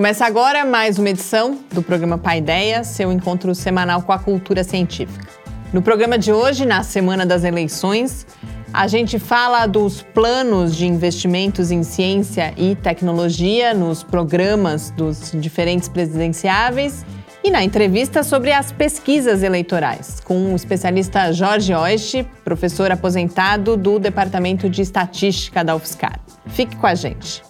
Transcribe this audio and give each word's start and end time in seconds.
Começa 0.00 0.24
agora 0.24 0.64
mais 0.64 0.98
uma 0.98 1.10
edição 1.10 1.58
do 1.74 1.82
programa 1.82 2.16
Paideia, 2.16 2.82
seu 2.84 3.12
encontro 3.12 3.54
semanal 3.54 4.00
com 4.00 4.12
a 4.12 4.18
cultura 4.18 4.64
científica. 4.64 5.28
No 5.74 5.82
programa 5.82 6.16
de 6.16 6.32
hoje, 6.32 6.64
na 6.64 6.82
semana 6.82 7.26
das 7.26 7.44
eleições, 7.44 8.26
a 8.72 8.88
gente 8.88 9.18
fala 9.18 9.66
dos 9.66 10.00
planos 10.00 10.74
de 10.74 10.86
investimentos 10.86 11.70
em 11.70 11.82
ciência 11.82 12.54
e 12.56 12.74
tecnologia 12.76 13.74
nos 13.74 14.02
programas 14.02 14.90
dos 14.92 15.32
diferentes 15.34 15.86
presidenciáveis 15.86 17.04
e 17.44 17.50
na 17.50 17.62
entrevista 17.62 18.22
sobre 18.22 18.52
as 18.52 18.72
pesquisas 18.72 19.42
eleitorais, 19.42 20.18
com 20.20 20.54
o 20.54 20.56
especialista 20.56 21.30
Jorge 21.30 21.74
Oist, 21.74 22.26
professor 22.42 22.90
aposentado 22.90 23.76
do 23.76 23.98
Departamento 23.98 24.66
de 24.66 24.80
Estatística 24.80 25.62
da 25.62 25.76
UFSCar. 25.76 26.18
Fique 26.46 26.74
com 26.76 26.86
a 26.86 26.94
gente. 26.94 27.49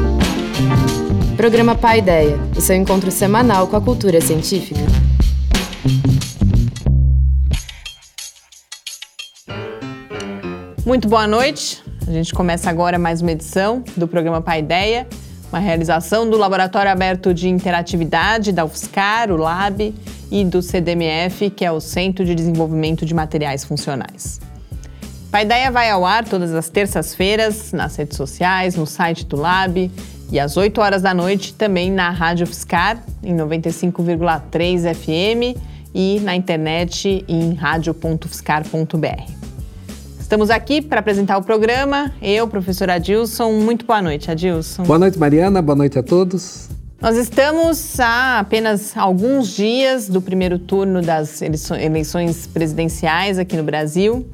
Programa 1.41 1.73
Pai 1.73 1.97
Ideia, 1.97 2.37
o 2.55 2.61
seu 2.61 2.75
encontro 2.75 3.09
semanal 3.09 3.67
com 3.67 3.75
a 3.75 3.81
cultura 3.81 4.21
científica. 4.21 4.79
Muito 10.85 11.07
boa 11.07 11.25
noite. 11.25 11.81
A 12.07 12.11
gente 12.11 12.31
começa 12.31 12.69
agora 12.69 12.99
mais 12.99 13.23
uma 13.23 13.31
edição 13.31 13.83
do 13.97 14.07
programa 14.07 14.39
Pai 14.39 14.59
Ideia, 14.59 15.07
uma 15.51 15.57
realização 15.57 16.29
do 16.29 16.37
Laboratório 16.37 16.91
Aberto 16.91 17.33
de 17.33 17.49
Interatividade 17.49 18.51
da 18.51 18.63
UFSCar, 18.63 19.31
o 19.31 19.35
LAB, 19.35 19.95
e 20.29 20.45
do 20.45 20.61
CDMF, 20.61 21.49
que 21.49 21.65
é 21.65 21.71
o 21.71 21.79
Centro 21.79 22.23
de 22.23 22.35
Desenvolvimento 22.35 23.03
de 23.03 23.15
Materiais 23.15 23.63
Funcionais. 23.63 24.39
Paideia 25.31 25.71
vai 25.71 25.89
ao 25.89 26.05
ar 26.05 26.25
todas 26.25 26.53
as 26.53 26.67
terças-feiras 26.67 27.71
nas 27.71 27.95
redes 27.95 28.17
sociais, 28.17 28.75
no 28.75 28.85
site 28.85 29.25
do 29.25 29.37
Lab 29.37 29.89
e 30.31 30.39
às 30.39 30.55
8 30.55 30.79
horas 30.79 31.01
da 31.01 31.13
noite 31.13 31.53
também 31.53 31.91
na 31.91 32.09
Rádio 32.09 32.47
Fiscar, 32.47 33.03
em 33.21 33.35
95,3 33.35 34.93
FM 34.95 35.59
e 35.93 36.19
na 36.21 36.35
internet 36.35 37.25
em 37.27 37.53
radio.fiscar.br. 37.53 39.41
Estamos 40.19 40.49
aqui 40.49 40.81
para 40.81 41.01
apresentar 41.01 41.37
o 41.37 41.43
programa. 41.43 42.13
Eu, 42.21 42.47
professor 42.47 42.89
Adilson. 42.89 43.51
Muito 43.51 43.85
boa 43.85 44.01
noite, 44.01 44.31
Adilson. 44.31 44.83
Boa 44.83 44.97
noite, 44.97 45.19
Mariana. 45.19 45.61
Boa 45.61 45.75
noite 45.75 45.99
a 45.99 46.03
todos. 46.03 46.69
Nós 47.01 47.17
estamos 47.17 47.99
há 47.99 48.39
apenas 48.39 48.95
alguns 48.95 49.49
dias 49.49 50.07
do 50.07 50.21
primeiro 50.21 50.59
turno 50.59 51.01
das 51.01 51.41
eleições 51.41 52.47
presidenciais 52.47 53.37
aqui 53.37 53.57
no 53.57 53.63
Brasil. 53.63 54.25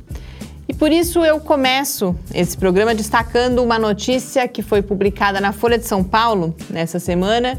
Por 0.78 0.92
isso 0.92 1.26
eu 1.26 1.40
começo 1.40 2.16
esse 2.32 2.56
programa 2.56 2.94
destacando 2.94 3.64
uma 3.64 3.80
notícia 3.80 4.48
que 4.48 4.62
foi 4.62 4.84
publicada 4.84 5.42
na 5.42 5.52
Folha 5.52 5.76
de 5.76 5.88
São 5.88 6.04
Paulo 6.04 6.56
nessa 6.70 7.00
semana 7.00 7.58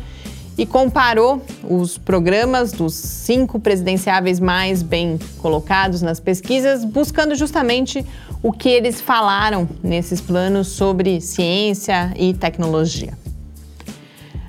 e 0.56 0.64
comparou 0.64 1.42
os 1.68 1.98
programas 1.98 2.70
dos 2.70 2.94
cinco 2.94 3.58
presidenciáveis 3.58 4.38
mais 4.38 4.84
bem 4.84 5.18
colocados 5.38 6.00
nas 6.00 6.20
pesquisas, 6.20 6.84
buscando 6.84 7.34
justamente 7.34 8.06
o 8.40 8.52
que 8.52 8.68
eles 8.68 9.00
falaram 9.00 9.68
nesses 9.82 10.20
planos 10.20 10.68
sobre 10.68 11.20
ciência 11.20 12.12
e 12.16 12.32
tecnologia. 12.34 13.14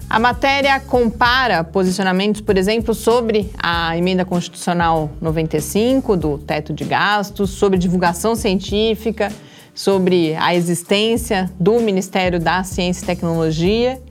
A 0.09 0.18
matéria 0.18 0.80
compara 0.80 1.64
posicionamentos, 1.64 2.42
por 2.42 2.58
exemplo, 2.58 2.96
sobre 2.96 3.52
a 3.62 3.96
emenda 3.96 4.25
constitucional 4.25 5.12
95 5.22 6.18
do 6.18 6.40
teto 6.40 6.74
de 6.74 6.84
gastos, 6.84 7.52
sobre 7.52 7.78
divulgação 7.78 8.36
científica, 8.36 9.31
sobre 9.72 10.36
a 10.36 10.56
existência 10.56 11.48
do 11.59 11.80
Ministério 11.80 12.40
da 12.40 12.64
Ciência 12.64 13.03
e 13.03 13.06
Tecnologia 13.06 14.02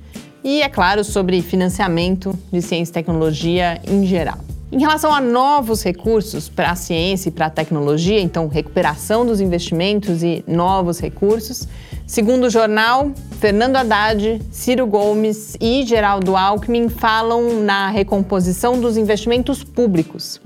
e, 0.44 0.62
é 0.62 0.68
claro, 0.68 1.02
sobre 1.02 1.42
financiamento 1.42 2.32
de 2.52 2.62
ciência 2.62 2.92
e 2.92 2.94
tecnologia 2.94 3.80
em 3.84 4.06
geral. 4.06 4.38
Em 4.70 4.78
relação 4.78 5.12
a 5.12 5.20
novos 5.20 5.82
recursos 5.82 6.48
para 6.48 6.70
a 6.70 6.76
ciência 6.76 7.28
e 7.28 7.32
para 7.32 7.46
a 7.46 7.50
tecnologia, 7.50 8.20
então 8.20 8.46
recuperação 8.46 9.26
dos 9.26 9.40
investimentos 9.40 10.22
e 10.22 10.44
novos 10.46 11.00
recursos, 11.00 11.66
Segundo 12.08 12.44
o 12.44 12.50
jornal, 12.50 13.12
Fernando 13.38 13.76
Haddad, 13.76 14.40
Ciro 14.50 14.86
Gomes 14.86 15.58
e 15.60 15.84
Geraldo 15.84 16.38
Alckmin 16.38 16.88
falam 16.88 17.62
na 17.62 17.90
recomposição 17.90 18.80
dos 18.80 18.96
investimentos 18.96 19.62
públicos, 19.62 20.40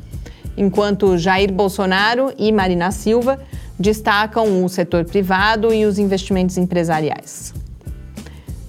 enquanto 0.56 1.16
Jair 1.16 1.52
Bolsonaro 1.52 2.32
e 2.36 2.50
Marina 2.50 2.90
Silva 2.90 3.38
destacam 3.78 4.64
o 4.64 4.68
setor 4.68 5.04
privado 5.04 5.72
e 5.72 5.86
os 5.86 6.00
investimentos 6.00 6.58
empresariais. 6.58 7.54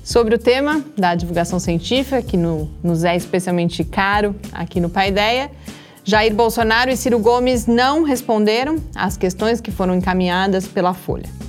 Sobre 0.03 0.35
o 0.35 0.37
tema 0.37 0.85
da 0.95 1.15
divulgação 1.15 1.57
científica, 1.57 2.21
que 2.21 2.37
no, 2.37 2.69
nos 2.83 3.03
é 3.03 3.15
especialmente 3.15 3.83
caro 3.83 4.35
aqui 4.51 4.79
no 4.79 4.87
Paideia, 4.87 5.49
Jair 6.03 6.35
Bolsonaro 6.35 6.91
e 6.91 6.95
Ciro 6.95 7.17
Gomes 7.17 7.65
não 7.65 8.03
responderam 8.03 8.75
às 8.93 9.17
questões 9.17 9.59
que 9.59 9.71
foram 9.71 9.95
encaminhadas 9.95 10.67
pela 10.67 10.93
Folha. 10.93 11.43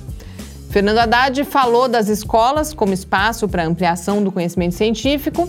Fernando 0.75 0.97
Haddad 0.97 1.41
falou 1.45 1.87
das 1.87 2.09
escolas 2.09 2.73
como 2.73 2.91
espaço 2.91 3.47
para 3.47 3.65
ampliação 3.65 4.21
do 4.21 4.29
conhecimento 4.29 4.75
científico. 4.75 5.47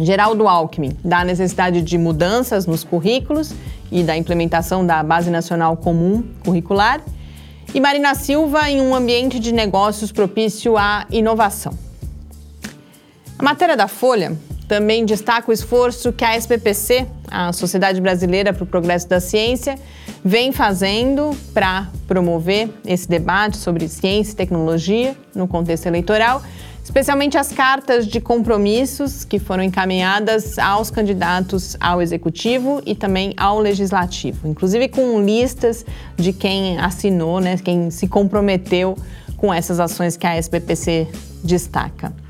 Geraldo 0.00 0.48
Alckmin, 0.48 0.98
da 1.04 1.24
necessidade 1.24 1.80
de 1.80 1.96
mudanças 1.96 2.66
nos 2.66 2.82
currículos 2.82 3.54
e 3.88 4.02
da 4.02 4.16
implementação 4.16 4.84
da 4.84 5.00
Base 5.00 5.30
Nacional 5.30 5.76
Comum 5.76 6.24
Curricular. 6.44 7.00
E 7.72 7.80
Marina 7.80 8.16
Silva, 8.16 8.68
em 8.68 8.80
um 8.80 8.96
ambiente 8.96 9.38
de 9.38 9.52
negócios 9.52 10.10
propício 10.10 10.76
à 10.76 11.06
inovação. 11.08 11.78
A 13.38 13.44
matéria 13.44 13.76
da 13.76 13.86
Folha 13.86 14.36
também 14.72 15.04
destaca 15.04 15.50
o 15.50 15.52
esforço 15.52 16.14
que 16.14 16.24
a 16.24 16.34
SPPC, 16.34 17.06
a 17.30 17.52
Sociedade 17.52 18.00
Brasileira 18.00 18.54
para 18.54 18.64
o 18.64 18.66
Progresso 18.66 19.06
da 19.06 19.20
Ciência, 19.20 19.78
vem 20.24 20.50
fazendo 20.50 21.36
para 21.52 21.90
promover 22.08 22.70
esse 22.86 23.06
debate 23.06 23.58
sobre 23.58 23.86
ciência 23.86 24.32
e 24.32 24.34
tecnologia 24.34 25.14
no 25.34 25.46
contexto 25.46 25.84
eleitoral, 25.84 26.42
especialmente 26.82 27.36
as 27.36 27.52
cartas 27.52 28.06
de 28.06 28.18
compromissos 28.18 29.26
que 29.26 29.38
foram 29.38 29.62
encaminhadas 29.62 30.58
aos 30.58 30.90
candidatos 30.90 31.76
ao 31.78 32.00
executivo 32.00 32.80
e 32.86 32.94
também 32.94 33.34
ao 33.36 33.58
legislativo, 33.58 34.48
inclusive 34.48 34.88
com 34.88 35.22
listas 35.22 35.84
de 36.16 36.32
quem 36.32 36.78
assinou, 36.78 37.40
né, 37.40 37.58
quem 37.62 37.90
se 37.90 38.08
comprometeu 38.08 38.96
com 39.36 39.52
essas 39.52 39.78
ações 39.78 40.16
que 40.16 40.26
a 40.26 40.34
SBPC 40.34 41.08
destaca. 41.44 42.21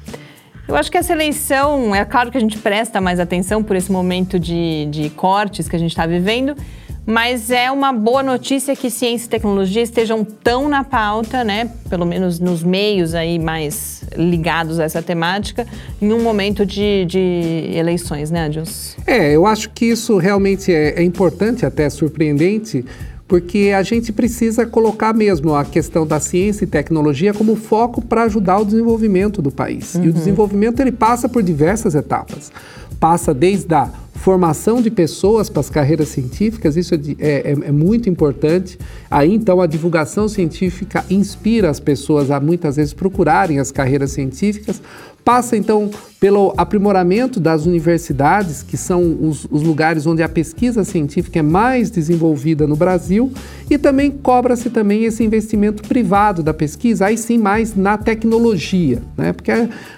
Eu 0.69 0.77
acho 0.77 0.91
que 0.91 0.97
essa 0.97 1.13
eleição, 1.13 1.95
é 1.95 2.05
claro 2.05 2.31
que 2.31 2.39
a 2.39 2.41
gente 2.41 2.59
presta 2.59 3.01
mais 3.01 3.19
atenção 3.19 3.63
por 3.63 3.77
esse 3.77 3.91
momento 3.91 4.39
de, 4.39 4.87
de 4.91 5.11
cortes 5.11 5.69
que 5.69 5.77
a 5.77 5.79
gente 5.79 5.91
está 5.91 6.07
vivendo, 6.07 6.57
mas 7.05 7.51
é 7.51 7.71
uma 7.71 7.93
boa 7.93 8.23
notícia 8.23 8.77
que 8.77 8.89
ciência 8.89 9.27
e 9.27 9.29
tecnologia 9.29 9.83
estejam 9.83 10.25
tão 10.25 10.69
na 10.69 10.85
pauta, 10.85 11.43
né, 11.43 11.69
pelo 11.91 12.07
menos 12.07 12.39
nos 12.39 12.63
meios 12.63 13.13
aí 13.13 13.39
mais 13.39 14.05
ligados 14.17 14.79
a 14.79 14.85
essa 14.85 15.03
temática, 15.03 15.67
em 16.01 16.13
um 16.13 16.23
momento 16.23 16.65
de, 16.65 17.05
de 17.07 17.71
eleições, 17.75 18.31
né, 18.31 18.45
Adilson? 18.45 19.01
É, 19.05 19.35
eu 19.35 19.47
acho 19.47 19.71
que 19.71 19.87
isso 19.87 20.17
realmente 20.17 20.73
é, 20.73 21.01
é 21.01 21.03
importante, 21.03 21.67
até 21.67 21.91
surpreendente, 21.91 22.85
porque 23.33 23.73
a 23.75 23.83
gente 23.83 24.13
precisa 24.13 24.67
colocar 24.67 25.15
mesmo 25.15 25.55
a 25.55 25.65
questão 25.65 26.07
da 26.07 26.21
ciência 26.21 26.65
e 26.65 26.67
tecnologia 26.67 27.33
como 27.33 27.57
foco 27.57 28.03
para 28.03 28.25
ajudar 28.25 28.59
o 28.59 28.65
desenvolvimento 28.67 29.41
do 29.41 29.51
país. 29.51 29.95
Uhum. 29.95 30.03
E 30.03 30.05
o 30.05 30.09
uhum. 30.09 30.13
desenvolvimento 30.13 30.81
ele 30.81 30.93
passa 30.93 31.31
por 31.31 31.43
diversas 31.43 31.95
etapas. 31.95 32.53
passa 33.01 33.33
desde 33.33 33.75
a 33.75 33.89
formação 34.17 34.83
de 34.83 34.91
pessoas 34.91 35.49
para 35.49 35.61
as 35.61 35.71
carreiras 35.71 36.09
científicas, 36.09 36.77
isso 36.77 36.95
é, 36.95 36.99
é, 37.19 37.29
é, 37.29 37.51
é, 37.53 37.73
muito 37.73 38.07
importante. 38.11 38.79
Aí 39.11 39.33
então 39.33 39.63
a 39.63 39.67
divulgação 39.67 40.29
científica 40.29 41.03
inspira 41.09 41.71
as 41.71 41.81
pessoas 41.81 42.31
a 42.31 42.39
muitas 42.39 42.77
vezes 42.77 42.93
procurarem 42.93 43.59
as 43.59 43.73
carreiras 43.73 44.13
científicas, 44.13 44.83
Passa 45.25 45.57
então 45.57 45.91
pelo 46.19 46.55
aprimoramento 46.57 47.41
das 47.41 47.67
universidades, 47.67 48.63
que 48.63 48.77
são 48.77 49.19
os, 49.21 49.45
os, 49.51 49.63
lugares 49.63 50.07
onde 50.07 50.23
a 50.23 50.29
pesquisa 50.29 50.85
científica 50.85 51.41
é 51.41 51.43
mais 51.43 51.91
desenvolvida 51.91 52.67
no 52.67 52.77
Brasil, 52.77 53.33
e 53.69 53.77
também 53.77 54.11
cobra-se 54.11 54.71
também 54.71 55.05
esse 55.05 55.25
investimento 55.25 55.83
privado 55.83 56.43
da 56.43 56.55
pesquisa, 56.55 57.07
aí 57.07 57.17
sim 57.17 57.39
mais 57.39 57.75
na 57.75 57.99
tecnologia, 57.99 59.03
né? 59.17 59.33
Porque 59.33 59.51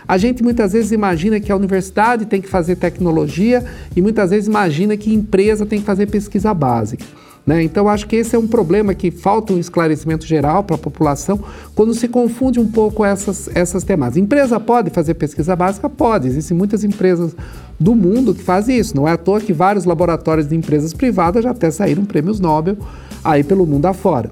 a, 0.09 0.19
gente 0.19 0.43
muitas 0.43 0.73
vezes 0.73 0.93
imagina 0.93 1.39
que 1.41 1.53
a 1.53 1.57
universidade 1.57 2.25
tem 2.25 2.41
que 2.41 2.49
fazer 2.49 2.77
tecnologia 2.77 3.65
e 3.95 4.01
muitas 4.01 4.31
vezes 4.31 4.47
imagina 4.47 4.97
que 4.97 5.13
empresa 5.13 5.67
tem 5.67 5.81
que 5.81 5.87
fazer 5.87 6.07
pesquisa 6.07 6.55
básica. 6.55 7.05
Né? 7.47 7.63
Então, 7.63 7.89
acho 7.89 8.07
que 8.07 8.17
esse 8.17 8.35
é 8.35 8.39
um 8.39 8.47
problema 8.47 8.95
que 8.95 9.11
falta 9.11 9.53
um 9.53 9.59
esclarecimento 9.59 10.27
geral 10.27 10.65
para 10.65 10.77
a 10.77 10.79
população 10.79 11.39
quando 11.75 11.93
se 11.93 12.09
confunde 12.09 12.59
um 12.59 12.67
pouco 12.67 13.05
essas, 13.05 13.51
essas 13.55 13.85
temáticas. 13.85 14.23
Empresa 14.23 14.59
pode 14.59 14.91
fazer 14.91 15.15
pesquisa 15.15 15.55
básica? 15.55 15.89
Pode. 15.89 16.27
Existem 16.27 16.57
muitas 16.57 16.85
empresas 16.85 17.37
do 17.79 17.95
mundo 17.95 18.35
que 18.35 18.43
fazem 18.43 18.79
isso. 18.79 18.97
Não 18.97 19.07
é 19.07 19.13
à 19.13 19.17
toa 19.19 19.41
que 19.41 19.53
vários 19.53 19.85
laboratórios 19.85 20.49
de 20.49 20.57
empresas 20.57 20.95
privadas 20.95 21.45
já 21.45 21.51
até 21.51 21.71
saíram 21.71 22.05
prêmios 22.05 22.41
Nobel 22.41 22.79
aí 23.23 23.45
pelo 23.45 23.67
mundo 23.67 23.87
afora. 23.87 24.31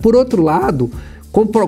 Por 0.00 0.16
outro 0.16 0.42
lado, 0.42 0.90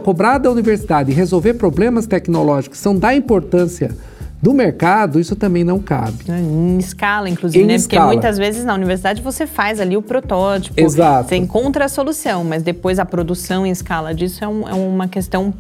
cobrar 0.03 0.39
da 0.39 0.51
universidade 0.51 1.11
e 1.11 1.15
resolver 1.15 1.55
problemas 1.55 2.07
tecnológicos 2.07 2.79
são 2.79 2.97
da 2.97 3.15
importância 3.15 3.95
do 4.41 4.55
mercado, 4.55 5.19
isso 5.19 5.35
também 5.35 5.65
não 5.65 5.81
cabe. 5.81 6.17
É, 6.29 6.39
em 6.39 6.79
escala, 6.79 7.29
inclusive, 7.29 7.65
em 7.65 7.67
né? 7.67 7.75
Escala. 7.75 8.05
Porque 8.05 8.15
muitas 8.15 8.39
vezes 8.39 8.65
na 8.65 8.73
universidade 8.75 9.21
você 9.21 9.47
faz 9.47 9.81
ali 9.81 9.97
o 9.97 10.03
protótipo, 10.03 10.81
Exato. 10.81 11.29
você 11.29 11.37
encontra 11.37 11.87
a 11.87 11.89
solução, 11.89 12.45
mas 12.45 12.63
depois 12.63 13.01
a 13.01 13.05
produção 13.05 13.67
em 13.67 13.71
escala 13.71 14.15
disso 14.15 14.45
é, 14.45 14.49
um, 14.49 14.69
é 14.69 14.75
uma 14.75 15.09
questão 15.09 15.53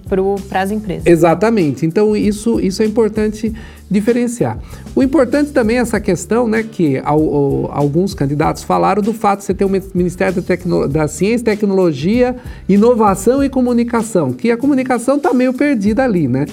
para 0.49 0.63
as 0.63 0.71
empresas. 0.71 1.07
Exatamente. 1.07 1.85
Então, 1.85 2.17
isso, 2.17 2.61
isso 2.61 2.81
é 2.81 2.87
importante 2.87 3.53
diferenciar. 3.91 4.59
O 4.95 5.03
importante 5.03 5.51
também 5.51 5.79
é 5.79 5.81
essa 5.81 5.99
questão, 5.99 6.47
né, 6.47 6.63
que 6.63 7.01
ao, 7.05 7.35
ao, 7.35 7.73
alguns 7.73 8.15
candidatos 8.15 8.63
falaram 8.63 9.03
do 9.03 9.13
fato 9.13 9.41
de 9.41 9.47
você 9.47 9.55
ter 9.55 9.65
o 9.65 9.71
Ministério 9.95 10.41
da, 10.41 10.87
da 10.87 11.09
Ciência, 11.09 11.47
Tecnologia, 11.47 12.37
Inovação 12.69 13.43
e 13.43 13.49
Comunicação, 13.49 14.33
que 14.33 14.51
a 14.51 14.57
comunicação 14.57 15.17
está 15.17 15.33
meio 15.33 15.53
perdida 15.53 16.05
ali, 16.05 16.29
né? 16.29 16.47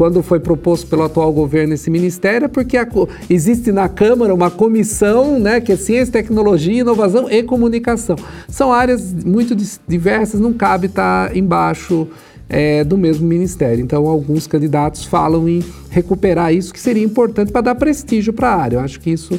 Quando 0.00 0.22
foi 0.22 0.40
proposto 0.40 0.86
pelo 0.86 1.02
atual 1.02 1.30
governo 1.30 1.74
esse 1.74 1.90
ministério, 1.90 2.46
é 2.46 2.48
porque 2.48 2.78
a, 2.78 2.88
existe 3.28 3.70
na 3.70 3.86
Câmara 3.86 4.32
uma 4.32 4.50
comissão, 4.50 5.38
né, 5.38 5.60
que 5.60 5.72
é 5.72 5.76
Ciência, 5.76 6.10
Tecnologia, 6.10 6.80
Inovação 6.80 7.30
e 7.30 7.42
Comunicação. 7.42 8.16
São 8.48 8.72
áreas 8.72 9.12
muito 9.12 9.54
diversas, 9.86 10.40
não 10.40 10.54
cabe 10.54 10.86
estar 10.86 11.36
embaixo 11.36 12.08
é, 12.48 12.82
do 12.82 12.96
mesmo 12.96 13.28
ministério. 13.28 13.84
Então, 13.84 14.06
alguns 14.06 14.46
candidatos 14.46 15.04
falam 15.04 15.46
em 15.46 15.62
recuperar 15.90 16.54
isso, 16.54 16.72
que 16.72 16.80
seria 16.80 17.04
importante 17.04 17.52
para 17.52 17.60
dar 17.60 17.74
prestígio 17.74 18.32
para 18.32 18.48
a 18.48 18.56
área. 18.56 18.76
Eu 18.76 18.80
acho 18.80 18.98
que 19.00 19.10
isso 19.10 19.38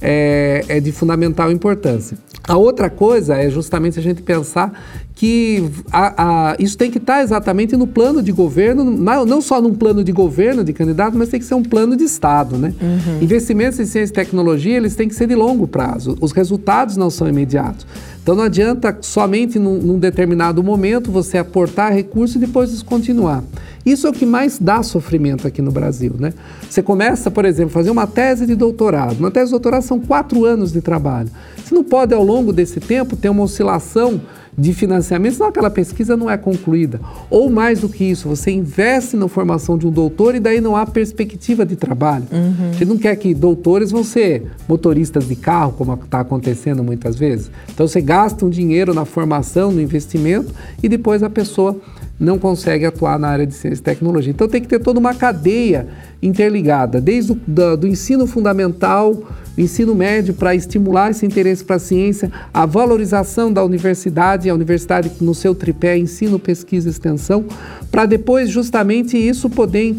é, 0.00 0.64
é 0.68 0.80
de 0.80 0.92
fundamental 0.92 1.50
importância. 1.50 2.16
A 2.46 2.56
outra 2.56 2.88
coisa 2.88 3.34
é 3.34 3.50
justamente 3.50 3.98
a 3.98 4.02
gente 4.02 4.22
pensar 4.22 4.72
que 5.14 5.68
a, 5.90 6.50
a, 6.50 6.56
isso 6.58 6.76
tem 6.76 6.90
que 6.90 6.98
estar 6.98 7.22
exatamente 7.22 7.76
no 7.76 7.86
plano 7.86 8.22
de 8.22 8.30
governo, 8.30 8.84
não 8.84 9.40
só 9.40 9.60
num 9.60 9.74
plano 9.74 10.04
de 10.04 10.12
governo 10.12 10.62
de 10.62 10.72
candidato, 10.72 11.16
mas 11.16 11.30
tem 11.30 11.40
que 11.40 11.46
ser 11.46 11.54
um 11.54 11.62
plano 11.62 11.96
de 11.96 12.04
Estado. 12.04 12.56
Né? 12.56 12.72
Uhum. 12.80 13.22
Investimentos 13.22 13.80
em 13.80 13.86
ciência 13.86 14.12
e 14.12 14.14
tecnologia 14.14 14.76
eles 14.76 14.94
têm 14.94 15.08
que 15.08 15.14
ser 15.14 15.26
de 15.26 15.34
longo 15.34 15.66
prazo, 15.66 16.16
os 16.20 16.32
resultados 16.32 16.96
não 16.96 17.10
são 17.10 17.26
imediatos. 17.28 17.86
Então 18.26 18.34
não 18.34 18.42
adianta 18.42 18.98
somente 19.02 19.56
num, 19.56 19.78
num 19.78 20.00
determinado 20.00 20.60
momento 20.60 21.12
você 21.12 21.38
aportar 21.38 21.92
recursos 21.92 22.34
e 22.34 22.40
depois 22.40 22.72
descontinuar. 22.72 23.44
Isso 23.86 24.04
é 24.04 24.10
o 24.10 24.12
que 24.12 24.26
mais 24.26 24.58
dá 24.58 24.82
sofrimento 24.82 25.46
aqui 25.46 25.62
no 25.62 25.70
Brasil. 25.70 26.12
Né? 26.18 26.34
Você 26.68 26.82
começa, 26.82 27.30
por 27.30 27.44
exemplo, 27.44 27.70
fazer 27.70 27.88
uma 27.88 28.04
tese 28.04 28.44
de 28.44 28.56
doutorado. 28.56 29.20
Uma 29.20 29.30
tese 29.30 29.46
de 29.46 29.50
doutorado 29.52 29.82
são 29.82 30.00
quatro 30.00 30.44
anos 30.44 30.72
de 30.72 30.80
trabalho. 30.80 31.30
Você 31.56 31.72
não 31.72 31.84
pode, 31.84 32.14
ao 32.14 32.24
longo 32.24 32.52
desse 32.52 32.80
tempo, 32.80 33.14
ter 33.14 33.28
uma 33.28 33.44
oscilação 33.44 34.20
de 34.58 34.72
financiamento, 34.72 35.34
senão 35.34 35.48
aquela 35.48 35.70
pesquisa 35.70 36.16
não 36.16 36.30
é 36.30 36.36
concluída. 36.36 37.00
Ou 37.28 37.50
mais 37.50 37.80
do 37.80 37.88
que 37.88 38.04
isso, 38.04 38.28
você 38.28 38.50
investe 38.50 39.16
na 39.16 39.28
formação 39.28 39.76
de 39.76 39.86
um 39.86 39.90
doutor 39.90 40.34
e 40.34 40.40
daí 40.40 40.60
não 40.60 40.74
há 40.74 40.86
perspectiva 40.86 41.66
de 41.66 41.76
trabalho. 41.76 42.24
Uhum. 42.32 42.72
Você 42.72 42.84
não 42.84 42.96
quer 42.96 43.14
que 43.16 43.34
doutores 43.34 43.90
vão 43.90 44.02
ser 44.02 44.44
motoristas 44.68 45.28
de 45.28 45.36
carro, 45.36 45.72
como 45.72 45.94
está 45.94 46.20
acontecendo 46.20 46.82
muitas 46.82 47.16
vezes. 47.16 47.50
Então 47.72 47.86
você 47.86 48.00
gasta 48.00 48.46
um 48.46 48.50
dinheiro 48.50 48.94
na 48.94 49.04
formação, 49.04 49.70
no 49.70 49.80
investimento 49.80 50.54
e 50.82 50.88
depois 50.88 51.22
a 51.22 51.28
pessoa 51.28 51.76
não 52.18 52.38
consegue 52.38 52.86
atuar 52.86 53.18
na 53.18 53.28
área 53.28 53.46
de 53.46 53.54
ciência 53.54 53.80
e 53.80 53.84
tecnologia. 53.84 54.30
Então 54.30 54.48
tem 54.48 54.60
que 54.60 54.68
ter 54.68 54.80
toda 54.80 54.98
uma 54.98 55.14
cadeia 55.14 55.86
interligada, 56.22 57.00
desde 57.00 57.32
o 57.32 57.34
do, 57.46 57.76
do 57.76 57.86
ensino 57.86 58.26
fundamental 58.26 59.22
ensino 59.56 59.94
médio 59.94 60.34
para 60.34 60.54
estimular 60.54 61.10
esse 61.10 61.24
interesse 61.24 61.64
para 61.64 61.76
a 61.76 61.78
ciência, 61.78 62.30
a 62.52 62.66
valorização 62.66 63.52
da 63.52 63.64
universidade, 63.64 64.50
a 64.50 64.54
universidade 64.54 65.10
no 65.20 65.34
seu 65.34 65.54
tripé, 65.54 65.96
ensino, 65.96 66.38
pesquisa 66.38 66.88
e 66.88 66.90
extensão, 66.90 67.44
para 67.90 68.04
depois 68.04 68.50
justamente 68.50 69.16
isso 69.16 69.48
poder 69.48 69.96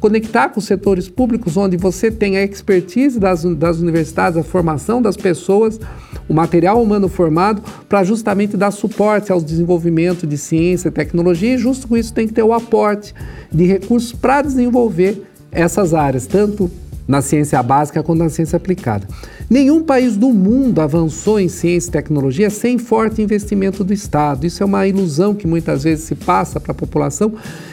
conectar 0.00 0.48
com 0.48 0.58
os 0.58 0.66
setores 0.66 1.08
públicos, 1.08 1.56
onde 1.56 1.76
você 1.76 2.10
tem 2.10 2.36
a 2.36 2.44
expertise 2.44 3.20
das, 3.20 3.44
das 3.44 3.78
universidades, 3.78 4.36
a 4.36 4.42
formação 4.42 5.00
das 5.00 5.16
pessoas, 5.16 5.78
o 6.28 6.34
material 6.34 6.82
humano 6.82 7.08
formado, 7.08 7.62
para 7.88 8.02
justamente 8.02 8.56
dar 8.56 8.70
suporte 8.70 9.30
ao 9.30 9.40
desenvolvimento 9.40 10.26
de 10.26 10.36
ciência 10.36 10.88
e 10.88 10.90
tecnologia, 11.08 11.54
e 11.54 11.58
justo 11.58 11.88
com 11.88 11.96
isso 11.96 12.12
tem 12.12 12.26
que 12.26 12.34
ter 12.34 12.42
o 12.42 12.52
aporte 12.52 13.14
de 13.50 13.64
recursos 13.64 14.12
para 14.12 14.42
desenvolver 14.42 15.22
essas 15.50 15.94
áreas, 15.94 16.26
tanto 16.26 16.70
na 17.08 17.22
ciência 17.22 17.62
básica 17.62 18.02
quanto 18.02 18.18
na 18.18 18.28
ciência 18.28 18.58
aplicada. 18.58 19.08
Nenhum 19.48 19.82
país 19.82 20.14
do 20.14 20.28
mundo 20.28 20.78
avançou 20.78 21.40
em 21.40 21.48
ciência 21.48 21.88
e 21.88 21.92
tecnologia 21.92 22.50
sem 22.50 22.76
forte 22.76 23.22
investimento 23.22 23.82
do 23.82 23.94
Estado. 23.94 24.46
Isso 24.46 24.62
é 24.62 24.66
uma 24.66 24.86
ilusão 24.86 25.34
que 25.34 25.46
muitas 25.46 25.84
vezes 25.84 26.04
se 26.04 26.14
passa 26.14 26.60
para 26.60 26.72
a 26.72 26.74
população, 26.74 27.32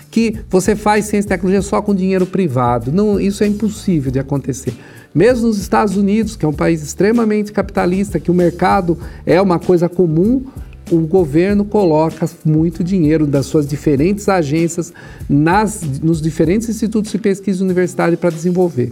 que 0.09 0.37
você 0.49 0.73
faz 0.73 1.05
ciência 1.05 1.27
e 1.27 1.29
tecnologia 1.29 1.61
só 1.61 1.81
com 1.81 1.93
dinheiro 1.93 2.25
privado. 2.25 2.93
Não, 2.93 3.19
isso 3.19 3.43
é 3.43 3.47
impossível 3.47 4.09
de 4.09 4.19
acontecer. 4.19 4.73
Mesmo 5.13 5.47
nos 5.47 5.57
Estados 5.57 5.97
Unidos, 5.97 6.37
que 6.37 6.45
é 6.45 6.47
um 6.47 6.53
país 6.53 6.81
extremamente 6.81 7.51
capitalista, 7.51 8.21
que 8.21 8.31
o 8.31 8.33
mercado 8.33 8.97
é 9.25 9.41
uma 9.41 9.59
coisa 9.59 9.89
comum, 9.89 10.45
o 10.91 10.99
governo 10.99 11.65
coloca 11.65 12.29
muito 12.43 12.83
dinheiro 12.83 13.25
das 13.25 13.45
suas 13.45 13.67
diferentes 13.67 14.29
agências 14.29 14.93
nas, 15.29 15.81
nos 16.01 16.21
diferentes 16.21 16.69
institutos 16.69 17.11
de 17.11 17.17
pesquisa 17.17 17.63
universidade 17.63 18.17
para 18.17 18.29
desenvolver. 18.29 18.91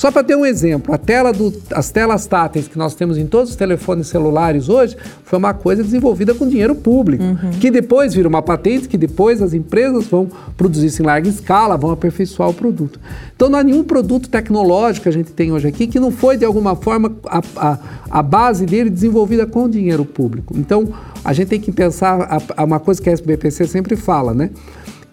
Só 0.00 0.10
para 0.10 0.24
ter 0.24 0.34
um 0.34 0.46
exemplo, 0.46 0.96
tela 0.96 1.30
do, 1.30 1.52
as 1.74 1.90
telas 1.90 2.24
táteis 2.24 2.66
que 2.66 2.78
nós 2.78 2.94
temos 2.94 3.18
em 3.18 3.26
todos 3.26 3.50
os 3.50 3.56
telefones 3.56 4.06
celulares 4.06 4.70
hoje 4.70 4.96
foi 5.24 5.38
uma 5.38 5.52
coisa 5.52 5.84
desenvolvida 5.84 6.34
com 6.34 6.48
dinheiro 6.48 6.74
público, 6.74 7.22
uhum. 7.22 7.50
que 7.60 7.70
depois 7.70 8.14
vira 8.14 8.26
uma 8.26 8.40
patente, 8.40 8.88
que 8.88 8.96
depois 8.96 9.42
as 9.42 9.52
empresas 9.52 10.06
vão 10.06 10.26
produzir 10.56 10.86
isso 10.86 11.02
em 11.02 11.04
larga 11.04 11.28
escala, 11.28 11.76
vão 11.76 11.90
aperfeiçoar 11.90 12.48
o 12.48 12.54
produto. 12.54 12.98
Então 13.36 13.50
não 13.50 13.58
há 13.58 13.62
nenhum 13.62 13.84
produto 13.84 14.30
tecnológico 14.30 15.02
que 15.02 15.10
a 15.10 15.12
gente 15.12 15.32
tem 15.32 15.52
hoje 15.52 15.68
aqui 15.68 15.86
que 15.86 16.00
não 16.00 16.10
foi 16.10 16.38
de 16.38 16.46
alguma 16.46 16.74
forma 16.74 17.14
a, 17.26 17.42
a, 17.58 17.78
a 18.08 18.22
base 18.22 18.64
dele 18.64 18.88
desenvolvida 18.88 19.44
com 19.44 19.68
dinheiro 19.68 20.06
público. 20.06 20.54
Então 20.56 20.94
a 21.22 21.34
gente 21.34 21.48
tem 21.48 21.60
que 21.60 21.70
pensar 21.70 22.22
a, 22.22 22.40
a 22.56 22.64
uma 22.64 22.80
coisa 22.80 23.02
que 23.02 23.10
a 23.10 23.12
SBPC 23.12 23.66
sempre 23.66 23.96
fala, 23.96 24.32
né? 24.32 24.48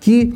Que 0.08 0.34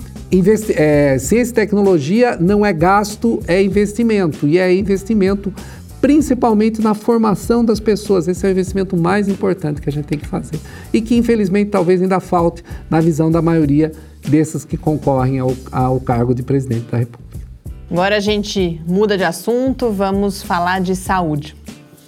é, 0.75 1.17
ciência 1.17 1.51
e 1.51 1.55
tecnologia 1.55 2.35
não 2.37 2.65
é 2.65 2.73
gasto, 2.73 3.41
é 3.47 3.63
investimento. 3.63 4.45
E 4.45 4.57
é 4.57 4.73
investimento 4.75 5.53
principalmente 6.01 6.81
na 6.81 6.93
formação 6.93 7.63
das 7.63 7.79
pessoas. 7.79 8.27
Esse 8.27 8.45
é 8.45 8.49
o 8.49 8.51
investimento 8.51 8.97
mais 8.97 9.29
importante 9.29 9.79
que 9.79 9.87
a 9.87 9.91
gente 9.91 10.03
tem 10.07 10.19
que 10.19 10.27
fazer. 10.27 10.59
E 10.91 10.99
que, 10.99 11.15
infelizmente, 11.15 11.69
talvez 11.69 12.01
ainda 12.01 12.19
falte 12.19 12.61
na 12.89 12.99
visão 12.99 13.31
da 13.31 13.41
maioria 13.41 13.93
desses 14.27 14.65
que 14.65 14.75
concorrem 14.75 15.39
ao, 15.39 15.55
ao 15.71 16.01
cargo 16.01 16.35
de 16.35 16.43
presidente 16.43 16.91
da 16.91 16.97
República. 16.97 17.47
Agora 17.89 18.17
a 18.17 18.21
gente 18.21 18.81
muda 18.85 19.17
de 19.17 19.23
assunto, 19.23 19.89
vamos 19.89 20.43
falar 20.43 20.81
de 20.81 20.97
saúde. 20.97 21.55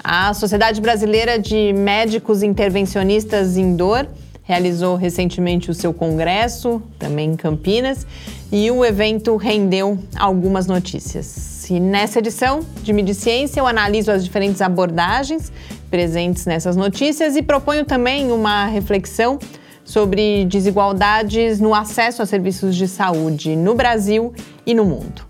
A 0.03 0.33
Sociedade 0.33 0.81
Brasileira 0.81 1.39
de 1.39 1.71
Médicos 1.71 2.43
Intervencionistas 2.43 3.55
em 3.55 3.73
Dor 3.77 4.05
realizou 4.43 4.95
recentemente 4.95 5.71
o 5.71 5.73
seu 5.73 5.93
congresso, 5.93 6.81
também 6.99 7.31
em 7.31 7.35
Campinas, 7.35 8.05
e 8.51 8.69
o 8.69 8.83
evento 8.85 9.35
rendeu 9.37 9.97
algumas 10.15 10.67
notícias. 10.67 11.69
E 11.69 11.79
nessa 11.79 12.19
edição 12.19 12.59
de 12.83 12.91
Mídia 12.91 13.13
Ciência 13.13 13.59
eu 13.61 13.65
analiso 13.65 14.11
as 14.11 14.23
diferentes 14.23 14.61
abordagens 14.61 15.51
presentes 15.89 16.45
nessas 16.45 16.75
notícias 16.75 17.35
e 17.35 17.41
proponho 17.41 17.85
também 17.85 18.31
uma 18.31 18.65
reflexão 18.65 19.39
sobre 19.85 20.45
desigualdades 20.45 21.59
no 21.59 21.73
acesso 21.73 22.21
a 22.21 22.25
serviços 22.25 22.75
de 22.75 22.87
saúde 22.87 23.55
no 23.55 23.75
Brasil 23.75 24.33
e 24.65 24.73
no 24.73 24.85
mundo. 24.85 25.23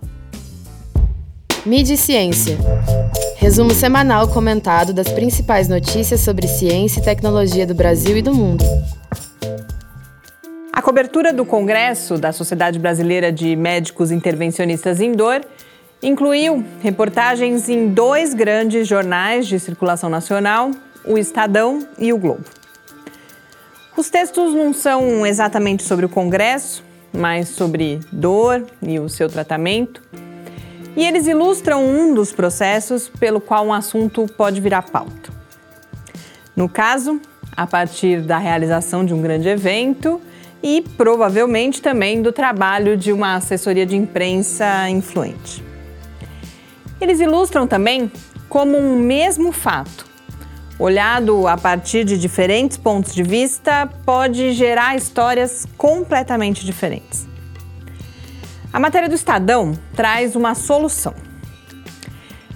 Mídia 1.64 1.94
e 1.94 1.96
Ciência. 1.96 2.58
Resumo 3.36 3.72
semanal 3.72 4.28
comentado 4.28 4.92
das 4.92 5.08
principais 5.08 5.68
notícias 5.68 6.20
sobre 6.20 6.46
ciência 6.46 7.00
e 7.00 7.02
tecnologia 7.02 7.66
do 7.66 7.74
Brasil 7.74 8.16
e 8.16 8.22
do 8.22 8.34
mundo. 8.34 8.64
Cobertura 10.84 11.32
do 11.32 11.46
Congresso 11.46 12.18
da 12.18 12.30
Sociedade 12.30 12.78
Brasileira 12.78 13.32
de 13.32 13.56
Médicos 13.56 14.10
Intervencionistas 14.10 15.00
em 15.00 15.12
Dor 15.12 15.40
incluiu 16.02 16.62
reportagens 16.82 17.70
em 17.70 17.88
dois 17.88 18.34
grandes 18.34 18.86
jornais 18.86 19.46
de 19.46 19.58
circulação 19.58 20.10
nacional, 20.10 20.72
o 21.06 21.16
Estadão 21.16 21.78
e 21.98 22.12
o 22.12 22.18
Globo. 22.18 22.44
Os 23.96 24.10
textos 24.10 24.52
não 24.52 24.74
são 24.74 25.24
exatamente 25.24 25.82
sobre 25.84 26.04
o 26.04 26.08
Congresso, 26.10 26.84
mas 27.10 27.48
sobre 27.48 28.00
dor 28.12 28.66
e 28.82 28.98
o 28.98 29.08
seu 29.08 29.30
tratamento. 29.30 30.02
E 30.94 31.02
eles 31.02 31.26
ilustram 31.26 31.82
um 31.82 32.12
dos 32.12 32.30
processos 32.30 33.08
pelo 33.08 33.40
qual 33.40 33.64
um 33.64 33.72
assunto 33.72 34.26
pode 34.36 34.60
virar 34.60 34.82
pauta. 34.82 35.32
No 36.54 36.68
caso, 36.68 37.18
a 37.56 37.66
partir 37.66 38.20
da 38.20 38.36
realização 38.36 39.02
de 39.02 39.14
um 39.14 39.22
grande 39.22 39.48
evento 39.48 40.20
e 40.64 40.80
provavelmente 40.96 41.82
também 41.82 42.22
do 42.22 42.32
trabalho 42.32 42.96
de 42.96 43.12
uma 43.12 43.34
assessoria 43.34 43.84
de 43.84 43.94
imprensa 43.94 44.88
influente. 44.88 45.62
Eles 46.98 47.20
ilustram 47.20 47.66
também 47.66 48.10
como 48.48 48.78
um 48.78 48.98
mesmo 48.98 49.52
fato, 49.52 50.06
olhado 50.78 51.46
a 51.46 51.58
partir 51.58 52.02
de 52.02 52.18
diferentes 52.18 52.78
pontos 52.78 53.14
de 53.14 53.22
vista, 53.22 53.86
pode 54.06 54.52
gerar 54.52 54.96
histórias 54.96 55.66
completamente 55.76 56.64
diferentes. 56.64 57.28
A 58.72 58.80
matéria 58.80 59.08
do 59.08 59.14
Estadão 59.14 59.78
traz 59.94 60.34
uma 60.34 60.54
solução. 60.54 61.14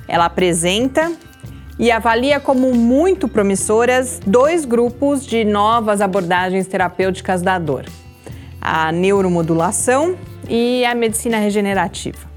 Ela 0.09 0.25
apresenta 0.25 1.13
e 1.79 1.91
avalia 1.91 2.41
como 2.41 2.75
muito 2.75 3.29
promissoras 3.29 4.21
dois 4.27 4.65
grupos 4.65 5.25
de 5.25 5.45
novas 5.45 6.01
abordagens 6.01 6.67
terapêuticas 6.67 7.41
da 7.41 7.59
dor: 7.59 7.85
a 8.61 8.91
neuromodulação 8.91 10.17
e 10.49 10.85
a 10.85 10.95
medicina 10.95 11.39
regenerativa. 11.39 12.29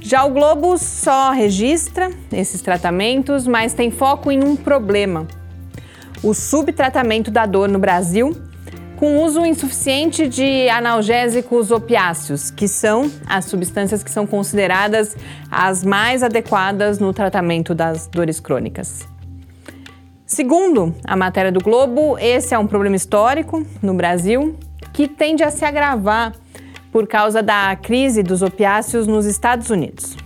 Já 0.00 0.24
o 0.24 0.30
Globo 0.30 0.78
só 0.78 1.32
registra 1.32 2.10
esses 2.32 2.62
tratamentos, 2.62 3.46
mas 3.46 3.74
tem 3.74 3.90
foco 3.90 4.32
em 4.32 4.42
um 4.42 4.56
problema: 4.56 5.26
o 6.22 6.32
subtratamento 6.32 7.30
da 7.30 7.44
dor 7.44 7.68
no 7.68 7.78
Brasil, 7.78 8.34
com 8.98 9.22
uso 9.22 9.46
insuficiente 9.46 10.28
de 10.28 10.68
analgésicos 10.68 11.70
opiáceos, 11.70 12.50
que 12.50 12.66
são 12.66 13.08
as 13.28 13.44
substâncias 13.44 14.02
que 14.02 14.10
são 14.10 14.26
consideradas 14.26 15.16
as 15.48 15.84
mais 15.84 16.24
adequadas 16.24 16.98
no 16.98 17.12
tratamento 17.12 17.76
das 17.76 18.08
dores 18.08 18.40
crônicas. 18.40 19.06
Segundo 20.26 20.92
a 21.04 21.16
matéria 21.16 21.52
do 21.52 21.60
Globo, 21.60 22.18
esse 22.18 22.52
é 22.52 22.58
um 22.58 22.66
problema 22.66 22.96
histórico 22.96 23.64
no 23.80 23.94
Brasil 23.94 24.58
que 24.92 25.06
tende 25.06 25.44
a 25.44 25.50
se 25.52 25.64
agravar 25.64 26.34
por 26.90 27.06
causa 27.06 27.40
da 27.40 27.76
crise 27.76 28.20
dos 28.20 28.42
opiáceos 28.42 29.06
nos 29.06 29.26
Estados 29.26 29.70
Unidos. 29.70 30.16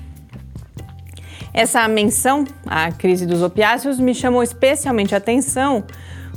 Essa 1.53 1.87
menção 1.87 2.47
à 2.65 2.91
crise 2.91 3.27
dos 3.27 3.43
opiáceos 3.43 4.01
me 4.01 4.15
chamou 4.15 4.43
especialmente 4.43 5.15
a 5.15 5.19
atenção 5.19 5.85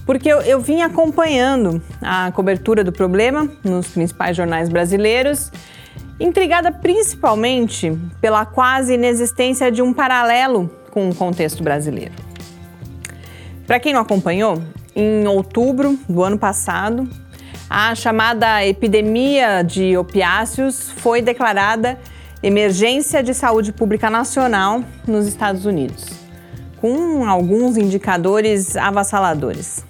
porque 0.05 0.29
eu, 0.29 0.41
eu 0.41 0.59
vim 0.59 0.81
acompanhando 0.81 1.81
a 2.01 2.31
cobertura 2.31 2.83
do 2.83 2.91
problema 2.91 3.49
nos 3.63 3.87
principais 3.87 4.37
jornais 4.37 4.69
brasileiros, 4.69 5.51
intrigada 6.19 6.71
principalmente 6.71 7.97
pela 8.21 8.45
quase 8.45 8.93
inexistência 8.93 9.71
de 9.71 9.81
um 9.81 9.91
paralelo 9.91 10.69
com 10.91 11.09
o 11.09 11.15
contexto 11.15 11.63
brasileiro. 11.63 12.13
Para 13.65 13.79
quem 13.79 13.93
não 13.93 14.01
acompanhou, 14.01 14.61
em 14.95 15.27
outubro 15.27 15.99
do 16.07 16.23
ano 16.23 16.37
passado, 16.37 17.09
a 17.69 17.93
chamada 17.95 18.65
epidemia 18.65 19.63
de 19.63 19.97
opiáceos 19.97 20.91
foi 20.97 21.21
declarada 21.21 21.97
emergência 22.43 23.23
de 23.23 23.33
saúde 23.33 23.73
pública 23.73 24.09
nacional 24.09 24.83
nos 25.07 25.25
Estados 25.25 25.65
Unidos, 25.65 26.05
com 26.79 27.27
alguns 27.27 27.75
indicadores 27.75 28.77
avassaladores. 28.77 29.84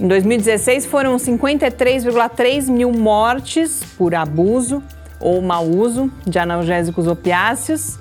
Em 0.00 0.06
2016 0.06 0.86
foram 0.86 1.16
53,3 1.16 2.70
mil 2.70 2.92
mortes 2.92 3.82
por 3.96 4.14
abuso 4.14 4.80
ou 5.18 5.42
mau 5.42 5.66
uso 5.66 6.08
de 6.24 6.38
analgésicos 6.38 7.08
opiáceos, 7.08 7.98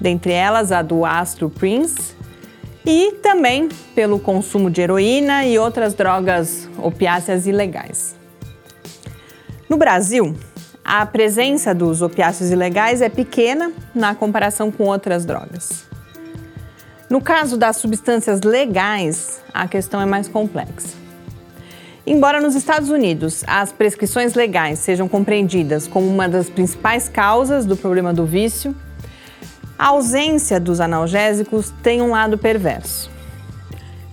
dentre 0.00 0.32
elas 0.32 0.72
a 0.72 0.82
do 0.82 1.04
Astro 1.04 1.48
Prince, 1.48 2.16
e 2.84 3.12
também 3.22 3.68
pelo 3.94 4.18
consumo 4.18 4.68
de 4.68 4.80
heroína 4.80 5.44
e 5.44 5.56
outras 5.56 5.94
drogas 5.94 6.68
opiáceas 6.76 7.46
ilegais. 7.46 8.16
No 9.68 9.76
Brasil, 9.76 10.34
a 10.84 11.06
presença 11.06 11.72
dos 11.72 12.02
opiáceos 12.02 12.50
ilegais 12.50 13.00
é 13.00 13.08
pequena 13.08 13.70
na 13.94 14.16
comparação 14.16 14.72
com 14.72 14.84
outras 14.84 15.24
drogas. 15.24 15.84
No 17.08 17.20
caso 17.20 17.56
das 17.56 17.76
substâncias 17.76 18.40
legais, 18.40 19.40
a 19.54 19.68
questão 19.68 20.00
é 20.00 20.06
mais 20.06 20.26
complexa. 20.26 20.99
Embora 22.10 22.40
nos 22.40 22.56
Estados 22.56 22.90
Unidos 22.90 23.44
as 23.46 23.70
prescrições 23.70 24.34
legais 24.34 24.80
sejam 24.80 25.08
compreendidas 25.08 25.86
como 25.86 26.08
uma 26.08 26.28
das 26.28 26.50
principais 26.50 27.08
causas 27.08 27.64
do 27.64 27.76
problema 27.76 28.12
do 28.12 28.26
vício, 28.26 28.74
a 29.78 29.86
ausência 29.86 30.58
dos 30.58 30.80
analgésicos 30.80 31.72
tem 31.84 32.02
um 32.02 32.10
lado 32.10 32.36
perverso. 32.36 33.08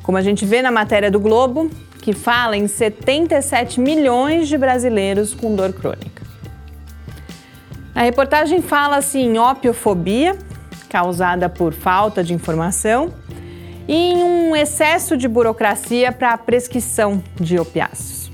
Como 0.04 0.16
a 0.16 0.22
gente 0.22 0.46
vê 0.46 0.62
na 0.62 0.70
matéria 0.70 1.10
do 1.10 1.20
Globo, 1.20 1.72
que 2.00 2.14
fala 2.14 2.56
em 2.56 2.68
77 2.68 3.80
milhões 3.80 4.48
de 4.48 4.60
brasileiros 4.60 5.34
com 5.34 5.56
dor 5.56 5.74
crônica. 5.74 6.22
A 7.96 8.04
reportagem 8.04 8.62
fala 8.62 8.98
assim 8.98 9.24
em 9.24 9.40
opiofobia, 9.40 10.38
causada 10.88 11.50
por 11.50 11.74
falta 11.74 12.24
de 12.24 12.32
informação, 12.32 13.12
e 13.88 13.94
em 13.94 14.24
um 14.24 14.56
excesso 14.56 15.16
de 15.16 15.28
burocracia 15.28 16.12
para 16.12 16.34
a 16.34 16.38
prescrição 16.38 17.24
de 17.36 17.58
opiáceos. 17.58 18.32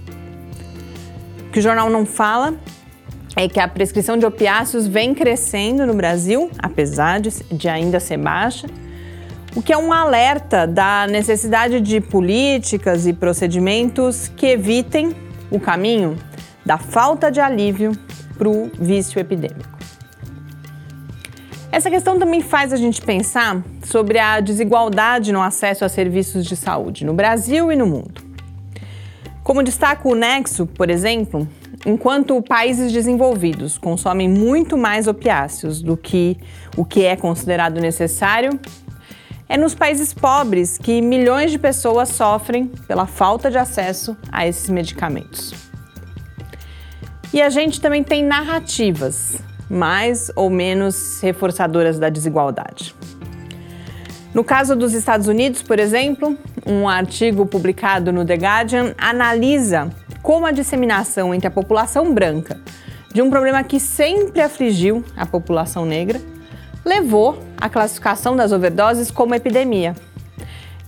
O 1.48 1.52
que 1.52 1.60
o 1.60 1.62
jornal 1.62 1.90
não 1.90 2.06
fala 2.06 2.56
é 3.36 3.48
que 3.48 3.60
a 3.60 3.68
prescrição 3.68 4.18
de 4.18 4.26
opiáceos 4.26 4.88
vem 4.88 5.14
crescendo 5.14 5.86
no 5.86 5.94
Brasil, 5.94 6.50
apesar 6.58 7.20
de, 7.20 7.70
ainda 7.70 8.00
ser 8.00 8.18
baixa, 8.18 8.68
o 9.56 9.62
que 9.62 9.72
é 9.72 9.78
um 9.78 9.94
alerta 9.94 10.66
da 10.66 11.06
necessidade 11.08 11.80
de 11.80 12.02
políticas 12.02 13.06
e 13.06 13.14
procedimentos 13.14 14.28
que 14.30 14.48
evitem 14.48 15.16
o 15.52 15.60
caminho 15.60 16.18
da 16.66 16.78
falta 16.78 17.32
de 17.32 17.40
alívio 17.40 17.92
para 18.38 18.50
o 18.50 18.72
vício 18.80 19.20
epidêmico. 19.20 19.83
Essa 21.74 21.90
questão 21.90 22.20
também 22.20 22.40
faz 22.40 22.72
a 22.72 22.76
gente 22.76 23.02
pensar 23.02 23.64
sobre 23.84 24.20
a 24.20 24.40
desigualdade 24.40 25.32
no 25.32 25.42
acesso 25.42 25.84
a 25.84 25.90
serviços 25.90 26.46
de 26.46 26.56
saúde 26.56 27.04
no 27.04 27.16
Brasil 27.16 27.72
e 27.72 27.76
no 27.76 27.88
mundo. 27.88 28.22
Como 29.44 29.64
destaca 29.64 30.08
o 30.08 30.14
Nexo, 30.14 30.68
por 30.68 30.92
exemplo, 30.92 31.48
Enquanto 31.84 32.42
países 32.42 32.94
desenvolvidos 32.94 33.78
consomem 33.78 34.30
muito 34.30 34.78
mais 34.78 35.06
opiáceos 35.06 35.82
do 35.82 35.98
que 35.98 36.38
o 36.78 36.86
que 36.86 37.04
é 37.04 37.18
considerado 37.18 37.82
necessário, 37.82 38.58
é 39.50 39.58
nos 39.58 39.76
países 39.76 40.14
pobres 40.14 40.78
que 40.78 41.02
milhões 41.02 41.52
de 41.52 41.60
pessoas 41.60 42.08
sofrem 42.08 42.68
pela 42.88 43.06
falta 43.06 43.52
de 43.52 43.58
acesso 43.58 44.16
a 44.32 44.48
esses 44.48 44.70
medicamentos. 44.70 45.54
E 47.34 47.42
a 47.42 47.50
gente 47.50 47.82
também 47.82 48.02
tem 48.02 48.24
narrativas 48.24 49.44
mais 49.74 50.32
ou 50.36 50.50
menos 50.50 51.20
reforçadoras 51.22 51.98
da 51.98 52.10
desigualdade. 52.10 52.96
No 54.34 54.44
caso 54.44 54.76
dos 54.76 54.94
Estados 54.94 55.28
Unidos, 55.28 55.62
por 55.62 55.80
exemplo, 55.80 56.38
um 56.66 56.88
artigo 56.88 57.46
publicado 57.46 58.12
no 58.12 58.26
The 58.26 58.36
Guardian 58.36 58.94
analisa 58.98 59.90
como 60.22 60.46
a 60.46 60.52
disseminação 60.52 61.34
entre 61.34 61.48
a 61.48 61.52
população 61.52 62.14
branca 62.14 62.60
de 63.14 63.22
um 63.22 63.30
problema 63.30 63.64
que 63.64 63.80
sempre 63.80 64.42
afligiu 64.42 65.04
a 65.16 65.26
população 65.26 65.86
negra 65.86 66.20
levou 66.86 67.38
à 67.60 67.70
classificação 67.70 68.36
das 68.36 68.52
overdoses 68.52 69.10
como 69.12 69.36
epidemia. 69.36 69.96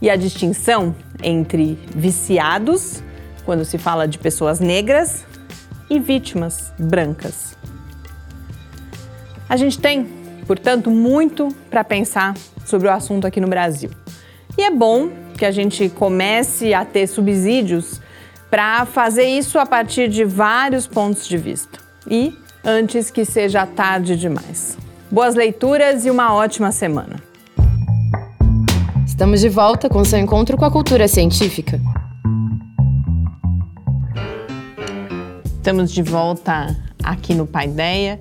E 0.02 0.10
a 0.10 0.16
distinção 0.16 0.96
entre 1.24 1.80
viciados, 1.96 3.02
quando 3.46 3.64
se 3.64 3.78
fala 3.78 4.08
de 4.08 4.18
pessoas 4.18 4.60
negras, 4.60 5.26
e 5.90 6.00
vítimas 6.00 6.74
brancas. 6.78 7.56
A 9.48 9.58
gente 9.58 9.78
tem, 9.78 10.08
portanto, 10.48 10.90
muito 10.90 11.50
para 11.70 11.84
pensar 11.84 12.34
sobre 12.66 12.88
o 12.88 12.92
assunto 12.92 13.28
aqui 13.28 13.40
no 13.40 13.48
Brasil. 13.48 13.92
E 14.58 14.64
é 14.64 14.72
bom 14.72 15.10
que 15.38 15.46
a 15.46 15.52
gente 15.52 15.88
comece 15.90 16.74
a 16.74 16.84
ter 16.84 17.08
subsídios 17.08 18.02
para 18.50 18.86
fazer 18.86 19.26
isso 19.26 19.60
a 19.60 19.66
partir 19.66 20.08
de 20.08 20.24
vários 20.24 20.88
pontos 20.88 21.28
de 21.28 21.38
vista 21.38 21.80
e 22.10 22.34
antes 22.64 23.12
que 23.12 23.24
seja 23.26 23.66
tarde 23.68 24.16
demais. 24.16 24.78
Boas 25.12 25.36
leituras 25.36 26.06
e 26.06 26.10
uma 26.10 26.34
ótima 26.34 26.72
semana. 26.72 27.22
Estamos 29.06 29.42
de 29.42 29.50
volta 29.50 29.88
com 29.90 30.04
seu 30.04 30.18
encontro 30.18 30.58
com 30.58 30.66
a 30.66 30.72
cultura 30.72 31.08
científica. 31.08 31.80
Estamos 35.46 35.92
de 35.92 36.02
volta 36.02 36.76
aqui 37.04 37.34
no 37.34 37.46
Paideia 37.46 38.20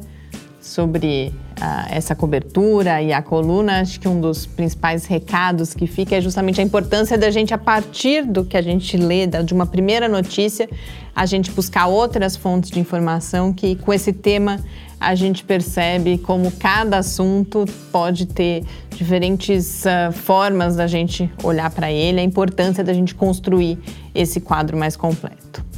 sobre 0.65 1.33
uh, 1.61 1.87
essa 1.91 2.15
cobertura 2.15 3.03
e 3.03 3.13
a 3.13 3.23
coluna. 3.23 3.81
Acho 3.81 4.01
que 4.01 4.09
um 4.09 4.21
dos 4.21 4.47
principais 4.47 5.05
recados 5.05 5.75
que 5.75 5.87
fica 5.87 6.17
é 6.17 6.21
justamente 6.21 6.61
a 6.61 6.65
importância 6.65 7.19
da 7.19 7.31
gente, 7.31 7.53
a 7.53 7.59
partir 7.59 8.25
do 8.25 8.45
que 8.45 8.57
a 8.57 8.63
gente 8.63 8.97
lê, 8.97 9.27
de 9.27 9.53
uma 9.53 9.67
primeira 9.67 10.09
notícia, 10.09 10.69
a 11.15 11.27
gente 11.27 11.51
buscar 11.51 11.87
outras 11.87 12.35
fontes 12.35 12.71
de 12.71 12.81
informação 12.81 13.53
que, 13.53 13.77
com 13.77 13.93
esse 13.93 14.13
tema, 14.13 14.59
a 14.99 15.15
gente 15.15 15.45
percebe 15.45 16.17
como 16.17 16.51
cada 16.53 16.99
assunto 16.99 17.67
pode 17.93 18.27
ter 18.27 18.65
diferentes 18.91 19.85
uh, 19.85 20.13
formas 20.13 20.77
da 20.77 20.87
gente 20.87 21.31
olhar 21.43 21.71
para 21.71 21.93
ele, 21.93 22.21
a 22.21 22.25
importância 22.25 22.83
da 22.83 22.95
gente 22.95 23.15
construir 23.15 23.79
esse 24.15 24.41
quadro 24.41 24.79
mais 24.79 24.97
completo. 24.97 25.74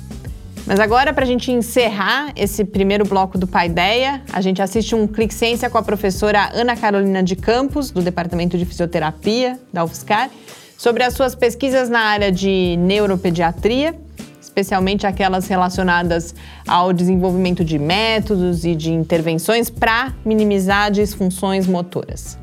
Mas 0.67 0.81
agora, 0.81 1.13
para 1.13 1.23
a 1.23 1.27
gente 1.27 1.53
encerrar 1.53 2.33
esse 2.35 2.65
primeiro 2.65 3.05
bloco 3.05 3.39
do 3.39 3.47
Paideia, 3.47 4.23
a 4.33 4.41
gente 4.41 4.61
assiste 4.61 4.97
um 4.97 5.07
Clique 5.07 5.33
Ciência 5.33 5.71
com 5.71 5.79
a 5.79 5.83
professora 5.83 6.51
Ana 6.53 6.75
Carolina 6.75 7.23
de 7.23 7.37
Campos, 7.37 7.93
do 7.93 8.03
Departamento 8.03 8.59
de 8.59 8.65
Fisioterapia 8.65 9.61
da 9.73 9.85
UFSCar, 9.85 10.29
sobre 10.77 11.05
as 11.05 11.15
suas 11.15 11.37
pesquisas 11.37 11.89
na 11.89 12.01
área 12.01 12.33
de 12.33 12.77
neuropediatria, 12.81 13.95
especialmente 14.41 15.07
aquelas 15.07 15.47
relacionadas 15.47 16.35
ao 16.67 16.93
desenvolvimento 16.93 17.65
de 17.65 17.79
métodos 17.79 18.65
e 18.65 18.75
de 18.75 18.91
intervenções 18.91 19.71
para 19.71 20.13
minimizar 20.25 20.91
disfunções 20.91 21.69
motoras. 21.69 22.37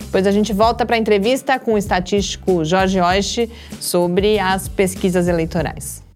Depois 0.00 0.26
a 0.26 0.32
gente 0.32 0.52
volta 0.52 0.84
para 0.84 0.96
a 0.96 0.98
entrevista 0.98 1.58
com 1.58 1.72
o 1.74 1.78
estatístico 1.78 2.62
Jorge 2.62 3.00
Oisch 3.00 3.48
sobre 3.80 4.38
as 4.38 4.68
pesquisas 4.68 5.28
eleitorais. 5.28 6.09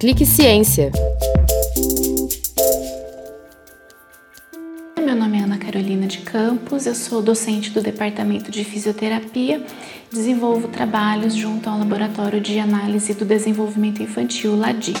Clique 0.00 0.24
Ciência. 0.24 0.90
Meu 4.98 5.14
nome 5.14 5.38
é 5.38 5.42
Ana 5.42 5.58
Carolina 5.58 6.06
de 6.06 6.20
Campos, 6.20 6.86
eu 6.86 6.94
sou 6.94 7.20
docente 7.20 7.68
do 7.68 7.82
Departamento 7.82 8.50
de 8.50 8.64
Fisioterapia, 8.64 9.62
desenvolvo 10.10 10.68
trabalhos 10.68 11.34
junto 11.34 11.68
ao 11.68 11.78
Laboratório 11.78 12.40
de 12.40 12.58
Análise 12.58 13.12
do 13.12 13.26
Desenvolvimento 13.26 14.02
Infantil, 14.02 14.56
LADI. 14.56 14.94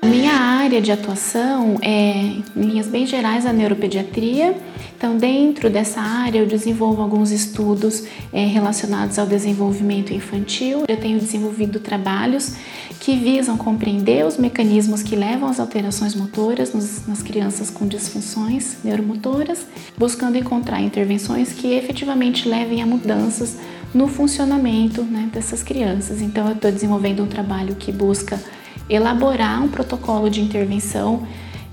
A 0.00 0.06
minha 0.06 0.34
área 0.34 0.80
de 0.80 0.92
atuação 0.92 1.76
é, 1.82 1.90
em 1.90 2.44
linhas 2.54 2.86
bem 2.86 3.04
gerais, 3.06 3.44
a 3.44 3.52
neuropediatria 3.52 4.56
então, 4.98 5.16
dentro 5.16 5.70
dessa 5.70 6.00
área, 6.00 6.40
eu 6.40 6.46
desenvolvo 6.46 7.00
alguns 7.00 7.30
estudos 7.30 8.02
é, 8.32 8.44
relacionados 8.46 9.16
ao 9.16 9.26
desenvolvimento 9.28 10.12
infantil. 10.12 10.82
Eu 10.88 10.96
tenho 10.96 11.20
desenvolvido 11.20 11.78
trabalhos 11.78 12.56
que 12.98 13.14
visam 13.14 13.56
compreender 13.56 14.26
os 14.26 14.36
mecanismos 14.36 15.00
que 15.00 15.14
levam 15.14 15.48
às 15.48 15.60
alterações 15.60 16.16
motoras 16.16 16.74
nos, 16.74 17.06
nas 17.06 17.22
crianças 17.22 17.70
com 17.70 17.86
disfunções 17.86 18.78
neuromotoras, 18.82 19.64
buscando 19.96 20.36
encontrar 20.36 20.80
intervenções 20.80 21.52
que 21.52 21.74
efetivamente 21.74 22.48
levem 22.48 22.82
a 22.82 22.86
mudanças 22.86 23.56
no 23.94 24.08
funcionamento 24.08 25.04
né, 25.04 25.30
dessas 25.32 25.62
crianças. 25.62 26.20
Então, 26.20 26.48
eu 26.48 26.54
estou 26.54 26.72
desenvolvendo 26.72 27.22
um 27.22 27.28
trabalho 27.28 27.76
que 27.76 27.92
busca 27.92 28.42
elaborar 28.90 29.62
um 29.62 29.68
protocolo 29.68 30.28
de 30.28 30.40
intervenção 30.40 31.24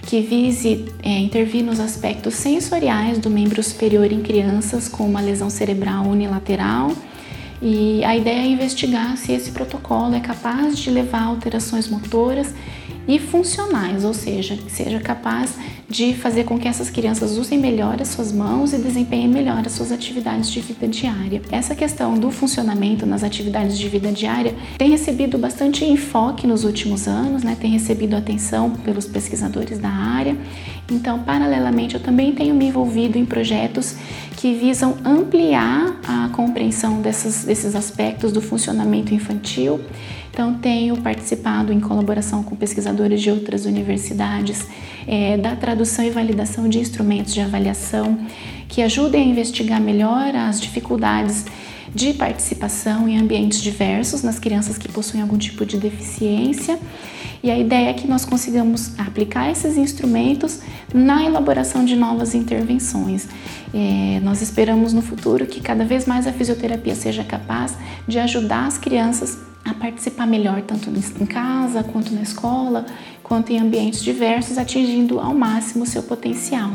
que 0.05 0.21
vise 0.21 0.85
é, 1.01 1.19
intervir 1.19 1.63
nos 1.63 1.79
aspectos 1.79 2.35
sensoriais 2.35 3.17
do 3.17 3.29
membro 3.29 3.61
superior 3.63 4.11
em 4.11 4.21
crianças 4.21 4.87
com 4.87 5.05
uma 5.05 5.19
lesão 5.19 5.49
cerebral 5.49 6.05
unilateral. 6.05 6.91
E 7.61 8.03
a 8.03 8.15
ideia 8.15 8.41
é 8.41 8.47
investigar 8.47 9.17
se 9.17 9.31
esse 9.31 9.51
protocolo 9.51 10.13
é 10.13 10.19
capaz 10.19 10.77
de 10.77 10.91
levar 10.91 11.23
alterações 11.23 11.87
motoras 11.87 12.53
e 13.07 13.19
funcionais, 13.19 14.03
ou 14.03 14.13
seja, 14.13 14.55
que 14.55 14.71
seja 14.71 14.99
capaz 14.99 15.55
de 15.87 16.13
fazer 16.13 16.43
com 16.45 16.57
que 16.57 16.67
essas 16.67 16.89
crianças 16.89 17.37
usem 17.37 17.59
melhor 17.59 18.01
as 18.01 18.09
suas 18.09 18.31
mãos 18.31 18.73
e 18.73 18.77
desempenhem 18.77 19.27
melhor 19.27 19.63
as 19.65 19.73
suas 19.73 19.91
atividades 19.91 20.49
de 20.49 20.59
vida 20.59 20.87
diária. 20.87 21.41
Essa 21.51 21.75
questão 21.75 22.17
do 22.17 22.31
funcionamento 22.31 23.05
nas 23.05 23.23
atividades 23.23 23.77
de 23.77 23.87
vida 23.87 24.11
diária 24.11 24.55
tem 24.77 24.89
recebido 24.89 25.37
bastante 25.37 25.85
enfoque 25.85 26.47
nos 26.47 26.63
últimos 26.63 27.07
anos, 27.07 27.43
né? 27.43 27.55
tem 27.59 27.71
recebido 27.71 28.15
atenção 28.15 28.71
pelos 28.71 29.05
pesquisadores 29.05 29.77
da 29.77 29.89
área. 29.89 30.35
Então, 30.91 31.19
paralelamente, 31.19 31.95
eu 31.95 32.01
também 32.01 32.33
tenho 32.33 32.55
me 32.55 32.65
envolvido 32.65 33.17
em 33.17 33.25
projetos 33.25 33.95
que 34.37 34.53
visam 34.53 34.97
ampliar 35.03 35.99
a 36.07 36.29
compreensão 36.29 37.01
dessas, 37.01 37.43
desses 37.43 37.75
aspectos 37.75 38.31
do 38.31 38.41
funcionamento 38.41 39.13
infantil 39.13 39.79
então, 40.35 40.53
tenho 40.53 40.97
participado 40.97 41.71
em 41.71 41.79
colaboração 41.79 42.43
com 42.43 42.57
pesquisadores 42.57 43.21
de 43.21 43.31
outras 43.31 43.63
universidades 43.63 44.67
é, 45.07 45.37
da 45.37 45.55
tradução 45.55 46.03
e 46.03 46.09
validação 46.09 46.67
de 46.67 46.77
instrumentos 46.77 47.33
de 47.33 47.39
avaliação 47.39 48.19
que 48.67 48.81
ajudem 48.81 49.21
a 49.21 49.25
investigar 49.25 49.79
melhor 49.79 50.35
as 50.35 50.59
dificuldades 50.59 51.45
de 51.93 52.13
participação 52.15 53.07
em 53.07 53.17
ambientes 53.17 53.61
diversos 53.61 54.23
nas 54.23 54.37
crianças 54.37 54.77
que 54.77 54.89
possuem 54.89 55.23
algum 55.23 55.37
tipo 55.37 55.65
de 55.65 55.77
deficiência. 55.77 56.77
E 57.41 57.49
a 57.49 57.57
ideia 57.57 57.91
é 57.91 57.93
que 57.93 58.05
nós 58.05 58.25
consigamos 58.25 58.91
aplicar 58.99 59.49
esses 59.49 59.77
instrumentos 59.77 60.59
na 60.93 61.23
elaboração 61.23 61.85
de 61.85 61.95
novas 61.95 62.35
intervenções. 62.35 63.25
É, 63.73 64.19
nós 64.21 64.41
esperamos 64.41 64.91
no 64.91 65.01
futuro 65.01 65.45
que 65.45 65.61
cada 65.61 65.85
vez 65.85 66.05
mais 66.05 66.27
a 66.27 66.33
fisioterapia 66.33 66.93
seja 66.93 67.23
capaz 67.23 67.77
de 68.05 68.19
ajudar 68.19 68.67
as 68.67 68.77
crianças 68.77 69.54
a 69.65 69.73
participar 69.73 70.27
melhor, 70.27 70.61
tanto 70.61 70.89
em 70.89 71.25
casa, 71.25 71.83
quanto 71.83 72.13
na 72.13 72.21
escola, 72.21 72.85
quanto 73.23 73.51
em 73.51 73.59
ambientes 73.59 74.03
diversos, 74.03 74.59
atingindo 74.59 75.19
ao 75.19 75.33
máximo 75.33 75.83
o 75.83 75.87
seu 75.87 76.03
potencial. 76.03 76.71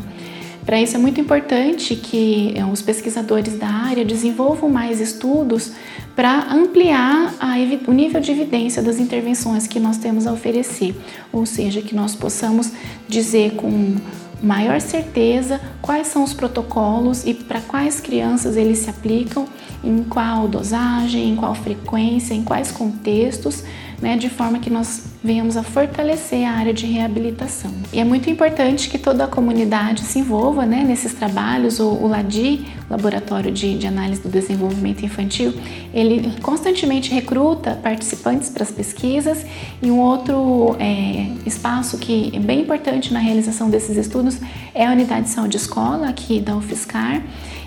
Para 0.66 0.80
isso 0.80 0.94
é 0.96 0.98
muito 0.98 1.20
importante 1.20 1.96
que 1.96 2.52
eh, 2.54 2.64
os 2.64 2.82
pesquisadores 2.82 3.58
da 3.58 3.66
área 3.66 4.04
desenvolvam 4.04 4.68
mais 4.68 5.00
estudos 5.00 5.72
para 6.14 6.52
ampliar 6.52 7.34
a, 7.40 7.54
o 7.88 7.92
nível 7.92 8.20
de 8.20 8.30
evidência 8.30 8.82
das 8.82 8.98
intervenções 8.98 9.66
que 9.66 9.80
nós 9.80 9.96
temos 9.96 10.26
a 10.26 10.32
oferecer, 10.32 10.94
ou 11.32 11.46
seja, 11.46 11.80
que 11.80 11.94
nós 11.94 12.14
possamos 12.14 12.72
dizer 13.08 13.52
com 13.56 13.96
maior 14.42 14.80
certeza 14.80 15.60
quais 15.82 16.06
são 16.06 16.24
os 16.24 16.32
protocolos 16.32 17.24
e 17.26 17.34
para 17.34 17.60
quais 17.60 18.00
crianças 18.00 18.56
eles 18.56 18.78
se 18.78 18.90
aplicam, 18.90 19.46
em 19.82 20.02
qual 20.04 20.48
dosagem, 20.48 21.30
em 21.30 21.36
qual 21.36 21.54
frequência, 21.54 22.34
em 22.34 22.42
quais 22.42 22.70
contextos, 22.70 23.64
né, 24.00 24.16
de 24.16 24.28
forma 24.28 24.58
que 24.58 24.70
nós 24.70 25.04
venhamos 25.22 25.56
a 25.56 25.62
fortalecer 25.62 26.46
a 26.46 26.52
área 26.52 26.72
de 26.72 26.86
reabilitação. 26.86 27.70
E 27.92 28.00
é 28.00 28.04
muito 28.04 28.30
importante 28.30 28.88
que 28.88 28.98
toda 28.98 29.24
a 29.24 29.28
comunidade 29.28 30.02
se 30.02 30.18
envolva 30.18 30.64
né, 30.64 30.82
nesses 30.82 31.12
trabalhos. 31.12 31.78
O, 31.78 31.88
o 31.88 32.08
LADI, 32.08 32.66
Laboratório 32.88 33.52
de, 33.52 33.78
de, 33.78 33.86
Análise 33.86 34.22
do 34.22 34.28
Desenvolvimento 34.28 35.04
Infantil, 35.04 35.52
ele 35.92 36.32
constantemente 36.40 37.12
recruta 37.12 37.78
participantes 37.82 38.48
para 38.48 38.62
as 38.62 38.70
pesquisas 38.70 39.44
e 39.82 39.90
um 39.90 40.00
outro 40.00 40.76
é, 40.78 41.30
espaço 41.46 41.98
que 41.98 42.32
é 42.34 42.38
bem 42.38 42.62
importante 42.62 43.12
na 43.12 43.20
realização 43.20 43.68
desses 43.68 43.96
estudos 43.96 44.38
é 44.74 44.86
a 44.86 44.92
Unidade 44.92 45.24
de 45.26 45.30
Saúde 45.30 45.56
Escola, 45.56 46.08
aqui 46.08 46.40
da 46.40 46.56
UFSCar. 46.56 47.22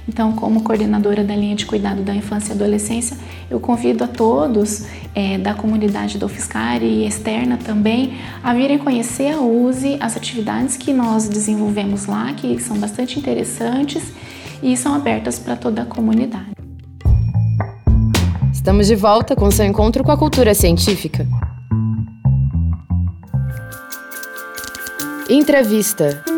Então, 0.08 0.34
como 0.34 0.64
coordenadora 0.64 1.24
da 1.24 1.36
linha 1.36 1.56
de 1.56 1.66
cuidado 1.66 2.02
da 2.02 2.14
infância 2.14 2.52
e 2.52 2.56
adolescência, 2.56 3.18
eu 3.50 3.60
convido 3.60 4.04
a 4.04 4.08
todos 4.08 4.86
é, 5.16 5.38
da 5.38 5.54
comunidade 5.54 6.18
do 6.18 6.26
UFSCar 6.26 6.84
e 6.84 7.08
externa 7.08 7.58
também 7.58 8.18
a 8.44 8.54
virem 8.54 8.78
conhecer 8.78 9.34
a 9.34 9.40
USE, 9.40 9.98
as 10.00 10.18
atividades 10.18 10.76
que 10.76 10.94
nós 10.94 11.30
desenvolvemos 11.30 12.06
lá, 12.06 12.34
que 12.34 12.60
são 12.62 12.78
bastante 12.78 13.18
interessantes 13.18 14.04
e 14.62 14.76
são 14.76 14.94
abertas 14.94 15.40
para 15.40 15.56
toda 15.56 15.84
a 15.84 15.86
comunidade. 15.86 16.52
Estamos 18.52 18.88
de 18.88 18.96
volta 18.96 19.36
com 19.36 19.50
seu 19.52 19.66
encontro 19.66 20.04
com 20.04 20.12
a 20.12 20.18
cultura 20.18 20.54
científica. 20.54 21.28
Entrevista. 25.30 26.33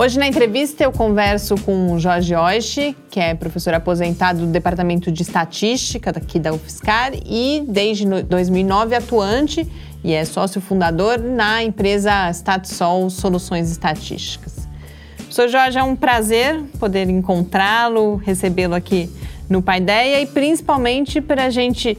Hoje 0.00 0.18
na 0.18 0.26
entrevista 0.26 0.82
eu 0.82 0.90
converso 0.90 1.56
com 1.56 1.98
Jorge 1.98 2.34
Oishi, 2.34 2.96
que 3.10 3.20
é 3.20 3.34
professor 3.34 3.74
aposentado 3.74 4.40
do 4.40 4.46
Departamento 4.46 5.12
de 5.12 5.20
Estatística 5.20 6.08
aqui 6.08 6.38
da 6.38 6.54
UFSCar 6.54 7.12
e 7.26 7.62
desde 7.68 8.06
2009 8.06 8.94
atuante 8.94 9.70
e 10.02 10.14
é 10.14 10.24
sócio 10.24 10.58
fundador 10.58 11.18
na 11.18 11.62
empresa 11.62 12.30
Statsol 12.30 13.10
Soluções 13.10 13.70
Estatísticas. 13.70 14.66
Professor 15.16 15.48
Jorge, 15.48 15.78
é 15.78 15.82
um 15.82 15.94
prazer 15.94 16.62
poder 16.78 17.10
encontrá-lo, 17.10 18.16
recebê-lo 18.16 18.74
aqui 18.74 19.10
no 19.50 19.60
Paideia 19.60 20.18
e 20.22 20.24
principalmente 20.24 21.20
para 21.20 21.44
a 21.44 21.50
gente 21.50 21.98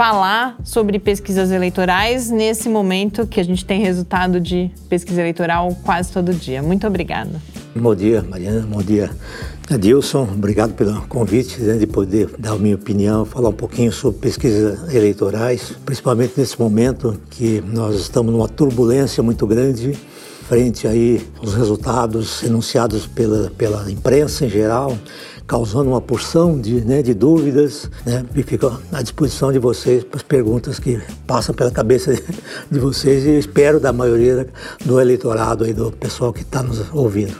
falar 0.00 0.56
sobre 0.64 0.98
pesquisas 0.98 1.50
eleitorais 1.50 2.30
nesse 2.30 2.70
momento 2.70 3.26
que 3.26 3.38
a 3.38 3.44
gente 3.44 3.66
tem 3.66 3.82
resultado 3.82 4.40
de 4.40 4.70
pesquisa 4.88 5.20
eleitoral 5.20 5.76
quase 5.84 6.10
todo 6.10 6.32
dia. 6.32 6.62
Muito 6.62 6.86
obrigada. 6.86 7.32
Bom 7.76 7.94
dia, 7.94 8.22
Mariana. 8.22 8.66
Bom 8.66 8.80
dia, 8.80 9.10
Adilson. 9.70 10.22
Obrigado 10.22 10.72
pelo 10.72 11.02
convite 11.02 11.60
né, 11.60 11.76
de 11.76 11.86
poder 11.86 12.30
dar 12.38 12.52
a 12.52 12.56
minha 12.58 12.76
opinião, 12.76 13.26
falar 13.26 13.50
um 13.50 13.52
pouquinho 13.52 13.92
sobre 13.92 14.20
pesquisas 14.20 14.90
eleitorais, 14.94 15.74
principalmente 15.84 16.32
nesse 16.34 16.58
momento 16.58 17.20
que 17.28 17.62
nós 17.70 17.96
estamos 17.96 18.32
numa 18.32 18.48
turbulência 18.48 19.22
muito 19.22 19.46
grande 19.46 19.98
frente 20.50 20.88
aí 20.88 21.24
aos 21.38 21.54
resultados 21.54 22.42
enunciados 22.42 23.06
pela, 23.06 23.50
pela 23.50 23.88
imprensa 23.88 24.44
em 24.44 24.48
geral, 24.48 24.98
causando 25.50 25.90
uma 25.90 26.00
porção 26.00 26.60
de, 26.60 26.80
né, 26.82 27.02
de 27.02 27.12
dúvidas, 27.12 27.90
né, 28.06 28.24
e 28.36 28.42
fico 28.44 28.80
à 28.92 29.02
disposição 29.02 29.50
de 29.50 29.58
vocês 29.58 30.04
para 30.04 30.18
as 30.18 30.22
perguntas 30.22 30.78
que 30.78 31.02
passam 31.26 31.52
pela 31.52 31.72
cabeça 31.72 32.14
de 32.70 32.78
vocês 32.78 33.24
e 33.24 33.36
espero 33.36 33.80
da 33.80 33.92
maioria 33.92 34.46
do 34.84 35.00
eleitorado 35.00 35.64
aí, 35.64 35.72
do 35.72 35.90
pessoal 35.90 36.32
que 36.32 36.42
está 36.42 36.62
nos 36.62 36.94
ouvindo. 36.94 37.36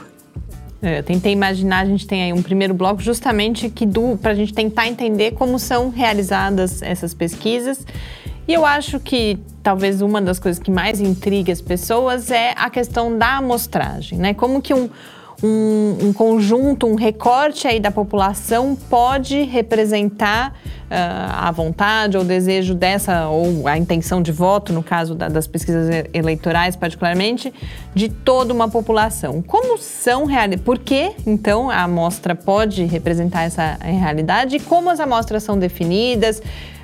É, 0.81 0.99
eu 0.99 1.03
tentei 1.03 1.31
imaginar, 1.31 1.83
a 1.83 1.85
gente 1.85 2.05
tem 2.05 2.23
aí 2.23 2.33
um 2.33 2.41
primeiro 2.41 2.73
bloco 2.73 3.01
justamente 3.01 3.69
que 3.69 3.87
para 4.21 4.31
a 4.31 4.35
gente 4.35 4.53
tentar 4.53 4.87
entender 4.87 5.31
como 5.31 5.57
são 5.57 5.89
realizadas 5.89 6.81
essas 6.81 7.13
pesquisas. 7.13 7.85
E 8.45 8.53
eu 8.53 8.65
acho 8.65 8.99
que 8.99 9.39
talvez 9.63 10.01
uma 10.01 10.21
das 10.21 10.37
coisas 10.37 10.61
que 10.61 10.69
mais 10.69 10.99
intriga 10.99 11.53
as 11.53 11.61
pessoas 11.61 12.29
é 12.29 12.53
a 12.57 12.69
questão 12.69 13.17
da 13.17 13.37
amostragem, 13.37 14.17
né? 14.17 14.33
Como 14.33 14.61
que 14.61 14.73
um, 14.73 14.89
um, 15.43 15.97
um 16.07 16.13
conjunto, 16.13 16.85
um 16.87 16.95
recorte 16.95 17.67
aí 17.67 17.79
da 17.79 17.89
população 17.89 18.75
pode 18.89 19.43
representar 19.43 20.55
uh, 20.65 21.47
a 21.47 21.51
vontade 21.51 22.17
ou 22.17 22.23
desejo 22.23 22.75
dessa, 22.75 23.27
ou 23.27 23.67
a 23.67 23.77
intenção 23.77 24.21
de 24.21 24.31
voto, 24.31 24.71
no 24.71 24.83
caso 24.83 25.15
da, 25.15 25.27
das 25.27 25.47
pesquisas 25.47 26.05
eleitorais 26.13 26.75
particularmente, 26.75 27.53
de 27.93 28.09
toda 28.09 28.53
uma 28.53 28.69
população. 28.69 29.41
Como 29.41 29.77
são 29.77 30.25
realidades? 30.25 30.63
Por 30.63 30.77
que, 30.77 31.13
então, 31.25 31.69
a 31.69 31.83
amostra 31.83 32.35
pode 32.35 32.83
representar 32.85 33.43
essa 33.43 33.77
realidade 33.81 34.57
e 34.57 34.59
como 34.59 34.89
as 34.89 34.99
amostras 34.99 35.43
são 35.43 35.57
definidas? 35.57 36.41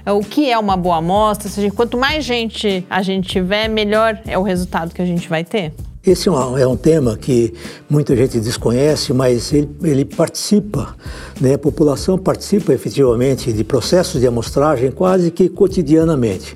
o 0.10 0.22
que 0.22 0.50
é 0.50 0.58
uma 0.58 0.78
boa 0.78 1.00
amostra, 1.00 1.50
ou 1.50 1.54
seja, 1.54 1.70
quanto 1.70 1.98
mais 1.98 2.24
gente 2.24 2.86
a 2.90 3.02
gente 3.02 3.28
tiver, 3.28 3.68
melhor 3.68 4.18
é 4.26 4.38
o 4.38 4.42
resultado 4.42 4.94
que 4.94 5.02
a 5.02 5.06
gente 5.06 5.28
vai 5.28 5.44
ter? 5.44 5.74
Esse 6.08 6.30
é 6.30 6.32
um, 6.32 6.58
é 6.58 6.66
um, 6.66 6.78
tema 6.78 7.18
que 7.18 7.54
muita 7.90 8.16
gente 8.16 8.40
desconhece, 8.40 9.12
mas 9.12 9.52
ele, 9.52 9.70
ele, 9.84 10.06
participa, 10.06 10.96
né? 11.42 11.56
a 11.56 11.58
população 11.58 12.18
participa 12.18 12.72
efetivamente 12.72 13.52
de 13.52 13.62
processos 13.62 14.22
de 14.22 14.26
amostragem 14.26 14.90
quase 14.90 15.30
que 15.32 15.50
cotidianamente. 15.50 16.56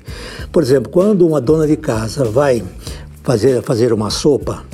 Por 0.50 0.62
exemplo, 0.62 0.90
quando 0.90 1.26
uma 1.26 1.38
dona 1.38 1.66
de 1.66 1.76
casa 1.76 2.24
vai 2.24 2.64
fazer, 3.22 3.60
fazer 3.60 3.92
uma 3.92 4.08
sopa, 4.08 4.64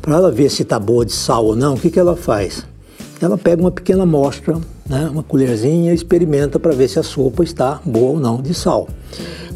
para 0.00 0.16
ela 0.16 0.32
ver 0.32 0.50
se 0.50 0.62
está 0.62 0.78
boa 0.78 1.04
de 1.04 1.12
sal 1.12 1.44
ou 1.44 1.54
não, 1.54 1.74
o 1.74 1.78
que, 1.78 1.90
que 1.90 1.98
ela 1.98 2.16
faz? 2.16 2.64
Ela 3.20 3.36
pega 3.36 3.60
uma 3.60 3.70
pequena 3.70 4.04
amostra, 4.04 4.58
né? 4.88 5.08
uma 5.10 5.22
colherzinha 5.22 5.92
e 5.92 5.94
experimenta 5.94 6.58
para 6.58 6.72
ver 6.72 6.88
se 6.88 6.98
a 6.98 7.02
sopa 7.02 7.44
está 7.44 7.80
boa 7.84 8.12
ou 8.12 8.20
não 8.20 8.40
de 8.40 8.54
sal. 8.54 8.88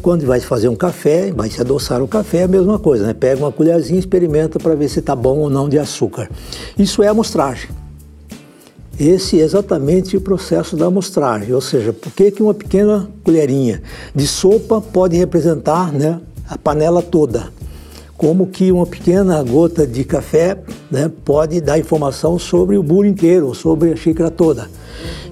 Quando 0.01 0.25
vai 0.25 0.39
fazer 0.41 0.67
um 0.67 0.75
café, 0.75 1.31
vai 1.31 1.49
se 1.49 1.61
adoçar 1.61 2.01
o 2.01 2.07
café, 2.07 2.39
é 2.39 2.43
a 2.43 2.47
mesma 2.47 2.77
coisa, 2.77 3.07
né? 3.07 3.13
Pega 3.13 3.41
uma 3.41 3.51
colherzinha 3.53 3.95
e 3.95 3.99
experimenta 3.99 4.59
para 4.59 4.75
ver 4.75 4.89
se 4.89 4.99
está 4.99 5.15
bom 5.15 5.39
ou 5.39 5.49
não 5.49 5.69
de 5.69 5.79
açúcar. 5.79 6.29
Isso 6.77 7.01
é 7.01 7.07
amostragem. 7.07 7.69
Esse 8.99 9.39
é 9.39 9.43
exatamente 9.43 10.15
o 10.15 10.21
processo 10.21 10.75
da 10.75 10.85
amostragem, 10.85 11.53
ou 11.53 11.61
seja, 11.61 11.91
por 11.91 12.11
que, 12.11 12.29
que 12.29 12.43
uma 12.43 12.53
pequena 12.53 13.09
colherinha 13.23 13.81
de 14.13 14.27
sopa 14.27 14.79
pode 14.79 15.17
representar 15.17 15.91
né, 15.91 16.19
a 16.47 16.57
panela 16.57 17.01
toda? 17.01 17.51
Como 18.17 18.47
que 18.47 18.71
uma 18.71 18.85
pequena 18.85 19.41
gota 19.43 19.85
de 19.85 20.03
café 20.03 20.57
né, 20.89 21.11
pode 21.25 21.59
dar 21.59 21.79
informação 21.79 22.37
sobre 22.37 22.77
o 22.77 22.83
bolo 22.83 23.05
inteiro, 23.05 23.53
sobre 23.53 23.91
a 23.91 23.95
xícara 23.95 24.29
toda. 24.29 24.69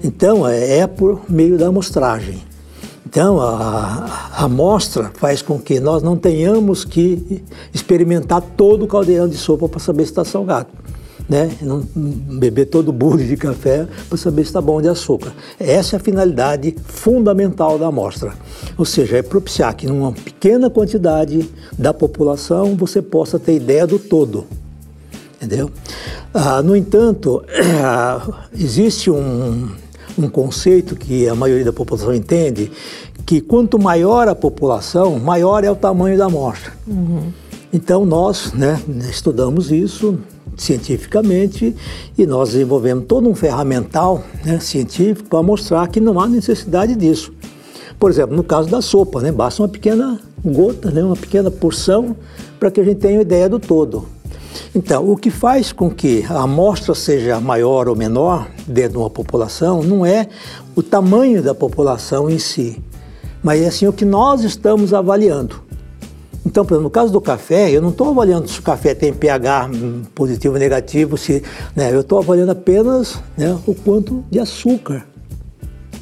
Então, 0.02 0.46
é, 0.46 0.78
é 0.78 0.86
por 0.86 1.22
meio 1.28 1.56
da 1.56 1.68
amostragem. 1.68 2.42
Então, 3.06 3.40
a, 3.40 4.30
a 4.34 4.44
amostra 4.44 5.10
faz 5.14 5.42
com 5.42 5.58
que 5.58 5.78
nós 5.78 6.02
não 6.02 6.16
tenhamos 6.16 6.84
que 6.84 7.42
experimentar 7.72 8.40
todo 8.40 8.84
o 8.84 8.88
caldeirão 8.88 9.28
de 9.28 9.36
sopa 9.36 9.68
para 9.68 9.78
saber 9.78 10.04
se 10.04 10.12
está 10.12 10.24
salgado. 10.24 10.68
Né? 11.28 11.50
Não 11.62 11.80
beber 11.94 12.66
todo 12.66 12.88
o 12.88 12.92
bule 12.92 13.26
de 13.26 13.36
café 13.36 13.86
para 14.08 14.18
saber 14.18 14.42
se 14.42 14.48
está 14.48 14.60
bom 14.60 14.82
de 14.82 14.88
açúcar. 14.88 15.32
Essa 15.58 15.96
é 15.96 15.98
a 15.98 16.00
finalidade 16.00 16.74
fundamental 16.84 17.78
da 17.78 17.86
amostra. 17.86 18.34
Ou 18.76 18.84
seja, 18.84 19.18
é 19.18 19.22
propiciar 19.22 19.74
que 19.74 19.86
numa 19.86 20.12
pequena 20.12 20.68
quantidade 20.68 21.48
da 21.78 21.94
população 21.94 22.76
você 22.76 23.00
possa 23.00 23.38
ter 23.38 23.54
ideia 23.54 23.86
do 23.86 23.98
todo. 23.98 24.44
Entendeu? 25.36 25.70
Ah, 26.32 26.62
no 26.62 26.76
entanto, 26.76 27.42
existe 28.54 29.10
um, 29.10 29.68
um 30.18 30.28
conceito 30.28 30.94
que 30.94 31.28
a 31.28 31.34
maioria 31.34 31.64
da 31.64 31.72
população 31.72 32.14
entende, 32.14 32.70
que 33.26 33.40
quanto 33.40 33.78
maior 33.78 34.28
a 34.28 34.34
população, 34.34 35.18
maior 35.18 35.64
é 35.64 35.70
o 35.70 35.76
tamanho 35.76 36.16
da 36.16 36.26
amostra. 36.26 36.72
Uhum. 36.86 37.32
Então 37.72 38.04
nós 38.04 38.52
né, 38.52 38.78
estudamos 39.10 39.72
isso 39.72 40.18
cientificamente 40.56 41.74
e 42.18 42.26
nós 42.26 42.50
desenvolvemos 42.50 43.06
todo 43.06 43.28
um 43.28 43.34
ferramental 43.34 44.22
né, 44.44 44.60
científico 44.60 45.28
para 45.28 45.42
mostrar 45.42 45.88
que 45.88 45.98
não 45.98 46.20
há 46.20 46.28
necessidade 46.28 46.94
disso. 46.94 47.32
Por 47.98 48.10
exemplo, 48.10 48.36
no 48.36 48.44
caso 48.44 48.68
da 48.68 48.82
sopa, 48.82 49.20
né, 49.20 49.32
basta 49.32 49.62
uma 49.62 49.68
pequena 49.68 50.20
gota, 50.44 50.90
né, 50.90 51.02
uma 51.02 51.16
pequena 51.16 51.50
porção 51.50 52.14
para 52.60 52.70
que 52.70 52.80
a 52.80 52.84
gente 52.84 52.98
tenha 52.98 53.20
ideia 53.20 53.48
do 53.48 53.58
todo. 53.58 54.06
Então, 54.74 55.10
o 55.10 55.16
que 55.16 55.30
faz 55.30 55.72
com 55.72 55.90
que 55.90 56.24
a 56.28 56.42
amostra 56.42 56.94
seja 56.94 57.40
maior 57.40 57.88
ou 57.88 57.96
menor 57.96 58.48
dentro 58.66 58.92
de 58.92 58.98
uma 58.98 59.08
população 59.08 59.82
não 59.82 60.04
é 60.04 60.28
o 60.76 60.82
tamanho 60.82 61.42
da 61.42 61.54
população 61.54 62.28
em 62.28 62.38
si, 62.38 62.82
mas 63.42 63.62
é 63.62 63.68
assim 63.68 63.86
o 63.86 63.92
que 63.92 64.04
nós 64.04 64.44
estamos 64.44 64.92
avaliando. 64.92 65.71
Então, 66.44 66.64
por 66.64 66.74
exemplo, 66.74 66.84
no 66.84 66.90
caso 66.90 67.12
do 67.12 67.20
café, 67.20 67.70
eu 67.70 67.80
não 67.80 67.90
estou 67.90 68.08
avaliando 68.08 68.48
se 68.48 68.58
o 68.58 68.62
café 68.62 68.94
tem 68.94 69.12
pH 69.12 69.70
positivo 70.14 70.54
ou 70.54 70.60
negativo, 70.60 71.16
se, 71.16 71.42
né, 71.74 71.94
eu 71.94 72.00
estou 72.00 72.18
avaliando 72.18 72.50
apenas 72.50 73.20
né, 73.36 73.56
o 73.66 73.74
quanto 73.74 74.24
de 74.28 74.40
açúcar, 74.40 75.06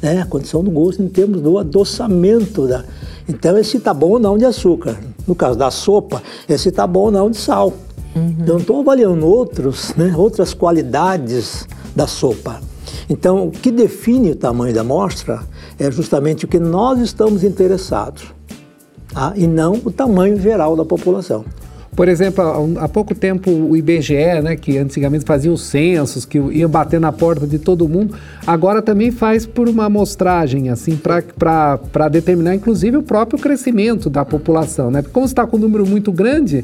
né, 0.01 0.21
a 0.21 0.25
condição 0.25 0.63
do 0.63 0.71
gosto 0.71 1.03
em 1.03 1.07
termos 1.07 1.41
do 1.41 1.59
adoçamento. 1.59 2.67
Da, 2.67 2.83
então, 3.29 3.57
esse 3.57 3.77
está 3.77 3.93
bom 3.93 4.11
ou 4.11 4.19
não 4.19 4.37
de 4.37 4.45
açúcar. 4.45 4.97
No 5.27 5.35
caso 5.35 5.57
da 5.57 5.69
sopa, 5.69 6.23
esse 6.49 6.69
está 6.69 6.87
bom 6.87 7.01
ou 7.01 7.11
não 7.11 7.29
de 7.29 7.37
sal. 7.37 7.73
Uhum. 8.15 8.35
Eu 8.39 8.53
não 8.53 8.57
estou 8.57 8.79
avaliando 8.79 9.25
outros, 9.25 9.93
né, 9.95 10.13
outras 10.17 10.53
qualidades 10.55 11.67
da 11.95 12.07
sopa. 12.07 12.59
Então, 13.09 13.47
o 13.47 13.51
que 13.51 13.71
define 13.71 14.31
o 14.31 14.35
tamanho 14.35 14.73
da 14.73 14.81
amostra 14.81 15.41
é 15.77 15.89
justamente 15.91 16.45
o 16.45 16.47
que 16.47 16.59
nós 16.59 16.99
estamos 16.99 17.43
interessados, 17.43 18.33
tá? 19.13 19.33
e 19.35 19.47
não 19.47 19.73
o 19.85 19.91
tamanho 19.91 20.39
geral 20.39 20.75
da 20.75 20.85
população. 20.85 21.45
Por 21.95 22.07
exemplo, 22.07 22.41
há 22.79 22.87
pouco 22.87 23.13
tempo 23.13 23.51
o 23.51 23.75
IBGE, 23.75 24.41
né, 24.41 24.55
que 24.55 24.77
antigamente 24.77 25.25
fazia 25.25 25.51
os 25.51 25.61
censos, 25.61 26.23
que 26.23 26.39
ia 26.39 26.67
bater 26.67 27.01
na 27.01 27.11
porta 27.11 27.45
de 27.45 27.59
todo 27.59 27.87
mundo, 27.87 28.15
agora 28.47 28.81
também 28.81 29.11
faz 29.11 29.45
por 29.45 29.67
uma 29.67 29.85
amostragem, 29.85 30.69
assim, 30.69 30.95
para 30.95 32.07
determinar 32.09 32.55
inclusive 32.55 32.95
o 32.95 33.03
próprio 33.03 33.37
crescimento 33.37 34.09
da 34.09 34.23
população. 34.23 34.89
Né? 34.89 35.01
Porque 35.01 35.13
como 35.13 35.25
está 35.25 35.45
com 35.45 35.57
um 35.57 35.59
número 35.59 35.85
muito 35.85 36.13
grande, 36.13 36.63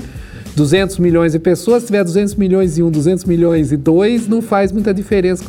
200 0.57 0.97
milhões 0.97 1.33
de 1.33 1.39
pessoas, 1.39 1.83
se 1.83 1.85
tiver 1.85 2.03
200 2.03 2.33
milhões 2.33 2.79
e 2.79 2.83
um, 2.83 2.89
200 2.89 3.25
milhões 3.25 3.71
e 3.71 3.77
dois, 3.77 4.27
não 4.27 4.41
faz 4.41 4.71
muita 4.71 4.91
diferença. 4.91 5.43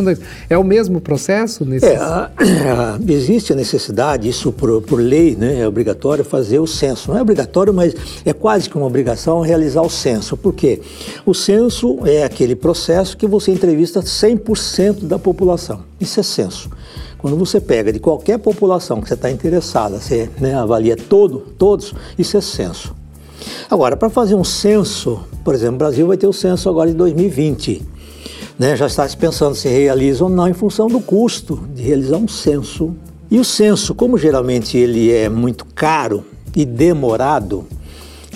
É 0.51 0.59
o 0.59 0.63
mesmo 0.63 1.01
processo? 1.01 1.67
É, 1.81 1.97
a, 1.97 2.31
a, 2.37 2.99
existe 3.11 3.55
a 3.55 3.57
necessidade, 3.57 4.29
isso 4.29 4.53
por, 4.53 4.83
por 4.83 5.01
lei, 5.01 5.35
né, 5.35 5.61
é 5.61 5.67
obrigatório 5.67 6.23
fazer 6.23 6.59
o 6.59 6.67
censo. 6.67 7.11
Não 7.11 7.19
é 7.19 7.23
obrigatório, 7.23 7.73
mas 7.73 7.95
é 8.23 8.35
quase 8.35 8.69
que 8.69 8.77
uma 8.77 8.85
obrigação 8.85 9.41
realizar 9.41 9.81
o 9.81 9.89
censo. 9.89 10.37
Por 10.37 10.53
quê? 10.53 10.79
O 11.25 11.33
censo 11.33 12.01
é 12.05 12.23
aquele 12.23 12.55
processo 12.55 13.17
que 13.17 13.27
você 13.27 13.51
entrevista 13.51 14.01
100% 14.01 15.05
da 15.05 15.19
população. 15.19 15.81
Isso 15.99 16.21
é 16.21 16.23
censo. 16.23 16.69
Quando 17.17 17.35
você 17.35 17.63
pega 17.63 17.91
de 17.91 17.99
qualquer 17.99 18.39
população 18.39 19.01
que 19.01 19.09
você 19.09 19.15
está 19.15 19.31
interessada, 19.31 19.99
você 19.99 20.29
né, 20.39 20.55
avalia 20.55 20.97
todo, 20.97 21.41
todos, 21.57 21.95
isso 22.19 22.37
é 22.37 22.43
censo. 22.43 22.98
Agora, 23.71 23.97
para 23.97 24.11
fazer 24.11 24.35
um 24.35 24.45
censo, 24.45 25.21
por 25.45 25.55
exemplo, 25.55 25.77
o 25.77 25.79
Brasil 25.79 26.07
vai 26.07 26.17
ter 26.17 26.27
o 26.27 26.33
censo 26.33 26.69
agora 26.69 26.91
de 26.91 26.97
2020. 26.97 27.83
Né? 28.59 28.77
Já 28.77 28.87
está 28.87 29.09
se 29.09 29.17
pensando 29.17 29.55
se 29.55 29.69
realiza 29.69 30.25
ou 30.25 30.31
não 30.31 30.49
em 30.49 30.53
função 30.53 30.89
do 30.89 31.01
custo 31.01 31.69
de 31.75 31.83
realizar 31.83 32.17
um 32.17 32.29
censo. 32.29 32.95
E 33.31 33.39
o 33.39 33.45
censo, 33.45 33.95
como 33.95 34.19
geralmente 34.19 34.77
ele 34.77 35.13
é 35.13 35.29
muito 35.29 35.65
caro 35.75 36.25
e 36.57 36.65
demorado, 36.65 37.67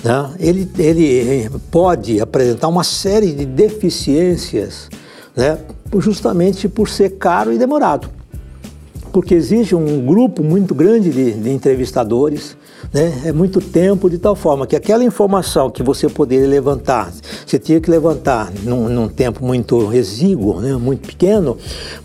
né? 0.04 0.30
ele, 0.38 0.70
ele 0.78 1.50
pode 1.70 2.20
apresentar 2.20 2.68
uma 2.68 2.84
série 2.84 3.32
de 3.32 3.44
deficiências, 3.44 4.88
né? 5.34 5.58
justamente 5.98 6.68
por 6.68 6.88
ser 6.88 7.10
caro 7.18 7.52
e 7.52 7.58
demorado. 7.58 8.08
porque 9.12 9.34
existe 9.34 9.74
um 9.74 10.04
grupo 10.06 10.42
muito 10.42 10.74
grande 10.74 11.10
de, 11.10 11.32
de 11.32 11.50
entrevistadores, 11.50 12.56
né? 12.92 13.22
É 13.26 13.32
muito 13.32 13.60
tempo 13.60 14.08
de 14.08 14.18
tal 14.18 14.34
forma 14.34 14.66
que 14.66 14.74
aquela 14.74 15.04
informação 15.04 15.70
que 15.70 15.82
você 15.82 16.08
poderia 16.08 16.48
levantar, 16.48 17.12
você 17.46 17.58
tinha 17.58 17.80
que 17.80 17.90
levantar 17.90 18.52
num, 18.62 18.88
num 18.88 19.08
tempo 19.08 19.44
muito 19.44 19.92
exíguo, 19.92 20.60
né? 20.60 20.74
muito 20.74 21.06
pequeno, 21.06 21.56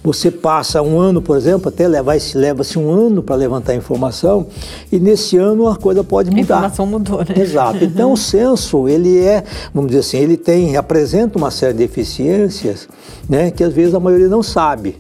você 0.04 0.30
passa 0.30 0.82
um 0.82 1.00
ano, 1.00 1.22
por 1.22 1.38
exemplo, 1.38 1.70
até 1.70 1.88
levar-se 1.88 2.38
leva-se 2.38 2.78
um 2.78 2.92
ano 2.92 3.24
para 3.24 3.36
levantar 3.36 3.74
a 3.74 3.76
informação 3.76 4.48
e 4.92 5.00
nesse 5.00 5.38
ano 5.38 5.68
a 5.68 5.76
coisa 5.76 6.04
pode 6.04 6.30
mudar. 6.30 6.40
A 6.40 6.58
informação 6.58 6.86
mudou, 6.86 7.20
né? 7.20 7.36
Exato. 7.38 7.84
Então 7.84 8.12
o 8.12 8.18
censo 8.18 8.88
ele 8.88 9.20
é, 9.20 9.44
vamos 9.74 9.92
dizer 9.92 10.02
assim, 10.02 10.18
ele 10.18 10.38
tem 10.38 10.76
apresenta 10.76 11.38
uma 11.38 11.52
série 11.52 11.74
de 11.74 11.80
deficiências, 11.80 12.88
né? 13.30 13.52
Que 13.52 13.64
às 13.64 13.74
vezes 13.74 13.94
a 13.94 14.00
maioria 14.00 14.28
não 14.28 14.44
sabe. 14.44 14.98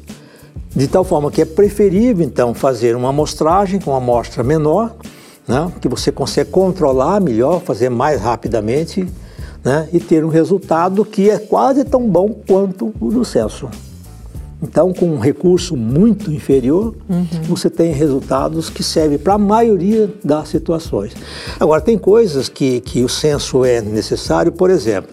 De 0.75 0.87
tal 0.87 1.03
forma 1.03 1.31
que 1.31 1.41
é 1.41 1.45
preferível, 1.45 2.23
então, 2.23 2.53
fazer 2.53 2.95
uma 2.95 3.09
amostragem 3.09 3.79
com 3.79 3.89
uma 3.89 3.97
amostra 3.97 4.43
menor, 4.43 4.95
né, 5.47 5.71
que 5.79 5.87
você 5.87 6.11
consegue 6.11 6.51
controlar 6.51 7.19
melhor, 7.21 7.61
fazer 7.61 7.89
mais 7.89 8.19
rapidamente 8.21 9.07
né, 9.63 9.87
e 9.93 9.99
ter 9.99 10.25
um 10.25 10.29
resultado 10.29 11.05
que 11.05 11.29
é 11.29 11.37
quase 11.37 11.83
tão 11.83 12.07
bom 12.07 12.29
quanto 12.47 12.93
o 12.99 13.11
do 13.11 13.23
censo. 13.23 13.69
Então, 14.61 14.91
com 14.91 15.05
um 15.05 15.19
recurso 15.19 15.77
muito 15.77 16.31
inferior, 16.31 16.95
uhum. 17.07 17.27
você 17.43 17.69
tem 17.69 17.91
resultados 17.91 18.71
que 18.71 18.83
servem 18.83 19.19
para 19.19 19.35
a 19.35 19.37
maioria 19.37 20.11
das 20.23 20.49
situações. 20.49 21.13
Agora, 21.59 21.79
tem 21.79 21.95
coisas 21.95 22.49
que, 22.49 22.81
que 22.81 23.03
o 23.03 23.09
censo 23.09 23.63
é 23.63 23.81
necessário, 23.81 24.51
por 24.51 24.71
exemplo, 24.71 25.11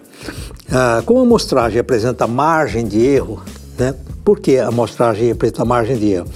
ah, 0.71 1.03
como 1.05 1.19
a 1.19 1.23
amostragem 1.23 1.79
apresenta 1.79 2.25
margem 2.25 2.87
de 2.87 3.05
erro, 3.05 3.39
né? 3.77 3.93
por 4.23 4.39
que 4.39 4.57
a 4.57 4.69
amostragem 4.69 5.29
apresenta 5.29 5.63
margem 5.63 5.95
de 5.95 6.07
erro? 6.07 6.27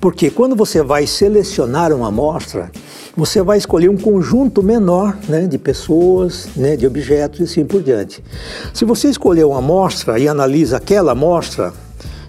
Porque 0.00 0.30
quando 0.30 0.54
você 0.54 0.80
vai 0.80 1.08
selecionar 1.08 1.92
uma 1.92 2.08
amostra, 2.08 2.70
você 3.16 3.42
vai 3.42 3.58
escolher 3.58 3.88
um 3.88 3.96
conjunto 3.96 4.62
menor 4.62 5.16
né, 5.28 5.46
de 5.46 5.58
pessoas, 5.58 6.48
né, 6.56 6.76
de 6.76 6.86
objetos 6.86 7.40
e 7.40 7.42
assim 7.44 7.64
por 7.64 7.82
diante. 7.82 8.22
Se 8.72 8.84
você 8.84 9.08
escolher 9.08 9.44
uma 9.44 9.58
amostra 9.58 10.18
e 10.18 10.28
analisa 10.28 10.78
aquela 10.78 11.12
amostra, 11.12 11.72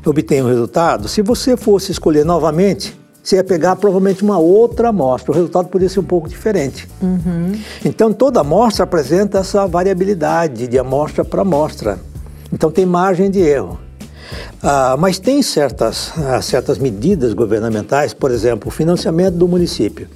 obtém 0.06 0.42
o 0.42 0.46
um 0.46 0.48
resultado, 0.48 1.08
se 1.08 1.22
você 1.22 1.58
fosse 1.58 1.92
escolher 1.92 2.24
novamente, 2.24 2.96
você 3.24 3.38
ia 3.38 3.44
pegar 3.44 3.76
provavelmente 3.76 4.24
uma 4.24 4.38
outra 4.38 4.90
amostra. 4.90 5.32
O 5.32 5.34
resultado 5.34 5.68
poderia 5.68 5.90
ser 5.90 6.00
um 6.00 6.04
pouco 6.04 6.30
diferente. 6.30 6.88
Uhum. 7.02 7.54
Então, 7.84 8.14
toda 8.14 8.42
amostra 8.42 8.84
apresenta 8.84 9.40
essa 9.40 9.66
variabilidade 9.66 10.68
de 10.68 10.78
amostra 10.78 11.26
para 11.26 11.42
amostra. 11.42 11.98
Então, 12.54 12.70
tem 12.70 12.86
margem 12.86 13.32
de 13.32 13.40
erro. 13.40 13.80
Ah, 14.62 14.96
mas 15.00 15.18
tem 15.18 15.42
certas, 15.42 16.14
ah, 16.18 16.40
certas 16.40 16.78
medidas 16.78 17.34
governamentais, 17.34 18.14
por 18.14 18.30
exemplo, 18.30 18.68
o 18.68 18.72
financiamento 18.72 19.36
do 19.36 19.48
município. 19.48 20.08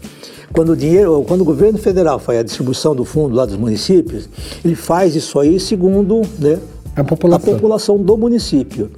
Quando 0.53 0.73
o 0.73 0.75
dinheiro, 0.75 1.23
quando 1.27 1.41
o 1.41 1.45
governo 1.45 1.77
federal 1.77 2.19
faz 2.19 2.39
a 2.39 2.43
distribuição 2.43 2.95
do 2.95 3.05
fundo 3.05 3.35
lá 3.35 3.45
dos 3.45 3.55
municípios, 3.55 4.27
ele 4.63 4.75
faz 4.75 5.15
isso 5.15 5.39
aí 5.39 5.59
segundo 5.59 6.21
né, 6.39 6.59
a 6.95 7.03
população. 7.03 7.53
a 7.53 7.55
população 7.55 7.97
do 7.97 8.17
município. 8.17 8.89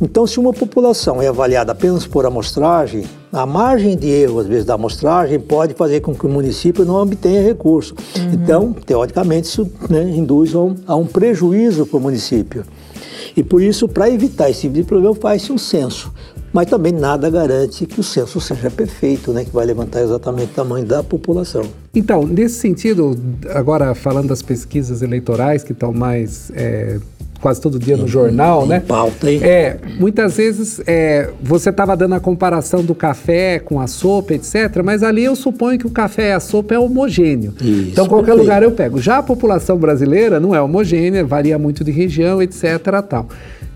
Então, 0.00 0.26
se 0.26 0.38
uma 0.38 0.52
população 0.52 1.20
é 1.20 1.28
avaliada 1.28 1.72
apenas 1.72 2.06
por 2.06 2.24
amostragem, 2.24 3.04
a 3.32 3.44
margem 3.44 3.96
de 3.96 4.08
erro, 4.08 4.40
às 4.40 4.46
vezes, 4.46 4.64
da 4.64 4.74
amostragem 4.74 5.38
pode 5.38 5.74
fazer 5.74 6.00
com 6.00 6.14
que 6.14 6.26
o 6.26 6.28
município 6.28 6.84
não 6.84 6.94
obtenha 6.96 7.42
recurso. 7.42 7.94
Uhum. 8.16 8.32
Então, 8.32 8.72
teoricamente, 8.72 9.48
isso 9.48 9.70
né, 9.88 10.02
induz 10.10 10.54
a 10.54 10.60
um, 10.60 10.74
a 10.86 10.96
um 10.96 11.06
prejuízo 11.06 11.86
para 11.86 11.98
o 11.98 12.00
município. 12.00 12.64
E 13.36 13.42
por 13.42 13.62
isso, 13.62 13.86
para 13.88 14.10
evitar 14.10 14.50
esse 14.50 14.62
tipo 14.62 14.74
de 14.74 14.82
problema, 14.82 15.14
faz-se 15.14 15.52
um 15.52 15.58
censo 15.58 16.12
mas 16.52 16.68
também 16.68 16.92
nada 16.92 17.30
garante 17.30 17.86
que 17.86 18.00
o 18.00 18.02
censo 18.02 18.40
seja 18.40 18.70
perfeito, 18.70 19.32
né, 19.32 19.44
que 19.44 19.52
vai 19.52 19.64
levantar 19.64 20.02
exatamente 20.02 20.52
o 20.52 20.54
tamanho 20.54 20.84
da 20.84 21.02
população. 21.02 21.62
Então, 21.94 22.26
nesse 22.26 22.56
sentido, 22.56 23.16
agora 23.54 23.94
falando 23.94 24.28
das 24.28 24.42
pesquisas 24.42 25.02
eleitorais 25.02 25.62
que 25.62 25.72
estão 25.72 25.92
mais 25.92 26.50
é, 26.54 26.98
quase 27.40 27.60
todo 27.60 27.78
dia 27.78 27.96
no 27.96 28.06
jornal, 28.06 28.64
em 28.64 28.68
né? 28.68 28.80
Pauta, 28.80 29.30
hein? 29.30 29.40
É, 29.42 29.78
muitas 29.98 30.36
vezes 30.36 30.80
é, 30.86 31.30
você 31.42 31.70
estava 31.70 31.96
dando 31.96 32.14
a 32.14 32.20
comparação 32.20 32.82
do 32.84 32.94
café 32.94 33.58
com 33.58 33.80
a 33.80 33.86
sopa, 33.86 34.34
etc. 34.34 34.82
Mas 34.84 35.02
ali 35.02 35.24
eu 35.24 35.34
suponho 35.34 35.78
que 35.78 35.86
o 35.86 35.90
café 35.90 36.28
e 36.28 36.32
a 36.32 36.40
sopa 36.40 36.74
é 36.74 36.78
homogêneo. 36.78 37.54
Isso, 37.60 37.90
então 37.92 38.06
qualquer 38.06 38.26
perfeito. 38.26 38.42
lugar 38.42 38.62
eu 38.62 38.70
pego. 38.72 39.00
Já 39.00 39.18
a 39.18 39.22
população 39.22 39.78
brasileira 39.78 40.38
não 40.38 40.54
é 40.54 40.60
homogênea, 40.60 41.24
varia 41.24 41.58
muito 41.58 41.82
de 41.82 41.90
região, 41.90 42.42
etc. 42.42 42.78
Tal. 43.08 43.26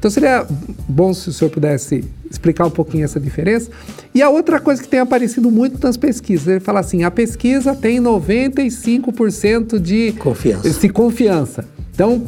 Então 0.05 0.11
seria 0.11 0.47
bom 0.87 1.14
se 1.14 1.31
o 1.31 1.33
senhor 1.33 1.51
pudesse 1.51 2.05
explicar 2.31 2.67
um 2.67 2.71
pouquinho 2.71 3.07
essa 3.07 3.19
diferença. 3.19 3.71
E 4.14 4.21
a 4.21 4.29
outra 4.29 4.61
coisa 4.61 4.83
que 4.83 4.87
tem 4.87 5.01
aparecido 5.01 5.51
muito 5.51 5.83
nas 5.83 5.97
pesquisas, 5.97 6.47
ele 6.47 6.61
fala 6.61 6.81
assim, 6.81 7.05
a 7.05 7.11
pesquisa 7.11 7.75
tem 7.75 7.99
95% 8.03 9.79
de 9.79 10.12
confiança. 10.12 10.69
de 10.69 10.88
confiança. 10.90 11.64
Então, 11.95 12.27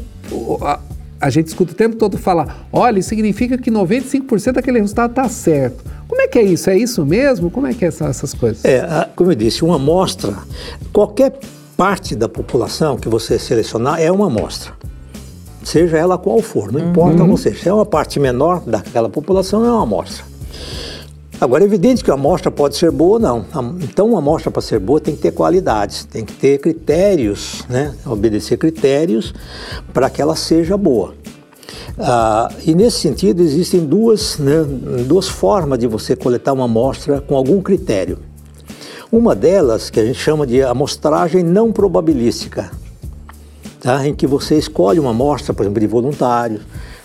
a, 0.63 0.81
a 1.21 1.29
gente 1.29 1.49
escuta 1.49 1.73
o 1.73 1.75
tempo 1.75 1.97
todo 1.97 2.17
falar, 2.17 2.67
olha, 2.73 2.99
isso 2.99 3.11
significa 3.11 3.59
que 3.59 3.71
95% 3.71 4.53
daquele 4.53 4.81
resultado 4.81 5.11
está 5.11 5.29
certo. 5.29 5.85
Como 6.09 6.23
é 6.23 6.29
que 6.29 6.39
é 6.39 6.45
isso? 6.45 6.71
É 6.71 6.79
isso 6.79 7.05
mesmo? 7.05 7.51
Como 7.51 7.67
é 7.67 7.75
que 7.75 7.85
é 7.85 7.89
essa, 7.89 8.07
essas 8.07 8.33
coisas? 8.33 8.65
É, 8.65 9.07
como 9.15 9.33
eu 9.33 9.35
disse, 9.35 9.63
uma 9.63 9.77
amostra, 9.77 10.35
qualquer 10.95 11.39
parte 11.77 12.17
da 12.17 12.27
população 12.27 12.97
que 12.97 13.07
você 13.07 13.39
selecionar 13.39 14.01
é 14.01 14.11
uma 14.11 14.29
amostra 14.29 14.73
seja 15.67 15.99
ela 15.99 16.17
qual 16.17 16.41
for, 16.41 16.71
não 16.71 16.79
importa 16.79 17.25
uhum. 17.25 17.31
você. 17.31 17.53
Se 17.53 17.69
é 17.69 17.73
uma 17.73 17.85
parte 17.85 18.21
menor 18.21 18.63
daquela 18.65 19.09
população, 19.09 19.65
é 19.65 19.69
uma 19.71 19.83
amostra. 19.83 20.25
Agora, 21.41 21.65
é 21.65 21.67
evidente 21.67 22.05
que 22.05 22.11
a 22.11 22.15
amostra 22.15 22.53
pode 22.53 22.77
ser 22.77 22.93
boa 22.93 23.15
ou 23.15 23.19
não. 23.19 23.45
Então, 23.83 24.11
uma 24.11 24.19
amostra 24.21 24.49
para 24.51 24.63
ser 24.63 24.79
boa 24.79 25.01
tem 25.01 25.17
que 25.17 25.23
ter 25.23 25.33
qualidades, 25.33 26.05
tem 26.05 26.25
que 26.25 26.33
ter 26.33 26.59
critérios, 26.59 27.65
né? 27.69 27.93
obedecer 28.07 28.57
critérios 28.57 29.35
para 29.93 30.09
que 30.09 30.23
ela 30.23 30.37
seja 30.37 30.77
boa. 30.77 31.15
Ah, 31.99 32.49
e 32.65 32.73
nesse 32.73 33.01
sentido, 33.01 33.43
existem 33.43 33.85
duas, 33.85 34.39
né, 34.39 34.65
duas 35.07 35.27
formas 35.27 35.81
de 35.81 35.89
você 35.89 36.15
coletar 36.15 36.53
uma 36.53 36.67
amostra 36.67 37.21
com 37.21 37.37
algum 37.37 37.61
critério. 37.61 38.19
Uma 39.11 39.35
delas, 39.35 39.91
que 39.91 39.99
a 39.99 40.05
gente 40.05 40.19
chama 40.19 40.47
de 40.47 40.63
amostragem 40.63 41.43
não 41.43 41.73
probabilística 41.73 42.71
tá? 43.87 44.05
em 44.05 44.13
que 44.13 44.27
você 44.27 44.59
escolhe 44.59 44.99
uma 44.99 45.11
amostra, 45.11 45.55
por 45.55 45.63
exemplo, 45.63 45.79
de 45.79 45.87
voluntários, 45.87 46.61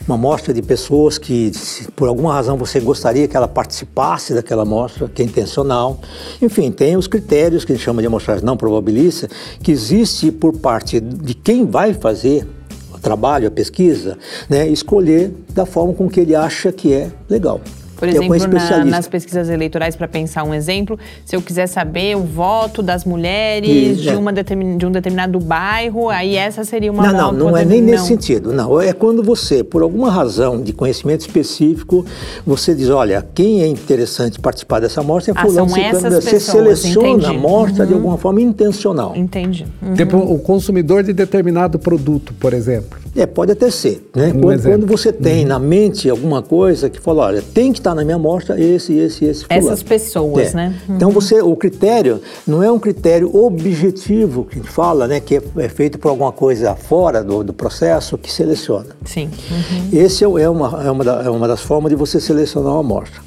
uma 0.08 0.16
amostra 0.16 0.52
de 0.52 0.64
pessoas 0.64 1.20
que, 1.20 1.52
por 1.96 2.08
alguma 2.08 2.34
razão, 2.34 2.58
você 2.58 2.80
gostaria 2.80 3.28
que 3.28 3.38
ela 3.38 3.48
participasse 3.48 4.34
daquela 4.34 4.64
amostra, 4.64 5.08
que 5.08 5.22
é 5.22 5.26
intencional. 5.26 6.00
Enfim, 6.42 6.72
tem 6.72 6.98
os 6.98 7.06
critérios 7.06 7.64
que 7.64 7.72
a 7.72 7.76
gente 7.76 7.86
chama 7.86 8.02
de 8.02 8.08
amostragem 8.08 8.44
não 8.44 8.58
probabilista, 8.58 9.30
que 9.62 9.72
existe 9.72 10.32
por 10.32 10.58
parte 10.58 11.00
de 11.00 11.36
quem 11.36 11.68
vai 11.68 11.94
fazer 11.94 12.48
o 12.92 12.98
trabalho, 12.98 13.48
a 13.48 13.52
pesquisa, 13.52 14.18
né, 14.50 14.68
escolher 14.68 15.32
da 15.50 15.68
forma 15.68 15.94
com 15.94 16.10
que 16.10 16.20
ele 16.20 16.34
acha 16.34 16.72
que 16.72 16.92
é 16.92 17.12
legal. 17.30 17.62
Por 18.02 18.10
exemplo, 18.10 18.36
na, 18.48 18.84
nas 18.84 19.08
pesquisas 19.08 19.48
eleitorais, 19.48 19.96
para 19.96 20.08
pensar 20.08 20.44
um 20.44 20.56
exemplo, 20.56 20.98
se 21.24 21.36
eu 21.36 21.42
quiser 21.42 21.68
saber 21.68 22.18
o 22.18 22.24
voto 22.24 22.82
das 22.82 23.06
mulheres 23.06 24.02
de, 24.02 24.10
uma 24.16 24.34
determin, 24.34 24.76
de 24.76 24.88
um 24.88 24.92
determinado 24.92 25.40
bairro, 25.40 26.10
aí 26.10 26.36
essa 26.36 26.64
seria 26.64 26.92
uma 26.92 27.14
Não, 27.14 27.32
não, 27.32 27.50
não 27.52 27.58
é 27.58 27.64
nem 27.64 27.80
não. 27.80 27.92
nesse 27.92 28.08
sentido. 28.08 28.52
Não, 28.52 28.82
é 28.82 28.92
quando 28.92 29.22
você, 29.22 29.64
por 29.64 29.84
alguma 29.84 30.10
razão 30.10 30.60
de 30.64 30.74
conhecimento 30.74 31.22
específico, 31.22 32.04
você 32.44 32.74
diz, 32.74 32.90
olha, 32.90 33.24
quem 33.36 33.62
é 33.62 33.68
interessante 33.68 34.40
participar 34.40 34.80
dessa 34.80 35.02
amostra 35.02 35.34
é 35.34 35.38
ah, 35.38 35.42
fulano. 35.44 35.70
São 35.70 35.80
essas 35.80 36.14
você 36.16 36.32
pessoas, 36.32 36.80
seleciona 36.80 37.08
entendi. 37.10 37.26
a 37.28 37.30
amostra 37.30 37.84
uhum. 37.84 37.88
de 37.88 37.94
alguma 37.94 38.18
forma 38.18 38.42
intencional. 38.42 39.16
Entendi. 39.16 39.68
Uhum. 39.80 39.94
Tipo, 39.94 40.18
o 40.18 40.40
consumidor 40.40 41.04
de 41.04 41.14
determinado 41.14 41.78
produto, 41.78 42.34
por 42.40 42.52
exemplo. 42.52 42.98
É, 43.16 43.26
pode 43.26 43.52
até 43.52 43.70
ser. 43.70 44.10
Né? 44.16 44.32
Um 44.34 44.40
quando, 44.40 44.64
quando, 44.64 44.88
você 44.88 45.12
tem 45.12 45.42
uhum. 45.42 45.50
na 45.50 45.60
mente 45.60 46.10
alguma 46.10 46.42
coisa 46.42 46.90
que 46.90 47.00
fala, 47.00 47.26
olha, 47.26 47.42
tem 47.54 47.74
que 47.74 47.80
estar 47.80 47.94
na 47.94 48.06
minha 48.06 48.16
amostra 48.16 48.60
esse, 48.60 48.94
esse, 48.94 49.26
esse. 49.26 49.46
Fulano. 49.46 49.68
Essas 49.68 49.84
pessoas, 49.84 50.54
é. 50.54 50.56
né? 50.56 50.82
Uhum. 50.88 50.96
Então 50.96 51.12
você, 51.12 51.42
o 51.42 51.56
critério 51.56 52.22
não 52.48 52.64
é 52.64 52.72
um 52.72 52.80
critério 52.80 53.36
objetivo 53.36 54.46
que 54.46 54.60
a 54.60 54.62
gente 54.62 54.72
fala, 54.72 55.08
né? 55.08 55.20
Que 55.20 55.38
é, 55.38 55.42
é 55.58 55.70
feito 55.70 56.00
por 56.00 56.08
alguma 56.08 56.32
coisa 56.32 56.74
fora 56.74 57.22
do, 57.22 57.44
do 57.44 57.54
processo 57.54 58.18
que 58.18 58.32
seleciona. 58.32 58.96
Sim. 59.04 59.30
Uhum. 59.52 59.90
Esse 59.92 60.24
é, 60.24 60.28
é, 60.28 60.50
uma, 60.50 60.84
é, 60.84 60.92
uma 60.92 61.04
da, 61.04 61.24
é 61.24 61.30
uma 61.30 61.48
das 61.48 61.62
formas 61.62 61.90
de 61.90 61.98
você 61.98 62.20
selecionar 62.20 62.72
uma 62.72 62.80
amostra. 62.80 63.22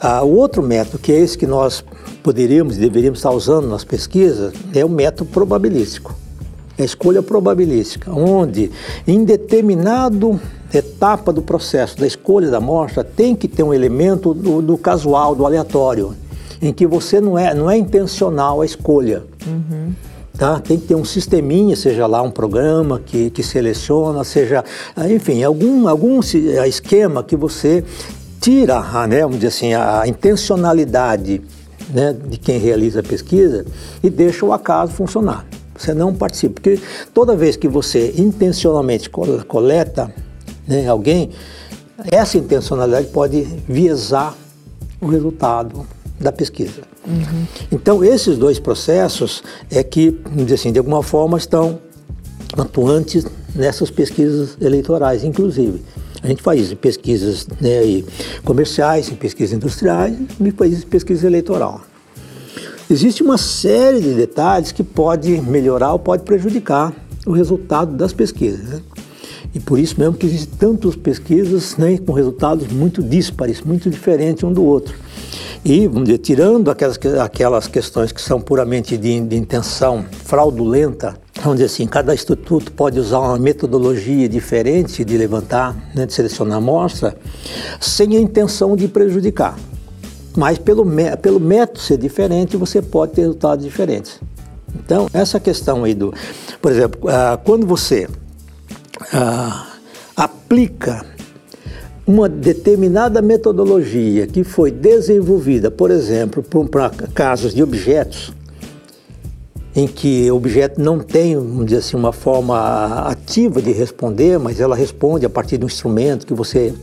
Ah, 0.00 0.22
o 0.22 0.34
outro 0.34 0.62
método, 0.62 0.98
que 0.98 1.12
é 1.12 1.20
esse 1.20 1.36
que 1.36 1.46
nós 1.46 1.84
poderíamos 2.22 2.78
e 2.78 2.80
deveríamos 2.80 3.18
estar 3.18 3.32
usando 3.32 3.68
nas 3.68 3.84
pesquisas, 3.84 4.54
é 4.74 4.82
o 4.82 4.88
método 4.88 5.28
probabilístico 5.30 6.14
a 6.82 6.84
escolha 6.84 7.22
probabilística, 7.22 8.12
onde 8.12 8.70
em 9.06 9.24
determinado 9.24 10.40
etapa 10.72 11.32
do 11.32 11.42
processo 11.42 11.98
da 11.98 12.06
escolha 12.06 12.50
da 12.50 12.58
amostra 12.58 13.02
tem 13.02 13.34
que 13.34 13.48
ter 13.48 13.62
um 13.62 13.74
elemento 13.74 14.32
do, 14.32 14.62
do 14.62 14.78
casual, 14.78 15.34
do 15.34 15.44
aleatório, 15.44 16.14
em 16.62 16.72
que 16.72 16.86
você 16.86 17.20
não 17.20 17.38
é, 17.38 17.54
não 17.54 17.70
é 17.70 17.76
intencional 17.76 18.60
a 18.60 18.66
escolha. 18.66 19.24
Uhum. 19.46 19.92
Tá? 20.36 20.58
Tem 20.58 20.78
que 20.78 20.86
ter 20.86 20.94
um 20.94 21.04
sisteminha, 21.04 21.76
seja 21.76 22.06
lá 22.06 22.22
um 22.22 22.30
programa 22.30 23.00
que, 23.04 23.30
que 23.30 23.42
seleciona, 23.42 24.24
seja, 24.24 24.64
enfim, 25.10 25.42
algum, 25.42 25.86
algum 25.86 26.20
esquema 26.20 27.22
que 27.22 27.36
você 27.36 27.84
tira, 28.40 28.80
né, 29.06 29.20
vamos 29.20 29.36
dizer 29.36 29.48
assim, 29.48 29.74
a 29.74 30.04
intencionalidade 30.06 31.42
né, 31.92 32.16
de 32.26 32.38
quem 32.38 32.58
realiza 32.58 33.00
a 33.00 33.02
pesquisa 33.02 33.66
e 34.02 34.08
deixa 34.08 34.46
o 34.46 34.52
acaso 34.52 34.92
funcionar. 34.92 35.46
Você 35.80 35.94
não 35.94 36.14
participa, 36.14 36.60
porque 36.60 36.78
toda 37.14 37.34
vez 37.34 37.56
que 37.56 37.66
você 37.66 38.12
intencionalmente 38.18 39.08
coleta 39.08 40.12
né, 40.68 40.86
alguém, 40.86 41.30
essa 42.12 42.36
intencionalidade 42.36 43.06
pode 43.06 43.42
viesar 43.66 44.36
o 45.00 45.06
resultado 45.06 45.86
da 46.20 46.30
pesquisa. 46.30 46.82
Uhum. 47.06 47.46
Então, 47.72 48.04
esses 48.04 48.36
dois 48.36 48.58
processos 48.58 49.42
é 49.70 49.82
que, 49.82 50.20
assim, 50.52 50.70
de 50.70 50.78
alguma 50.78 51.02
forma 51.02 51.38
estão 51.38 51.78
atuantes 52.58 53.24
nessas 53.54 53.90
pesquisas 53.90 54.58
eleitorais, 54.60 55.24
inclusive. 55.24 55.82
A 56.22 56.26
gente 56.26 56.42
faz 56.42 56.74
pesquisas 56.74 57.48
né, 57.58 58.04
comerciais, 58.44 59.08
em 59.08 59.14
pesquisas 59.14 59.56
industriais 59.56 60.14
e 60.38 60.50
faz 60.50 60.84
pesquisa 60.84 61.26
eleitoral. 61.26 61.80
Existe 62.90 63.22
uma 63.22 63.38
série 63.38 64.00
de 64.00 64.14
detalhes 64.14 64.72
que 64.72 64.82
pode 64.82 65.40
melhorar 65.42 65.92
ou 65.92 65.98
pode 66.00 66.24
prejudicar 66.24 66.92
o 67.24 67.30
resultado 67.30 67.96
das 67.96 68.12
pesquisas. 68.12 68.68
Né? 68.68 68.80
E 69.54 69.60
por 69.60 69.78
isso 69.78 69.94
mesmo 69.96 70.14
que 70.14 70.26
existem 70.26 70.58
tantas 70.58 70.96
pesquisas 70.96 71.76
né, 71.76 71.96
com 71.98 72.12
resultados 72.12 72.66
muito 72.66 73.00
díspares, 73.00 73.60
muito 73.60 73.88
diferentes 73.88 74.42
um 74.42 74.52
do 74.52 74.64
outro. 74.64 74.96
E, 75.64 75.86
vamos 75.86 76.08
dizer, 76.08 76.18
tirando 76.18 76.68
aquelas, 76.68 76.98
aquelas 77.22 77.68
questões 77.68 78.10
que 78.10 78.20
são 78.20 78.40
puramente 78.40 78.96
de, 78.96 79.20
de 79.20 79.36
intenção 79.36 80.04
fraudulenta, 80.24 81.16
vamos 81.36 81.60
dizer 81.60 81.66
assim, 81.66 81.86
cada 81.86 82.12
instituto 82.12 82.72
pode 82.72 82.98
usar 82.98 83.20
uma 83.20 83.38
metodologia 83.38 84.28
diferente 84.28 85.04
de 85.04 85.16
levantar, 85.16 85.76
né, 85.94 86.06
de 86.06 86.12
selecionar 86.12 86.58
amostra, 86.58 87.16
sem 87.80 88.16
a 88.16 88.20
intenção 88.20 88.74
de 88.74 88.88
prejudicar. 88.88 89.56
Mas 90.36 90.58
pelo, 90.58 90.86
pelo 91.20 91.40
método 91.40 91.80
ser 91.80 91.96
diferente, 91.96 92.56
você 92.56 92.80
pode 92.80 93.12
ter 93.12 93.22
resultados 93.22 93.64
diferentes. 93.64 94.20
Então, 94.74 95.08
essa 95.12 95.40
questão 95.40 95.84
aí 95.84 95.94
do. 95.94 96.14
Por 96.60 96.70
exemplo, 96.70 97.00
uh, 97.08 97.38
quando 97.44 97.66
você 97.66 98.06
uh, 98.06 99.66
aplica 100.16 101.04
uma 102.06 102.28
determinada 102.28 103.22
metodologia 103.22 104.26
que 104.26 104.42
foi 104.42 104.70
desenvolvida, 104.70 105.70
por 105.70 105.90
exemplo, 105.90 106.42
para 106.68 106.90
casos 107.14 107.54
de 107.54 107.62
objetos, 107.62 108.32
em 109.74 109.86
que 109.86 110.30
o 110.30 110.36
objeto 110.36 110.80
não 110.80 110.98
tem, 110.98 111.36
vamos 111.36 111.66
dizer 111.66 111.78
assim, 111.78 111.96
uma 111.96 112.12
forma 112.12 113.06
ativa 113.06 113.62
de 113.62 113.70
responder, 113.70 114.38
mas 114.38 114.60
ela 114.60 114.74
responde 114.74 115.24
a 115.24 115.30
partir 115.30 115.58
de 115.58 115.64
um 115.64 115.68
instrumento 115.68 116.26
que 116.26 116.34
você. 116.34 116.74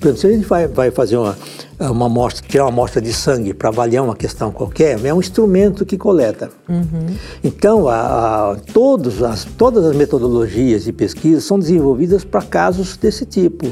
Por 0.00 0.08
exemplo, 0.08 0.20
se 0.20 0.26
a 0.26 0.32
gente 0.32 0.46
vai, 0.46 0.66
vai 0.66 0.90
fazer 0.90 1.16
uma, 1.16 1.36
uma 1.78 2.06
amostra, 2.06 2.44
tirar 2.46 2.64
uma 2.64 2.70
amostra 2.70 3.00
de 3.00 3.12
sangue 3.12 3.54
para 3.54 3.68
avaliar 3.68 4.02
uma 4.02 4.16
questão 4.16 4.50
qualquer, 4.50 4.98
é 5.04 5.14
um 5.14 5.20
instrumento 5.20 5.86
que 5.86 5.96
coleta. 5.96 6.50
Uhum. 6.68 7.06
Então, 7.44 7.88
a, 7.88 8.52
a, 8.52 8.56
todos 8.72 9.22
as, 9.22 9.44
todas 9.44 9.84
as 9.84 9.94
metodologias 9.94 10.84
de 10.84 10.92
pesquisa 10.92 11.40
são 11.40 11.58
desenvolvidas 11.58 12.24
para 12.24 12.42
casos 12.42 12.96
desse 12.96 13.24
tipo 13.24 13.70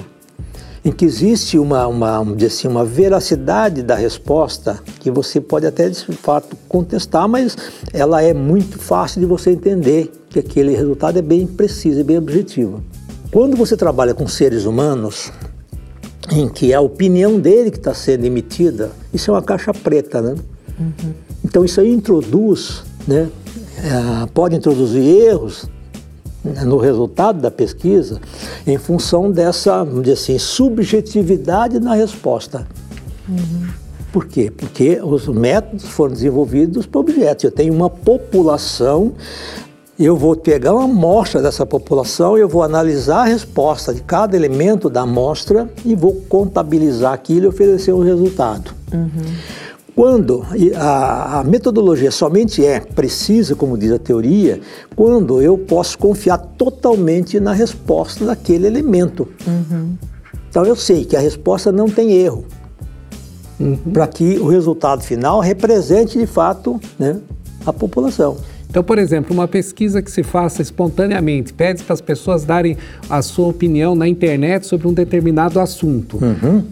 em 0.85 0.91
que 0.91 1.05
existe 1.05 1.59
uma, 1.59 1.87
uma, 1.87 2.23
assim, 2.47 2.67
uma 2.67 2.85
veracidade 2.85 3.83
da 3.83 3.95
resposta 3.95 4.79
que 4.99 5.11
você 5.11 5.41
pode 5.41 5.67
até 5.67 5.89
de 5.89 6.05
fato 6.17 6.57
contestar, 6.69 7.29
mas 7.29 7.57
ela 7.93 8.23
é 8.23 8.33
muito 8.33 8.79
fácil 8.79 9.21
de 9.21 9.27
você 9.27 9.51
entender 9.51 10.11
que 10.31 10.39
aquele 10.39 10.75
resultado 10.75 11.19
é 11.19 11.23
bem 11.23 11.47
preciso 11.47 12.01
e 12.01 12.05
bem 12.05 12.19
objetivo. 12.19 12.83
Quando 13.31 13.57
você 13.57 13.77
trabalha 13.77 14.15
com 14.15 14.27
seres 14.27 14.65
humanos, 14.65 15.31
em 16.31 16.49
que 16.49 16.73
a 16.73 16.81
opinião 16.81 17.39
dele 17.39 17.71
que 17.71 17.77
está 17.77 17.93
sendo 17.93 18.25
emitida, 18.25 18.91
isso 19.13 19.31
é 19.31 19.35
uma 19.35 19.43
caixa 19.43 19.73
preta, 19.73 20.23
né? 20.23 20.35
Uhum. 20.79 21.13
Então 21.45 21.65
isso 21.65 21.81
aí 21.81 21.93
introduz, 21.93 22.83
né? 23.07 23.29
É, 23.79 24.27
pode 24.33 24.57
introduzir 24.57 25.03
erros 25.03 25.69
no 26.45 26.79
resultado 26.79 27.41
da 27.41 27.51
pesquisa 27.51 28.21
em 28.67 28.79
função 28.79 29.31
dessa, 29.31 29.85
vamos 29.85 30.03
dizer 30.03 30.15
assim, 30.15 30.39
subjetividade 30.39 31.79
na 31.79 31.95
resposta. 31.95 32.67
Uhum. 33.29 33.69
Por 34.13 34.27
quê? 34.27 34.51
Porque 34.51 35.01
os 35.03 35.29
métodos 35.29 35.85
foram 35.85 36.13
desenvolvidos 36.13 36.87
para 36.87 37.01
objetos. 37.01 37.45
Eu 37.45 37.53
tenho 37.53 37.73
uma 37.73 37.89
população, 37.89 39.13
eu 39.99 40.17
vou 40.17 40.35
pegar 40.35 40.75
uma 40.75 40.85
amostra 40.85 41.41
dessa 41.41 41.65
população, 41.65 42.37
eu 42.37 42.49
vou 42.49 42.63
analisar 42.63 43.21
a 43.21 43.25
resposta 43.25 43.95
de 43.95 44.03
cada 44.03 44.37
elemento 44.37 44.91
da 44.91 45.03
amostra 45.03 45.71
e 45.85 45.95
vou 45.95 46.15
contabilizar 46.29 47.13
aquilo 47.13 47.45
e 47.45 47.49
oferecer 47.49 47.93
um 47.93 48.03
resultado. 48.03 48.73
Uhum. 48.93 49.09
Quando 50.01 50.47
a, 50.77 51.41
a, 51.41 51.45
metodologia 51.45 52.11
somente 52.11 52.65
é 52.65 52.81
precisa, 52.81 53.55
como 53.55 53.77
diz 53.77 53.93
a 53.93 53.99
teoria, 53.99 54.59
quando 54.97 55.43
eu 55.43 55.59
posso 55.59 55.99
confiar 55.99 56.39
totalmente 56.39 57.39
na 57.39 57.53
resposta 57.53 58.25
daquele 58.25 58.67
elemento. 58.67 59.29
Uhum. 59.47 59.99
Então 60.49 60.65
eu 60.65 60.75
sei 60.75 61.05
que 61.05 61.15
a 61.17 61.21
resposta 61.21 61.71
não 61.71 61.87
tem 61.87 62.13
erro, 62.13 62.47
uhum. 63.61 63.77
para 63.93 64.07
que 64.07 64.39
o 64.39 64.47
resultado 64.47 65.03
final 65.03 65.39
represente 65.39 66.19
de 66.19 66.27
fato 66.27 66.81
né, 66.99 67.21
a 67.67 67.71
população. 67.71 68.39
Então, 68.71 68.85
por 68.85 68.99
exemplo, 68.99 69.35
uma 69.35 69.49
pesquisa 69.49 70.01
que 70.01 70.09
se 70.09 70.23
faça 70.23 70.63
espontaneamente, 70.63 71.53
pede 71.53 71.83
para 71.83 71.93
as 71.93 72.01
pessoas 72.01 72.45
darem 72.45 72.77
a 73.09 73.21
sua 73.21 73.49
opinião 73.49 73.97
na 73.97 74.07
internet 74.07 74.65
sobre 74.65 74.87
um 74.87 74.93
determinado 74.93 75.59
assunto, 75.59 76.19
uhum. 76.23 76.63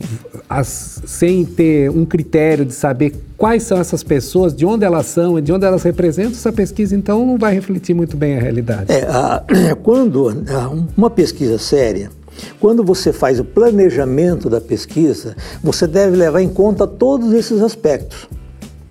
as, 0.49 1.03
sem 1.05 1.45
ter 1.45 1.91
um 1.91 2.05
critério 2.05 2.65
de 2.65 2.73
saber 2.73 3.15
quais 3.37 3.65
são 3.65 3.79
essas 3.79 4.05
pessoas, 4.05 4.55
de 4.55 4.65
onde 4.65 4.85
elas 4.85 5.07
são 5.07 5.41
e 5.41 5.43
de 5.43 5.53
onde 5.53 5.67
elas 5.67 5.83
representam, 5.83 6.33
essa 6.33 6.53
pesquisa 6.53 6.95
então 6.95 7.27
não 7.27 7.37
vai 7.37 7.53
refletir 7.53 7.95
muito 7.95 8.17
bem 8.17 8.37
a 8.37 8.41
realidade. 8.41 8.93
É, 8.93 9.03
a, 9.03 9.43
quando 9.83 10.29
a, 10.29 10.69
uma 10.97 11.11
pesquisa 11.11 11.59
séria, 11.59 12.13
quando 12.61 12.85
você 12.85 13.13
faz 13.13 13.41
o 13.41 13.45
planejamento 13.45 14.49
da 14.49 14.61
pesquisa, 14.61 15.35
você 15.61 15.85
deve 15.85 16.17
levar 16.17 16.43
em 16.43 16.49
conta 16.49 16.87
todos 16.87 17.33
esses 17.33 17.61
aspectos 17.61 18.29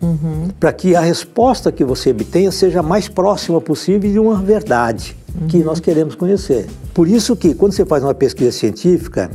uhum. 0.01 0.49
para 0.59 0.71
que 0.71 0.95
a 0.95 1.01
resposta 1.01 1.71
que 1.71 1.83
você 1.83 2.11
obtenha 2.11 2.51
seja 2.51 2.79
a 2.79 2.83
mais 2.83 3.07
próxima 3.07 3.59
possível 3.59 4.11
de 4.11 4.19
uma 4.19 4.35
verdade 4.35 5.15
uhum. 5.39 5.47
que 5.47 5.57
nós 5.59 5.79
queremos 5.79 6.15
conhecer. 6.15 6.67
Por 6.93 7.07
isso 7.07 7.35
que 7.35 7.53
quando 7.53 7.73
você 7.73 7.85
faz 7.85 8.03
uma 8.03 8.13
pesquisa 8.13 8.51
científica, 8.51 9.29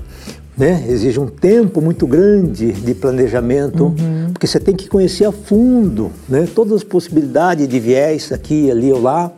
né, 0.56 0.84
exige 0.88 1.18
um 1.18 1.26
tempo 1.26 1.80
muito 1.80 2.06
grande 2.06 2.72
de 2.72 2.94
planejamento, 2.94 3.84
uhum. 3.84 4.30
porque 4.32 4.46
você 4.46 4.60
tem 4.60 4.76
que 4.76 4.88
conhecer 4.88 5.24
a 5.24 5.32
fundo 5.32 6.10
né, 6.28 6.46
todas 6.54 6.74
as 6.74 6.84
possibilidades 6.84 7.66
de 7.66 7.80
viés 7.80 8.30
aqui, 8.32 8.70
ali 8.70 8.92
ou 8.92 9.00
lá, 9.00 9.30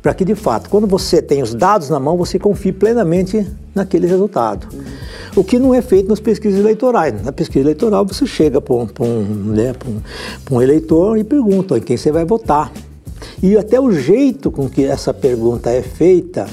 para 0.00 0.14
que 0.14 0.24
de 0.24 0.34
fato, 0.34 0.70
quando 0.70 0.86
você 0.86 1.20
tem 1.20 1.42
os 1.42 1.54
dados 1.54 1.90
na 1.90 1.98
mão, 1.98 2.16
você 2.16 2.38
confie 2.38 2.72
plenamente 2.72 3.46
naquele 3.74 4.06
resultado. 4.06 4.68
Uhum. 4.72 4.80
O 5.36 5.44
que 5.44 5.58
não 5.58 5.74
é 5.74 5.80
feito 5.80 6.08
nas 6.08 6.20
pesquisas 6.20 6.58
eleitorais. 6.58 7.22
Na 7.22 7.32
pesquisa 7.32 7.60
eleitoral, 7.60 8.04
você 8.06 8.26
chega 8.26 8.60
para 8.60 8.74
um, 8.74 8.88
um, 9.00 9.24
né, 9.52 9.72
um, 9.86 10.56
um 10.56 10.62
eleitor 10.62 11.18
e 11.18 11.24
pergunta 11.24 11.78
em 11.78 11.80
quem 11.80 11.96
você 11.96 12.10
vai 12.10 12.24
votar. 12.24 12.72
E 13.42 13.56
até 13.56 13.80
o 13.80 13.92
jeito 13.92 14.50
com 14.50 14.68
que 14.68 14.84
essa 14.84 15.12
pergunta 15.14 15.70
é 15.70 15.82
feita 15.82 16.46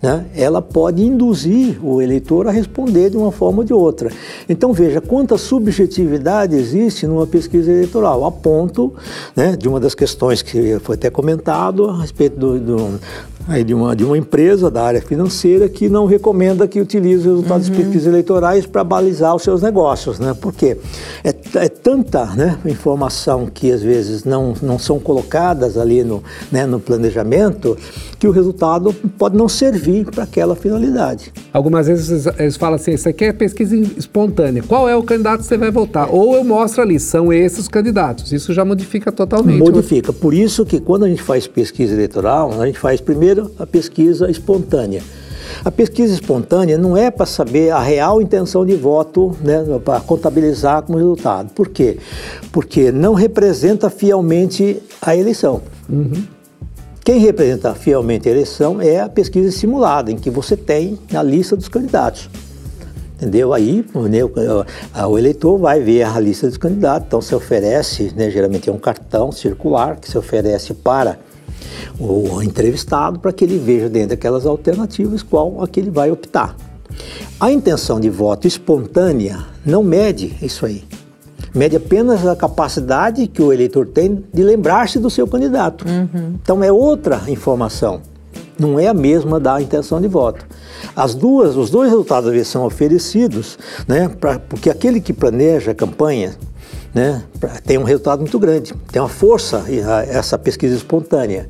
né, 0.00 0.26
ela 0.34 0.62
pode 0.62 1.02
induzir 1.02 1.84
o 1.84 2.00
eleitor 2.00 2.46
a 2.46 2.50
responder 2.50 3.10
de 3.10 3.16
uma 3.16 3.32
forma 3.32 3.58
ou 3.58 3.64
de 3.64 3.72
outra. 3.72 4.10
Então 4.48 4.72
veja 4.72 5.00
quanta 5.00 5.36
subjetividade 5.36 6.54
existe 6.54 7.06
numa 7.06 7.26
pesquisa 7.26 7.70
eleitoral, 7.70 8.24
a 8.24 8.30
ponto 8.30 8.94
né, 9.34 9.56
de 9.56 9.68
uma 9.68 9.80
das 9.80 9.94
questões 9.94 10.40
que 10.40 10.78
foi 10.80 10.94
até 10.94 11.10
comentado 11.10 11.88
a 11.90 12.00
respeito 12.00 12.38
do, 12.38 12.60
do 12.60 13.00
aí 13.48 13.64
de 13.64 13.74
uma, 13.74 13.94
de 13.94 14.04
uma 14.04 14.16
empresa 14.16 14.70
da 14.70 14.82
área 14.82 15.02
financeira 15.02 15.68
que 15.68 15.88
não 15.88 16.06
recomenda 16.06 16.66
que 16.66 16.80
utilize 16.80 17.20
os 17.20 17.36
resultados 17.36 17.68
uhum. 17.68 17.74
de 17.74 17.82
pesquisas 17.82 18.06
eleitorais 18.06 18.66
para 18.66 18.82
balizar 18.82 19.34
os 19.34 19.42
seus 19.42 19.62
negócios. 19.62 20.18
Né? 20.18 20.34
Por 20.34 20.52
quê? 20.52 20.76
É, 21.22 21.34
é, 21.56 21.68
tanta 21.68 22.24
né, 22.26 22.58
informação 22.64 23.46
que 23.46 23.70
às 23.70 23.82
vezes 23.82 24.24
não, 24.24 24.54
não 24.62 24.78
são 24.78 24.98
colocadas 24.98 25.76
ali 25.76 26.02
no, 26.02 26.22
né, 26.50 26.66
no 26.66 26.80
planejamento 26.80 27.76
que 28.18 28.26
o 28.26 28.30
resultado 28.30 28.92
pode 29.16 29.36
não 29.36 29.48
servir 29.48 30.06
para 30.06 30.24
aquela 30.24 30.56
finalidade. 30.56 31.32
Algumas 31.52 31.86
vezes 31.86 32.26
eles 32.38 32.56
falam 32.56 32.76
assim, 32.76 32.92
isso 32.92 33.08
aqui 33.08 33.26
é 33.26 33.32
pesquisa 33.32 33.76
espontânea. 33.76 34.62
Qual 34.66 34.88
é 34.88 34.96
o 34.96 35.02
candidato 35.02 35.40
que 35.40 35.46
você 35.46 35.56
vai 35.56 35.70
votar? 35.70 36.08
Ou 36.12 36.34
eu 36.34 36.42
mostro 36.42 36.82
ali, 36.82 36.98
são 36.98 37.32
esses 37.32 37.58
os 37.58 37.68
candidatos. 37.68 38.32
Isso 38.32 38.52
já 38.54 38.64
modifica 38.64 39.12
totalmente. 39.12 39.58
Modifica. 39.58 40.12
Por 40.12 40.32
isso 40.32 40.64
que 40.64 40.80
quando 40.80 41.04
a 41.04 41.08
gente 41.08 41.22
faz 41.22 41.46
pesquisa 41.46 41.92
eleitoral, 41.92 42.60
a 42.60 42.66
gente 42.66 42.78
faz 42.78 43.00
primeiro 43.00 43.37
Primeiro, 43.38 43.52
a 43.58 43.66
pesquisa 43.66 44.30
espontânea. 44.30 45.02
A 45.64 45.70
pesquisa 45.70 46.12
espontânea 46.12 46.76
não 46.76 46.96
é 46.96 47.10
para 47.10 47.24
saber 47.24 47.70
a 47.70 47.78
real 47.78 48.20
intenção 48.20 48.66
de 48.66 48.74
voto, 48.74 49.34
né, 49.40 49.64
para 49.84 50.00
contabilizar 50.00 50.82
como 50.82 50.98
resultado. 50.98 51.50
Por 51.54 51.68
quê? 51.68 51.98
Porque 52.52 52.90
não 52.90 53.14
representa 53.14 53.88
fielmente 53.88 54.82
a 55.00 55.16
eleição. 55.16 55.62
Uhum. 55.88 56.24
Quem 57.04 57.18
representa 57.20 57.74
fielmente 57.74 58.28
a 58.28 58.32
eleição 58.32 58.82
é 58.82 59.00
a 59.00 59.08
pesquisa 59.08 59.50
simulada, 59.50 60.10
em 60.10 60.16
que 60.16 60.28
você 60.28 60.56
tem 60.56 60.98
a 61.14 61.22
lista 61.22 61.56
dos 61.56 61.68
candidatos. 61.68 62.28
Entendeu? 63.16 63.54
Aí 63.54 63.84
né, 64.10 64.22
o, 64.22 64.30
o, 65.08 65.18
eleitor 65.18 65.58
vai 65.58 65.80
ver 65.80 66.02
a 66.02 66.20
lista 66.20 66.46
dos 66.46 66.58
candidatos, 66.58 67.06
então 67.06 67.20
se 67.20 67.34
oferece, 67.34 68.12
né, 68.14 68.30
geralmente 68.30 68.68
é 68.68 68.72
um 68.72 68.78
cartão 68.78 69.32
circular 69.32 69.96
que 69.96 70.08
se 70.08 70.18
oferece 70.18 70.74
para 70.74 71.18
o 71.98 72.42
entrevistado 72.42 73.18
para 73.18 73.32
que 73.32 73.44
ele 73.44 73.58
veja 73.58 73.88
dentro 73.88 74.10
daquelas 74.10 74.46
alternativas 74.46 75.22
qual 75.22 75.62
a 75.62 75.68
que 75.68 75.80
ele 75.80 75.90
vai 75.90 76.10
optar. 76.10 76.56
A 77.38 77.52
intenção 77.52 78.00
de 78.00 78.10
voto 78.10 78.46
espontânea 78.46 79.46
não 79.64 79.82
mede 79.82 80.34
isso 80.42 80.66
aí. 80.66 80.84
Mede 81.54 81.76
apenas 81.76 82.26
a 82.26 82.36
capacidade 82.36 83.26
que 83.26 83.42
o 83.42 83.52
eleitor 83.52 83.86
tem 83.86 84.24
de 84.32 84.42
lembrar-se 84.42 84.98
do 84.98 85.08
seu 85.08 85.26
candidato. 85.26 85.84
Uhum. 85.88 86.34
Então 86.42 86.62
é 86.62 86.70
outra 86.70 87.22
informação, 87.28 88.00
não 88.58 88.78
é 88.78 88.88
a 88.88 88.94
mesma 88.94 89.40
da 89.40 89.60
intenção 89.60 90.00
de 90.00 90.08
voto. 90.08 90.44
As 90.94 91.14
duas, 91.14 91.56
os 91.56 91.70
dois 91.70 91.90
resultados 91.90 92.46
são 92.48 92.64
oferecidos, 92.64 93.58
né, 93.86 94.08
pra, 94.08 94.38
porque 94.38 94.68
aquele 94.68 95.00
que 95.00 95.12
planeja 95.12 95.70
a 95.70 95.74
campanha 95.74 96.36
né, 96.94 97.22
tem 97.64 97.78
um 97.78 97.82
resultado 97.82 98.20
muito 98.20 98.38
grande, 98.38 98.74
tem 98.90 99.00
uma 99.00 99.08
força 99.08 99.64
essa 100.08 100.38
pesquisa 100.38 100.74
espontânea, 100.74 101.48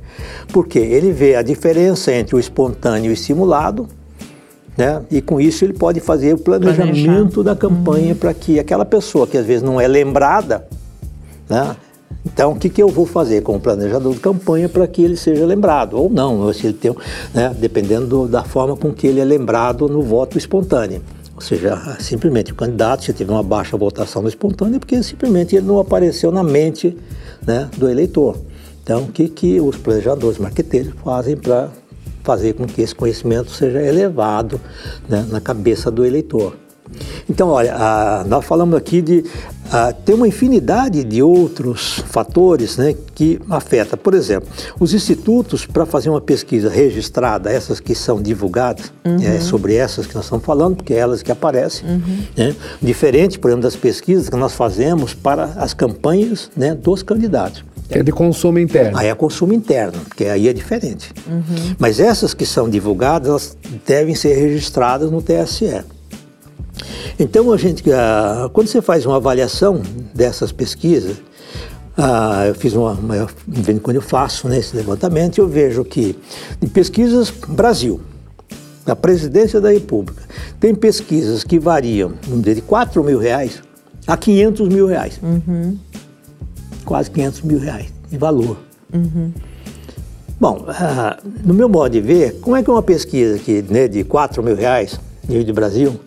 porque 0.52 0.78
ele 0.78 1.12
vê 1.12 1.36
a 1.36 1.42
diferença 1.42 2.12
entre 2.12 2.34
o 2.34 2.38
espontâneo 2.38 3.08
e 3.08 3.10
o 3.10 3.12
estimulado, 3.12 3.88
né, 4.76 5.02
e 5.10 5.20
com 5.20 5.40
isso 5.40 5.64
ele 5.64 5.72
pode 5.72 6.00
fazer 6.00 6.34
o 6.34 6.38
planejamento 6.38 7.34
Planejar. 7.34 7.42
da 7.42 7.56
campanha 7.56 8.12
uhum. 8.12 8.18
para 8.18 8.34
que 8.34 8.58
aquela 8.58 8.84
pessoa 8.84 9.26
que 9.26 9.38
às 9.38 9.46
vezes 9.46 9.62
não 9.62 9.80
é 9.80 9.86
lembrada, 9.86 10.66
né, 11.48 11.76
então, 12.24 12.52
o 12.52 12.56
que, 12.56 12.68
que 12.68 12.82
eu 12.82 12.88
vou 12.88 13.06
fazer 13.06 13.42
como 13.42 13.58
planejador 13.58 14.12
de 14.12 14.20
campanha 14.20 14.68
para 14.68 14.86
que 14.86 15.02
ele 15.02 15.16
seja 15.16 15.46
lembrado? 15.46 15.94
Ou 15.94 16.10
não, 16.10 16.52
se 16.52 16.66
ele 16.66 16.74
tem, 16.74 16.94
né, 17.32 17.54
dependendo 17.58 18.28
da 18.28 18.44
forma 18.44 18.76
com 18.76 18.92
que 18.92 19.06
ele 19.06 19.20
é 19.20 19.24
lembrado 19.24 19.88
no 19.88 20.02
voto 20.02 20.36
espontâneo. 20.36 21.02
Ou 21.38 21.40
seja, 21.40 21.80
simplesmente 22.02 22.50
o 22.50 22.54
candidato, 22.56 23.04
se 23.04 23.12
tiver 23.12 23.32
uma 23.32 23.44
baixa 23.44 23.76
votação 23.76 24.20
no 24.20 24.28
espontâneo, 24.28 24.74
é 24.74 24.78
porque 24.80 25.00
simplesmente 25.04 25.54
ele 25.54 25.66
não 25.66 25.78
apareceu 25.78 26.32
na 26.32 26.42
mente 26.42 26.96
né, 27.46 27.70
do 27.76 27.88
eleitor. 27.88 28.36
Então, 28.82 29.04
o 29.04 29.12
que, 29.12 29.28
que 29.28 29.60
os 29.60 29.76
planejadores 29.76 30.36
marqueteiros 30.36 30.92
fazem 31.04 31.36
para 31.36 31.68
fazer 32.24 32.54
com 32.54 32.66
que 32.66 32.82
esse 32.82 32.92
conhecimento 32.92 33.52
seja 33.52 33.80
elevado 33.80 34.60
né, 35.08 35.24
na 35.30 35.40
cabeça 35.40 35.92
do 35.92 36.04
eleitor? 36.04 36.56
Então, 37.28 37.48
olha, 37.48 37.74
a, 37.74 38.24
nós 38.24 38.44
falamos 38.44 38.76
aqui 38.76 39.00
de 39.02 39.24
a, 39.70 39.92
ter 39.92 40.14
uma 40.14 40.26
infinidade 40.26 41.04
de 41.04 41.22
outros 41.22 42.02
fatores 42.08 42.76
né, 42.76 42.94
que 43.14 43.40
afeta. 43.50 43.96
Por 43.96 44.14
exemplo, 44.14 44.48
os 44.80 44.94
institutos, 44.94 45.66
para 45.66 45.84
fazer 45.84 46.10
uma 46.10 46.20
pesquisa 46.20 46.68
registrada, 46.68 47.50
essas 47.50 47.80
que 47.80 47.94
são 47.94 48.20
divulgadas, 48.20 48.92
uhum. 49.04 49.16
é 49.22 49.40
sobre 49.40 49.74
essas 49.74 50.06
que 50.06 50.14
nós 50.14 50.24
estamos 50.24 50.44
falando, 50.44 50.76
porque 50.76 50.94
é 50.94 50.98
elas 50.98 51.22
que 51.22 51.30
aparecem, 51.30 51.88
uhum. 51.88 52.18
né, 52.36 52.54
diferente, 52.80 53.38
por 53.38 53.48
exemplo, 53.48 53.62
das 53.62 53.76
pesquisas 53.76 54.28
que 54.28 54.36
nós 54.36 54.54
fazemos 54.54 55.14
para 55.14 55.44
as 55.56 55.74
campanhas 55.74 56.50
né, 56.56 56.74
dos 56.74 57.02
candidatos. 57.02 57.64
Que 57.88 57.98
é 57.98 58.02
de 58.02 58.12
consumo 58.12 58.58
interno. 58.58 58.98
Aí 58.98 59.08
é 59.08 59.14
consumo 59.14 59.54
interno, 59.54 60.00
porque 60.06 60.26
aí 60.26 60.46
é 60.46 60.52
diferente. 60.52 61.10
Uhum. 61.26 61.74
Mas 61.78 61.98
essas 61.98 62.34
que 62.34 62.44
são 62.44 62.68
divulgadas, 62.68 63.28
elas 63.28 63.56
devem 63.86 64.14
ser 64.14 64.34
registradas 64.34 65.10
no 65.10 65.22
TSE. 65.22 65.84
Então, 67.18 67.52
a 67.52 67.56
gente, 67.56 67.82
uh, 67.88 68.48
quando 68.50 68.68
você 68.68 68.80
faz 68.80 69.04
uma 69.06 69.16
avaliação 69.16 69.82
dessas 70.14 70.52
pesquisas, 70.52 71.16
uh, 71.98 72.46
eu 72.46 72.54
fiz 72.54 72.74
uma, 72.74 72.92
uma, 72.92 73.26
quando 73.82 73.96
eu 73.96 74.02
faço 74.02 74.48
né, 74.48 74.58
esse 74.58 74.76
levantamento, 74.76 75.38
eu 75.38 75.48
vejo 75.48 75.84
que 75.84 76.16
em 76.62 76.68
pesquisas 76.68 77.30
Brasil, 77.30 78.00
na 78.86 78.96
presidência 78.96 79.60
da 79.60 79.70
República, 79.70 80.22
tem 80.60 80.74
pesquisas 80.74 81.44
que 81.44 81.58
variam 81.58 82.12
de 82.26 82.62
4 82.62 83.02
mil 83.04 83.18
reais 83.18 83.62
a 84.06 84.16
500 84.16 84.68
mil 84.68 84.86
reais. 84.86 85.20
Uhum. 85.22 85.76
Quase 86.84 87.10
500 87.10 87.42
mil 87.42 87.58
reais 87.58 87.92
de 88.10 88.16
valor. 88.16 88.56
Uhum. 88.92 89.32
Bom, 90.40 90.64
uh, 90.68 91.28
no 91.44 91.52
meu 91.52 91.68
modo 91.68 91.90
de 91.92 92.00
ver, 92.00 92.38
como 92.40 92.56
é 92.56 92.62
que 92.62 92.70
uma 92.70 92.82
pesquisa 92.82 93.38
que, 93.38 93.60
né, 93.68 93.88
de 93.88 94.04
4 94.04 94.42
mil 94.42 94.54
reais, 94.54 94.98
nível 95.28 95.44
de 95.44 95.52
Brasil, 95.52 96.00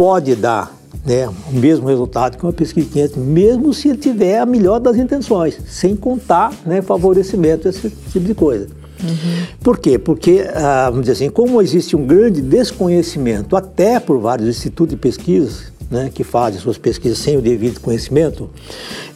pode 0.00 0.34
dar 0.34 0.74
né, 1.04 1.28
o 1.28 1.52
mesmo 1.52 1.86
resultado 1.86 2.38
que 2.38 2.42
uma 2.42 2.54
pesquisa 2.54 2.86
de 2.86 2.92
500, 2.94 3.16
mesmo 3.18 3.74
se 3.74 3.90
ele 3.90 3.98
tiver 3.98 4.38
a 4.38 4.46
melhor 4.46 4.80
das 4.80 4.96
intenções, 4.96 5.58
sem 5.68 5.94
contar 5.94 6.54
né, 6.64 6.80
favorecimento, 6.80 7.68
esse 7.68 7.90
tipo 8.10 8.26
de 8.26 8.34
coisa. 8.34 8.66
Uhum. 9.02 9.46
Por 9.62 9.78
quê? 9.78 9.98
Porque, 9.98 10.48
ah, 10.54 10.88
vamos 10.88 11.02
dizer 11.02 11.12
assim, 11.12 11.28
como 11.28 11.60
existe 11.60 11.94
um 11.94 12.06
grande 12.06 12.40
desconhecimento, 12.40 13.54
até 13.54 14.00
por 14.00 14.18
vários 14.18 14.48
institutos 14.48 14.94
de 14.94 14.96
pesquisa, 14.96 15.64
né, 15.90 16.10
que 16.14 16.24
fazem 16.24 16.58
suas 16.58 16.78
pesquisas 16.78 17.18
sem 17.18 17.36
o 17.36 17.42
devido 17.42 17.78
conhecimento, 17.78 18.48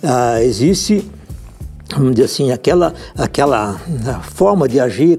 ah, 0.03 0.45
existe, 0.45 1.11
vamos 1.97 2.11
dizer 2.13 2.27
assim, 2.27 2.53
aquela, 2.53 2.93
aquela 3.17 3.81
ah, 4.07 4.21
forma 4.21 4.69
de 4.69 4.79
agir 4.79 5.19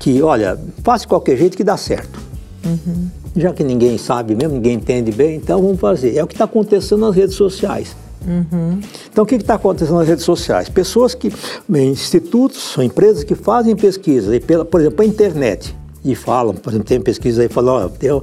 que, 0.00 0.20
olha, 0.20 0.58
faça 0.82 1.02
de 1.02 1.08
qualquer 1.08 1.36
jeito 1.36 1.56
que 1.56 1.62
dá 1.62 1.76
certo. 1.76 2.18
Uhum 2.64 3.25
já 3.36 3.52
que 3.52 3.62
ninguém 3.62 3.98
sabe 3.98 4.34
mesmo, 4.34 4.54
ninguém 4.54 4.74
entende 4.74 5.12
bem, 5.12 5.36
então 5.36 5.60
vamos 5.60 5.78
fazer. 5.78 6.16
É 6.16 6.24
o 6.24 6.26
que 6.26 6.34
está 6.34 6.44
acontecendo 6.44 7.00
nas 7.00 7.14
redes 7.14 7.36
sociais. 7.36 7.94
Uhum. 8.26 8.80
Então, 9.12 9.22
o 9.24 9.26
que 9.26 9.36
está 9.36 9.54
acontecendo 9.54 9.96
nas 9.96 10.08
redes 10.08 10.24
sociais? 10.24 10.68
Pessoas 10.68 11.14
que, 11.14 11.32
institutos, 11.68 12.76
empresas 12.78 13.22
que 13.22 13.34
fazem 13.34 13.76
pesquisa, 13.76 14.34
e 14.34 14.40
pela, 14.40 14.64
por 14.64 14.80
exemplo, 14.80 15.02
a 15.02 15.04
internet, 15.04 15.74
e 16.06 16.14
falam, 16.14 16.54
por 16.54 16.70
exemplo, 16.70 16.86
tem 16.86 17.00
pesquisa 17.00 17.42
aí, 17.42 17.48
falam, 17.48 17.88
tem 17.88 18.10
uh, 18.10 18.22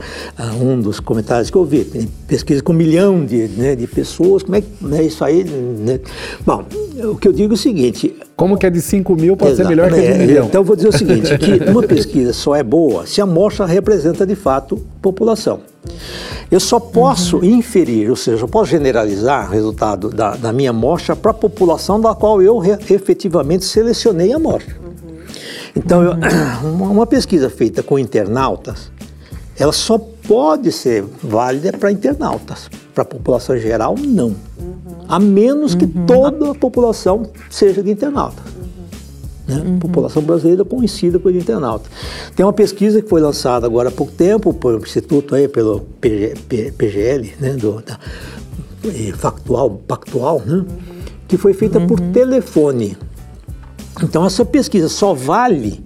um 0.61 0.79
dos 0.79 0.99
comentários 0.99 1.49
que 1.49 1.57
eu 1.57 1.65
vi, 1.65 1.83
tem 1.83 2.07
pesquisa 2.27 2.63
com 2.63 2.73
um 2.73 2.75
milhão 2.75 3.25
de, 3.25 3.47
né, 3.49 3.75
de 3.75 3.87
pessoas, 3.87 4.43
como 4.43 4.55
é 4.55 4.61
que 4.61 4.67
né, 4.81 5.03
isso 5.03 5.23
aí... 5.23 5.43
Né? 5.43 5.99
Bom, 6.45 6.63
o 7.11 7.15
que 7.15 7.27
eu 7.27 7.33
digo 7.33 7.53
é 7.53 7.55
o 7.55 7.57
seguinte... 7.57 8.15
Como 8.35 8.57
que 8.57 8.65
é 8.65 8.69
de 8.69 8.81
5 8.81 9.15
mil 9.15 9.37
pode 9.37 9.55
ser 9.55 9.67
melhor 9.67 9.91
que 9.91 10.01
de 10.01 10.11
um 10.11 10.17
milhão? 10.17 10.45
Então, 10.47 10.61
eu 10.61 10.65
vou 10.65 10.75
dizer 10.75 10.89
o 10.89 10.91
seguinte, 10.91 11.37
que 11.37 11.63
uma 11.69 11.83
pesquisa 11.83 12.33
só 12.33 12.55
é 12.55 12.63
boa 12.63 13.05
se 13.05 13.21
a 13.21 13.25
amostra 13.25 13.65
representa, 13.65 14.25
de 14.25 14.35
fato, 14.35 14.81
população. 15.01 15.59
Eu 16.49 16.59
só 16.59 16.79
posso 16.79 17.37
uhum. 17.37 17.45
inferir, 17.45 18.09
ou 18.09 18.15
seja, 18.15 18.43
eu 18.43 18.47
posso 18.47 18.71
generalizar 18.71 19.47
o 19.47 19.51
resultado 19.51 20.09
da, 20.09 20.35
da 20.35 20.51
minha 20.51 20.71
amostra 20.71 21.15
para 21.15 21.31
a 21.31 21.33
população 21.33 21.99
da 21.99 22.13
qual 22.13 22.41
eu 22.41 22.61
efetivamente 22.89 23.65
selecionei 23.65 24.33
a 24.33 24.37
amostra. 24.37 24.82
Então, 25.75 26.03
eu, 26.03 26.13
uma 26.69 27.05
pesquisa 27.05 27.49
feita 27.49 27.81
com 27.81 27.97
internautas, 27.97 28.91
ela 29.57 29.71
só 29.71 29.97
pode 29.97 30.71
ser 30.71 31.03
válida 31.21 31.73
para 31.73 31.91
internautas. 31.91 32.69
Para 32.93 33.03
a 33.03 33.05
população 33.05 33.57
geral, 33.57 33.95
não. 33.97 34.27
Uhum. 34.27 34.35
A 35.07 35.19
menos 35.19 35.75
que 35.75 35.85
uhum. 35.85 36.05
toda 36.05 36.51
a 36.51 36.55
população 36.55 37.23
seja 37.49 37.81
de 37.83 37.91
internautas. 37.91 38.53
Né? 39.47 39.61
Uhum. 39.65 39.79
População 39.79 40.21
brasileira 40.21 40.63
conhecida 40.63 41.19
por 41.19 41.33
internauta. 41.35 41.89
Tem 42.35 42.45
uma 42.45 42.53
pesquisa 42.53 43.01
que 43.01 43.09
foi 43.09 43.21
lançada 43.21 43.65
agora 43.65 43.89
há 43.89 43.91
pouco 43.91 44.13
tempo 44.13 44.53
pelo 44.53 44.79
Instituto 44.79 45.35
aí, 45.35 45.47
pelo 45.47 45.81
PG, 45.99 46.71
PGL, 46.77 47.33
né? 47.39 47.53
Do, 47.53 47.81
da, 47.81 47.99
Factual, 49.17 49.69
Pactual, 49.87 50.41
né? 50.45 50.65
Que 51.27 51.37
foi 51.37 51.53
feita 51.53 51.79
por 51.81 51.99
uhum. 51.99 52.11
telefone. 52.11 52.97
Então, 54.01 54.25
essa 54.25 54.43
pesquisa 54.43 54.89
só 54.89 55.13
vale 55.13 55.83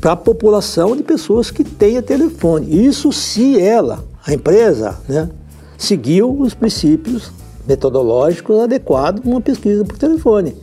para 0.00 0.12
a 0.12 0.16
população 0.16 0.96
de 0.96 1.02
pessoas 1.02 1.50
que 1.50 1.62
tenha 1.62 2.02
telefone. 2.02 2.86
Isso 2.86 3.12
se 3.12 3.60
ela, 3.60 4.04
a 4.26 4.32
empresa, 4.32 4.98
né, 5.08 5.28
seguiu 5.76 6.40
os 6.40 6.54
princípios 6.54 7.30
metodológicos 7.66 8.58
adequados 8.58 9.20
para 9.20 9.30
uma 9.30 9.40
pesquisa 9.40 9.84
por 9.84 9.96
telefone. 9.96 10.56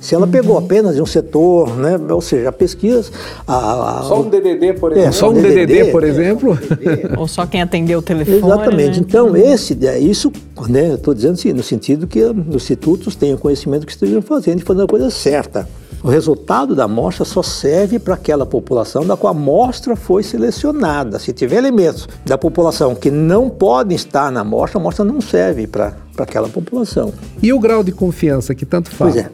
Se 0.00 0.14
ela 0.14 0.26
pegou 0.26 0.56
uhum. 0.56 0.64
apenas 0.64 0.94
de 0.94 1.02
um 1.02 1.06
setor, 1.06 1.76
né? 1.76 1.98
ou 2.08 2.22
seja, 2.22 2.48
a 2.48 2.52
pesquisa. 2.52 3.10
A, 3.46 4.00
a, 4.00 4.02
só 4.02 4.20
um 4.20 4.30
DDD, 4.30 4.72
por 4.80 4.92
exemplo. 4.92 5.08
É, 5.08 5.12
só 5.12 5.30
um 5.30 5.34
DDD, 5.34 5.66
DDD 5.66 5.90
por 5.92 6.04
exemplo. 6.04 6.58
ou 7.18 7.28
só 7.28 7.44
quem 7.44 7.60
atendeu 7.60 7.98
o 7.98 8.02
telefone. 8.02 8.38
Exatamente. 8.38 8.98
Né? 8.98 9.06
Então, 9.06 9.36
esse, 9.36 9.78
é 9.86 9.98
isso, 9.98 10.32
né, 10.68 10.92
eu 10.92 10.94
estou 10.94 11.12
dizendo 11.12 11.34
assim, 11.34 11.52
no 11.52 11.62
sentido 11.62 12.06
que 12.06 12.22
os 12.22 12.54
institutos 12.54 13.14
tenham 13.14 13.36
conhecimento 13.36 13.84
que 13.84 13.92
estejam 13.92 14.22
fazendo 14.22 14.60
e 14.60 14.62
fazendo 14.62 14.84
a 14.84 14.88
coisa 14.88 15.10
certa. 15.10 15.68
O 16.02 16.08
resultado 16.08 16.74
da 16.74 16.84
amostra 16.84 17.24
só 17.24 17.42
serve 17.42 17.98
para 17.98 18.14
aquela 18.14 18.46
população 18.46 19.04
da 19.04 19.16
qual 19.16 19.34
a 19.34 19.36
amostra 19.36 19.94
foi 19.94 20.22
selecionada. 20.22 21.18
Se 21.18 21.32
tiver 21.32 21.56
elementos 21.56 22.08
da 22.24 22.38
população 22.38 22.94
que 22.94 23.10
não 23.10 23.50
podem 23.50 23.94
estar 23.94 24.32
na 24.32 24.40
amostra, 24.40 24.78
a 24.78 24.80
amostra 24.80 25.04
não 25.04 25.20
serve 25.20 25.66
para 25.66 25.94
aquela 26.16 26.48
população. 26.48 27.12
E 27.42 27.52
o 27.52 27.58
grau 27.58 27.84
de 27.84 27.92
confiança 27.92 28.54
que 28.54 28.64
tanto 28.64 28.90
faz? 28.90 29.12
Pois 29.12 29.24
é. 29.24 29.30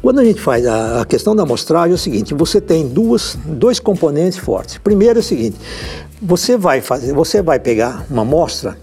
Quando 0.00 0.20
a 0.20 0.24
gente 0.24 0.40
faz 0.40 0.66
a, 0.66 1.02
a 1.02 1.04
questão 1.04 1.36
da 1.36 1.42
amostragem, 1.42 1.92
é 1.92 1.94
o 1.94 1.98
seguinte: 1.98 2.32
você 2.32 2.60
tem 2.60 2.88
duas, 2.88 3.36
dois 3.44 3.78
componentes 3.78 4.38
fortes. 4.38 4.78
Primeiro 4.78 5.18
é 5.18 5.20
o 5.20 5.24
seguinte: 5.24 5.58
você 6.22 6.56
vai 6.56 6.80
fazer, 6.80 7.12
você 7.12 7.42
vai 7.42 7.58
pegar 7.58 8.06
uma 8.10 8.22
amostra 8.22 8.78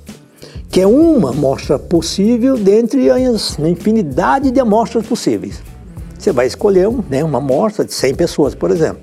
que 0.70 0.82
é 0.82 0.88
uma 0.88 1.30
amostra 1.30 1.80
possível 1.80 2.58
dentre 2.58 3.10
as 3.10 3.58
infinidade 3.60 4.52
de 4.52 4.60
amostras 4.60 5.08
possíveis. 5.08 5.62
Você 6.26 6.32
vai 6.32 6.48
escolher 6.48 6.88
um, 6.88 7.04
né, 7.08 7.24
uma 7.24 7.38
amostra 7.38 7.86
de 7.86 7.94
100 7.94 8.16
pessoas, 8.16 8.56
por 8.56 8.72
exemplo. 8.72 8.98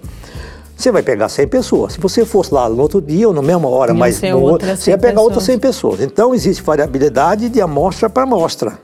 Você 0.76 0.90
vai 0.90 1.04
pegar 1.04 1.28
100 1.28 1.46
pessoas. 1.46 1.92
Se 1.92 2.00
você 2.00 2.24
fosse 2.24 2.52
lá 2.52 2.68
no 2.68 2.82
outro 2.82 3.00
dia 3.00 3.28
ou 3.28 3.32
na 3.32 3.40
mesma 3.40 3.68
hora, 3.68 3.94
mas 3.94 4.20
no 4.20 4.40
outro, 4.40 4.50
outras 4.54 4.80
você 4.80 4.90
ia 4.90 4.96
100 4.96 5.00
pegar 5.00 5.20
outras 5.20 5.44
pessoas. 5.44 5.54
100 5.54 5.58
pessoas. 5.60 6.00
Então, 6.00 6.34
existe 6.34 6.60
variabilidade 6.64 7.48
de 7.48 7.60
amostra 7.60 8.10
para 8.10 8.24
amostra. 8.24 8.76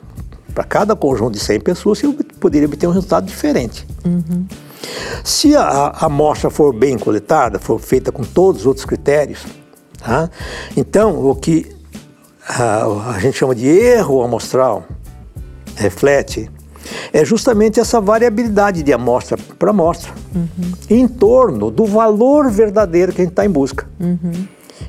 Para 0.55 0.63
cada 0.63 0.95
conjunto 0.95 1.33
de 1.33 1.41
100 1.41 1.59
pessoas, 1.59 1.99
você 1.99 2.13
poderia 2.39 2.69
obter 2.69 2.87
um 2.87 2.93
resultado 2.93 3.27
diferente. 3.27 3.85
Se 5.25 5.57
a, 5.57 5.63
a 5.63 6.07
amostra 6.07 6.49
for 6.49 6.73
bem 6.73 6.97
coletada, 6.97 7.59
for 7.59 7.81
feita 7.81 8.13
com 8.13 8.23
todos 8.23 8.61
os 8.61 8.67
outros 8.69 8.87
critérios, 8.87 9.45
tá? 9.99 10.31
então 10.77 11.29
o 11.29 11.35
que 11.35 11.67
a, 12.49 13.15
a 13.17 13.19
gente 13.19 13.37
chama 13.37 13.53
de 13.53 13.67
erro 13.67 14.23
amostral 14.23 14.85
reflete 15.75 16.49
é 17.13 17.25
justamente 17.25 17.79
essa 17.81 18.01
variabilidade 18.01 18.83
de 18.83 18.93
amostra 18.93 19.37
para 19.59 19.71
amostra. 19.71 20.13
Em 20.91 21.07
torno 21.09 21.71
do 21.71 21.85
valor 21.85 22.51
verdadeiro 22.51 23.13
que 23.13 23.21
a 23.21 23.25
gente 23.25 23.33
está 23.33 23.45
em 23.45 23.51
busca. 23.51 23.87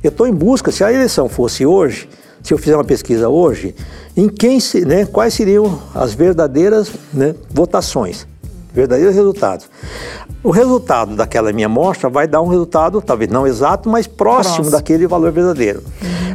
Eu 0.03 0.09
estou 0.09 0.27
em 0.27 0.33
busca, 0.33 0.71
se 0.71 0.83
a 0.83 0.91
eleição 0.93 1.27
fosse 1.27 1.65
hoje, 1.65 2.07
se 2.43 2.53
eu 2.53 2.57
fizer 2.57 2.75
uma 2.75 2.83
pesquisa 2.85 3.27
hoje, 3.27 3.75
em 4.15 4.29
quem, 4.29 4.59
se- 4.59 4.85
né, 4.85 5.05
quais 5.05 5.33
seriam 5.33 5.79
as 5.93 6.13
verdadeiras 6.13 6.91
né, 7.13 7.35
votações, 7.49 8.25
verdadeiros 8.73 9.15
resultados. 9.15 9.69
O 10.43 10.51
resultado 10.51 11.15
daquela 11.15 11.51
minha 11.51 11.67
amostra 11.67 12.09
vai 12.09 12.27
dar 12.27 12.41
um 12.41 12.47
resultado, 12.47 13.01
talvez 13.01 13.29
não 13.29 13.45
exato, 13.45 13.89
mas 13.89 14.07
próximo, 14.07 14.55
Próximo. 14.55 14.71
daquele 14.71 15.05
valor 15.05 15.31
verdadeiro. 15.31 15.83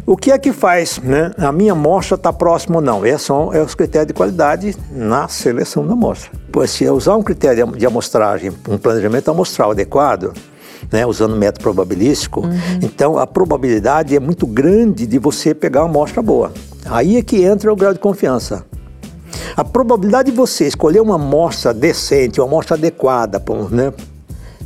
O 0.06 0.16
que 0.16 0.30
é 0.30 0.36
que 0.36 0.52
faz 0.52 0.98
né, 0.98 1.30
a 1.38 1.50
minha 1.50 1.72
amostra 1.72 2.16
estar 2.16 2.32
próxima 2.34 2.76
ou 2.76 2.82
não? 2.82 3.06
Esses 3.06 3.22
são 3.22 3.54
é 3.54 3.62
os 3.62 3.74
critérios 3.74 4.08
de 4.08 4.12
qualidade 4.12 4.76
na 4.90 5.26
seleção 5.28 5.86
da 5.86 5.94
amostra. 5.94 6.30
Pois 6.52 6.70
se 6.70 6.84
eu 6.84 6.94
usar 6.94 7.16
um 7.16 7.22
critério 7.22 7.66
de 7.68 7.86
amostragem, 7.86 8.52
um 8.68 8.76
planejamento 8.76 9.30
amostral 9.30 9.70
adequado, 9.70 10.34
né, 10.92 11.06
usando 11.06 11.34
método 11.34 11.62
probabilístico, 11.62 12.42
então 12.82 13.18
a 13.18 13.26
probabilidade 13.26 14.14
é 14.14 14.20
muito 14.20 14.46
grande 14.46 15.06
de 15.06 15.18
você 15.18 15.54
pegar 15.54 15.80
uma 15.80 15.88
amostra 15.88 16.20
boa. 16.20 16.52
Aí 16.84 17.16
é 17.16 17.22
que 17.22 17.42
entra 17.42 17.72
o 17.72 17.76
grau 17.76 17.94
de 17.94 17.98
confiança. 17.98 18.66
A 19.56 19.64
probabilidade 19.64 20.30
de 20.30 20.36
você 20.36 20.66
escolher 20.66 21.00
uma 21.00 21.16
amostra 21.16 21.72
decente, 21.74 22.40
uma 22.40 22.46
amostra 22.46 22.76
adequada, 22.76 23.42
né, 23.70 23.92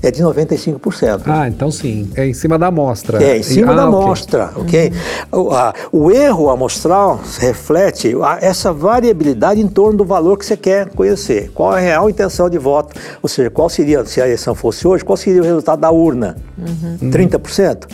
é 0.00 0.12
de 0.12 0.22
95%. 0.22 1.22
Ah, 1.26 1.48
então 1.48 1.72
sim. 1.72 2.08
É 2.14 2.24
em 2.24 2.32
cima 2.32 2.56
da 2.56 2.68
amostra. 2.68 3.20
É, 3.22 3.36
em 3.38 3.42
cima 3.42 3.72
Ah, 3.72 3.74
da 3.76 3.88
ok. 3.88 3.98
amostra, 4.04 4.52
ok? 4.54 4.92
O, 5.32 5.50
a- 5.50 5.74
o 5.90 6.10
erro 6.12 6.50
amostral 6.50 7.20
reflete 7.38 8.14
a- 8.22 8.38
essa 8.40 8.72
variabilidade 8.72 9.60
em 9.60 9.66
torno 9.66 9.98
do 9.98 10.04
valor 10.04 10.38
que 10.38 10.46
você 10.46 10.56
quer 10.56 10.90
conhecer. 10.90 11.50
Qual 11.52 11.74
é 11.76 11.78
a 11.78 11.80
real 11.80 12.08
intenção 12.08 12.48
de 12.48 12.58
voto? 12.58 12.94
Ou 13.20 13.28
seja, 13.28 13.50
qual 13.50 13.68
seria, 13.68 14.04
se 14.06 14.20
a 14.20 14.24
eleição 14.26 14.54
fosse 14.54 14.86
hoje, 14.86 15.04
qual 15.04 15.16
seria 15.16 15.40
o 15.42 15.44
resultado 15.44 15.80
da 15.80 15.90
urna? 15.90 16.36
30%? 17.10 17.88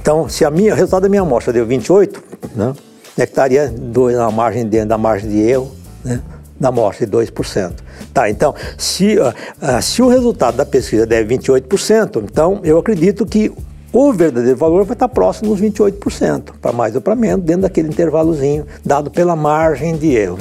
Então, 0.00 0.28
se 0.28 0.44
a 0.44 0.50
minha, 0.50 0.72
o 0.72 0.76
resultado 0.76 1.02
da 1.02 1.08
minha 1.08 1.22
amostra 1.22 1.52
deu 1.52 1.64
28, 1.66 2.22
né, 2.54 2.74
é 3.18 3.26
que 3.26 3.32
estaria 3.32 3.72
na 4.16 4.30
margem 4.30 4.66
dentro 4.66 4.88
da 4.88 4.98
margem 4.98 5.28
de 5.28 5.38
erro, 5.40 5.70
né, 6.04 6.20
da 6.58 6.68
amostra 6.68 7.06
de 7.06 7.12
2%. 7.12 7.72
Tá, 8.12 8.28
então, 8.28 8.54
se, 8.76 9.18
ah, 9.18 9.34
ah, 9.60 9.82
se 9.82 10.02
o 10.02 10.08
resultado 10.08 10.56
da 10.56 10.66
pesquisa 10.66 11.06
der 11.06 11.26
28%, 11.26 12.22
então 12.24 12.60
eu 12.62 12.78
acredito 12.78 13.24
que 13.24 13.52
o 13.92 14.12
verdadeiro 14.12 14.56
valor 14.56 14.84
vai 14.84 14.94
estar 14.94 15.08
próximo 15.08 15.50
dos 15.50 15.60
28%, 15.60 16.52
para 16.60 16.72
mais 16.72 16.94
ou 16.94 17.00
para 17.00 17.16
menos, 17.16 17.44
dentro 17.44 17.62
daquele 17.62 17.88
intervalozinho 17.88 18.64
dado 18.84 19.10
pela 19.10 19.34
margem 19.34 19.96
de 19.96 20.14
erro. 20.14 20.38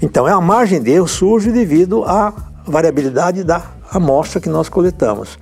Então, 0.00 0.26
a 0.26 0.40
margem 0.40 0.80
de 0.80 0.92
erro 0.92 1.08
surge 1.08 1.50
devido 1.50 2.04
à 2.04 2.32
variabilidade 2.64 3.42
da 3.42 3.64
amostra 3.90 4.40
que 4.40 4.48
nós 4.48 4.68
coletamos. 4.68 5.38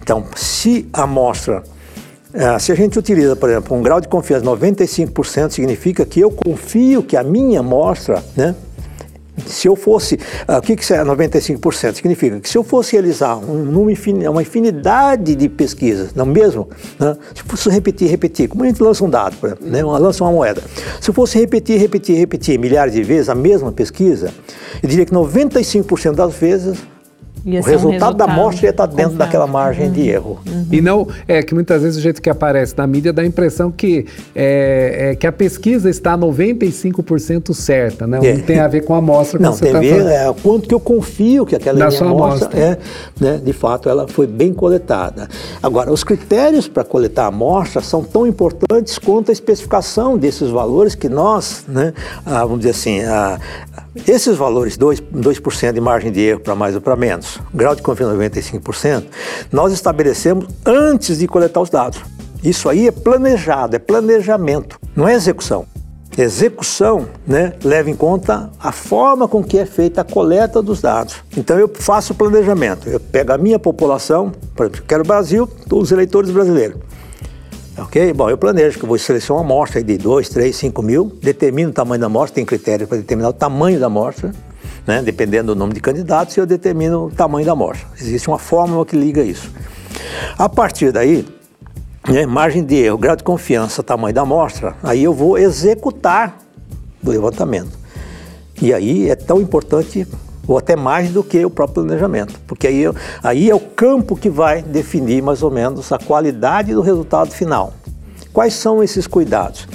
Então, 0.00 0.24
se 0.34 0.88
a 0.92 1.02
amostra 1.02 1.62
é, 2.32 2.58
se 2.60 2.70
a 2.70 2.76
gente 2.76 2.96
utiliza, 2.96 3.34
por 3.34 3.50
exemplo, 3.50 3.76
um 3.76 3.82
grau 3.82 4.00
de 4.00 4.06
confiança 4.06 4.44
de 4.44 4.48
95%, 4.48 5.50
significa 5.50 6.06
que 6.06 6.20
eu 6.20 6.30
confio 6.30 7.02
que 7.02 7.16
a 7.16 7.24
minha 7.24 7.58
amostra, 7.58 8.22
né? 8.36 8.54
Se 9.46 9.68
eu 9.68 9.76
fosse, 9.76 10.18
ah, 10.46 10.58
o 10.58 10.62
que, 10.62 10.76
que 10.76 10.92
é 10.92 11.04
95%? 11.04 11.94
Significa 11.94 12.40
que 12.40 12.48
se 12.48 12.58
eu 12.58 12.62
fosse 12.62 12.92
realizar 12.92 13.36
um 13.36 13.80
uma 14.30 14.42
infinidade 14.42 15.34
de 15.34 15.48
pesquisas, 15.48 16.14
não 16.14 16.26
mesmo? 16.26 16.68
né? 16.98 17.16
Se 17.34 17.42
fosse 17.42 17.70
repetir, 17.70 18.08
repetir, 18.08 18.48
como 18.48 18.64
a 18.64 18.66
gente 18.66 18.82
lança 18.82 19.04
um 19.04 19.10
dado, 19.10 19.36
né? 19.60 19.82
lança 19.82 20.22
uma 20.24 20.32
moeda. 20.32 20.62
Se 21.00 21.10
eu 21.10 21.14
fosse 21.14 21.38
repetir, 21.38 21.78
repetir, 21.78 22.16
repetir 22.16 22.58
milhares 22.58 22.92
de 22.92 23.02
vezes 23.02 23.28
a 23.28 23.34
mesma 23.34 23.72
pesquisa, 23.72 24.32
eu 24.82 24.88
diria 24.88 25.04
que 25.04 25.12
95% 25.12 26.14
das 26.14 26.34
vezes 26.34 26.78
Ia 27.44 27.60
o 27.60 27.62
ser 27.62 27.70
um 27.70 27.72
resultado 27.72 28.16
da 28.16 28.24
amostra 28.24 28.66
ia 28.66 28.70
estar 28.70 28.86
dentro 28.86 29.02
confiável. 29.02 29.18
daquela 29.18 29.46
margem 29.46 29.90
de 29.90 30.08
erro. 30.08 30.38
E 30.70 30.80
não, 30.80 31.06
é 31.26 31.42
que 31.42 31.54
muitas 31.54 31.82
vezes 31.82 31.98
o 31.98 32.00
jeito 32.00 32.20
que 32.20 32.28
aparece 32.30 32.74
na 32.76 32.86
mídia 32.86 33.12
dá 33.12 33.22
a 33.22 33.26
impressão 33.26 33.70
que, 33.70 34.06
é, 34.34 35.10
é, 35.12 35.14
que 35.16 35.26
a 35.26 35.32
pesquisa 35.32 35.88
está 35.90 36.16
95% 36.16 37.52
certa, 37.54 38.06
né? 38.06 38.18
É. 38.22 38.34
Não 38.34 38.40
tem 38.42 38.58
a 38.60 38.68
ver 38.68 38.82
com 38.84 38.94
a 38.94 38.98
amostra 38.98 39.38
que 39.38 39.44
Não, 39.44 39.52
você 39.52 39.66
tem 39.66 39.74
a 39.74 39.82
está 39.82 39.94
ver 39.96 40.02
falando. 40.02 40.12
é, 40.12 40.30
o 40.30 40.34
quanto 40.34 40.68
que 40.68 40.74
eu 40.74 40.80
confio 40.80 41.46
que 41.46 41.56
aquela 41.56 41.78
Da 41.78 41.86
minha 41.86 41.98
sua 41.98 42.08
amostra, 42.08 42.46
amostra. 42.48 42.60
é, 42.60 42.78
né, 43.20 43.40
de 43.44 43.52
fato, 43.52 43.88
ela 43.88 44.06
foi 44.08 44.26
bem 44.26 44.52
coletada. 44.52 45.28
Agora, 45.62 45.92
os 45.92 46.04
critérios 46.04 46.68
para 46.68 46.84
coletar 46.84 47.24
a 47.24 47.28
amostra 47.28 47.80
são 47.82 48.02
tão 48.04 48.26
importantes 48.26 48.98
quanto 48.98 49.30
a 49.30 49.32
especificação 49.32 50.16
desses 50.18 50.48
valores 50.50 50.94
que 50.94 51.08
nós, 51.08 51.64
né, 51.68 51.92
ah, 52.24 52.42
vamos 52.44 52.58
dizer 52.60 52.70
assim, 52.70 53.00
ah, 53.02 53.38
esses 54.06 54.36
valores, 54.36 54.76
2%, 54.76 55.02
2 55.10 55.40
de 55.74 55.80
margem 55.80 56.12
de 56.12 56.20
erro 56.20 56.40
para 56.40 56.54
mais 56.54 56.74
ou 56.74 56.80
para 56.80 56.96
menos, 56.96 57.38
grau 57.54 57.74
de 57.74 57.82
confiança 57.82 58.16
95%, 58.16 59.04
nós 59.52 59.72
estabelecemos 59.72 60.46
antes 60.64 61.18
de 61.18 61.26
coletar 61.26 61.60
os 61.60 61.70
dados. 61.70 62.00
Isso 62.42 62.68
aí 62.68 62.86
é 62.88 62.90
planejado, 62.90 63.76
é 63.76 63.78
planejamento, 63.78 64.78
não 64.96 65.06
é 65.06 65.14
execução. 65.14 65.66
Execução 66.18 67.06
né, 67.26 67.52
leva 67.62 67.88
em 67.88 67.94
conta 67.94 68.50
a 68.58 68.72
forma 68.72 69.28
com 69.28 69.44
que 69.44 69.58
é 69.58 69.64
feita 69.64 70.00
a 70.00 70.04
coleta 70.04 70.60
dos 70.60 70.80
dados. 70.80 71.16
Então 71.36 71.58
eu 71.58 71.70
faço 71.72 72.12
o 72.12 72.16
planejamento, 72.16 72.88
eu 72.88 72.98
pego 72.98 73.32
a 73.32 73.38
minha 73.38 73.58
população, 73.58 74.32
por 74.54 74.66
exemplo, 74.66 74.82
eu 74.82 74.86
quero 74.86 75.02
o 75.02 75.06
Brasil, 75.06 75.48
os 75.70 75.92
eleitores 75.92 76.30
brasileiros. 76.30 76.78
Ok? 77.82 78.12
Bom, 78.12 78.28
eu 78.28 78.36
planejo 78.36 78.78
que 78.78 78.84
eu 78.84 78.88
vou 78.88 78.98
selecionar 78.98 79.42
uma 79.42 79.54
amostra 79.54 79.82
de 79.82 79.96
2, 79.96 80.28
3, 80.28 80.54
5 80.54 80.82
mil, 80.82 81.12
determino 81.22 81.70
o 81.70 81.72
tamanho 81.72 82.00
da 82.00 82.06
amostra, 82.06 82.34
tem 82.34 82.44
critérios 82.44 82.88
para 82.88 82.98
determinar 82.98 83.30
o 83.30 83.32
tamanho 83.32 83.80
da 83.80 83.86
amostra, 83.86 84.32
né? 84.86 85.02
dependendo 85.02 85.54
do 85.54 85.58
número 85.58 85.74
de 85.74 85.80
candidatos, 85.80 86.36
eu 86.36 86.44
determino 86.44 87.06
o 87.06 87.10
tamanho 87.10 87.46
da 87.46 87.52
amostra. 87.52 87.88
Existe 87.98 88.28
uma 88.28 88.38
fórmula 88.38 88.84
que 88.84 88.96
liga 88.96 89.22
isso. 89.22 89.50
A 90.36 90.48
partir 90.48 90.92
daí, 90.92 91.26
né, 92.06 92.26
margem 92.26 92.62
de 92.62 92.76
erro, 92.76 92.98
grau 92.98 93.16
de 93.16 93.22
confiança, 93.22 93.82
tamanho 93.82 94.14
da 94.14 94.22
amostra, 94.22 94.74
aí 94.82 95.02
eu 95.02 95.14
vou 95.14 95.38
executar 95.38 96.38
o 97.02 97.10
levantamento. 97.10 97.78
E 98.60 98.74
aí 98.74 99.08
é 99.08 99.16
tão 99.16 99.40
importante, 99.40 100.06
ou 100.46 100.58
até 100.58 100.76
mais 100.76 101.10
do 101.10 101.22
que 101.22 101.44
o 101.44 101.50
próprio 101.50 101.84
planejamento, 101.84 102.38
porque 102.46 102.66
aí, 102.66 102.84
aí 103.22 103.50
é 103.50 103.54
o 103.54 103.60
campo 103.60 104.16
que 104.16 104.28
vai 104.28 104.62
definir 104.62 105.22
mais 105.22 105.42
ou 105.42 105.50
menos 105.50 105.92
a 105.92 105.98
qualidade 105.98 106.74
do 106.74 106.80
resultado 106.80 107.30
final. 107.30 107.72
Quais 108.32 108.54
são 108.54 108.82
esses 108.82 109.06
cuidados? 109.06 109.66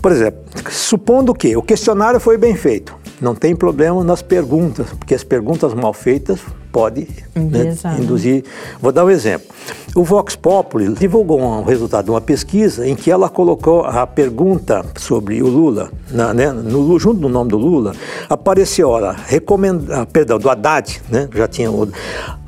Por 0.00 0.12
exemplo, 0.12 0.40
supondo 0.70 1.34
que 1.34 1.56
o 1.56 1.62
questionário 1.62 2.18
foi 2.18 2.36
bem 2.36 2.54
feito, 2.56 2.94
não 3.20 3.34
tem 3.34 3.54
problema 3.54 4.02
nas 4.02 4.22
perguntas, 4.22 4.86
porque 4.98 5.14
as 5.14 5.22
perguntas 5.22 5.74
mal 5.74 5.92
feitas 5.92 6.40
podem 6.72 7.06
né, 7.34 7.76
né? 7.84 7.96
induzir. 8.00 8.42
Vou 8.80 8.90
dar 8.90 9.04
um 9.04 9.10
exemplo. 9.10 9.46
O 9.94 10.02
Vox 10.02 10.34
Populi 10.34 10.88
divulgou 10.94 11.40
um 11.40 11.62
resultado 11.64 12.06
de 12.06 12.10
uma 12.10 12.20
pesquisa 12.20 12.88
em 12.88 12.96
que 12.96 13.10
ela 13.10 13.28
colocou 13.28 13.84
a 13.84 14.06
pergunta 14.06 14.82
sobre 14.96 15.42
o 15.42 15.46
Lula, 15.46 15.90
na, 16.10 16.32
né, 16.32 16.50
no, 16.50 16.98
junto 16.98 17.20
do 17.20 17.28
nome 17.28 17.50
do 17.50 17.58
Lula, 17.58 17.92
apareceu, 18.28 18.88
olha, 18.88 19.12
recomenda, 19.12 20.00
ah, 20.02 20.06
perdão, 20.06 20.38
do 20.38 20.48
Haddad, 20.48 21.02
né, 21.10 21.28
já 21.34 21.46
tinha 21.46 21.70
o 21.70 21.88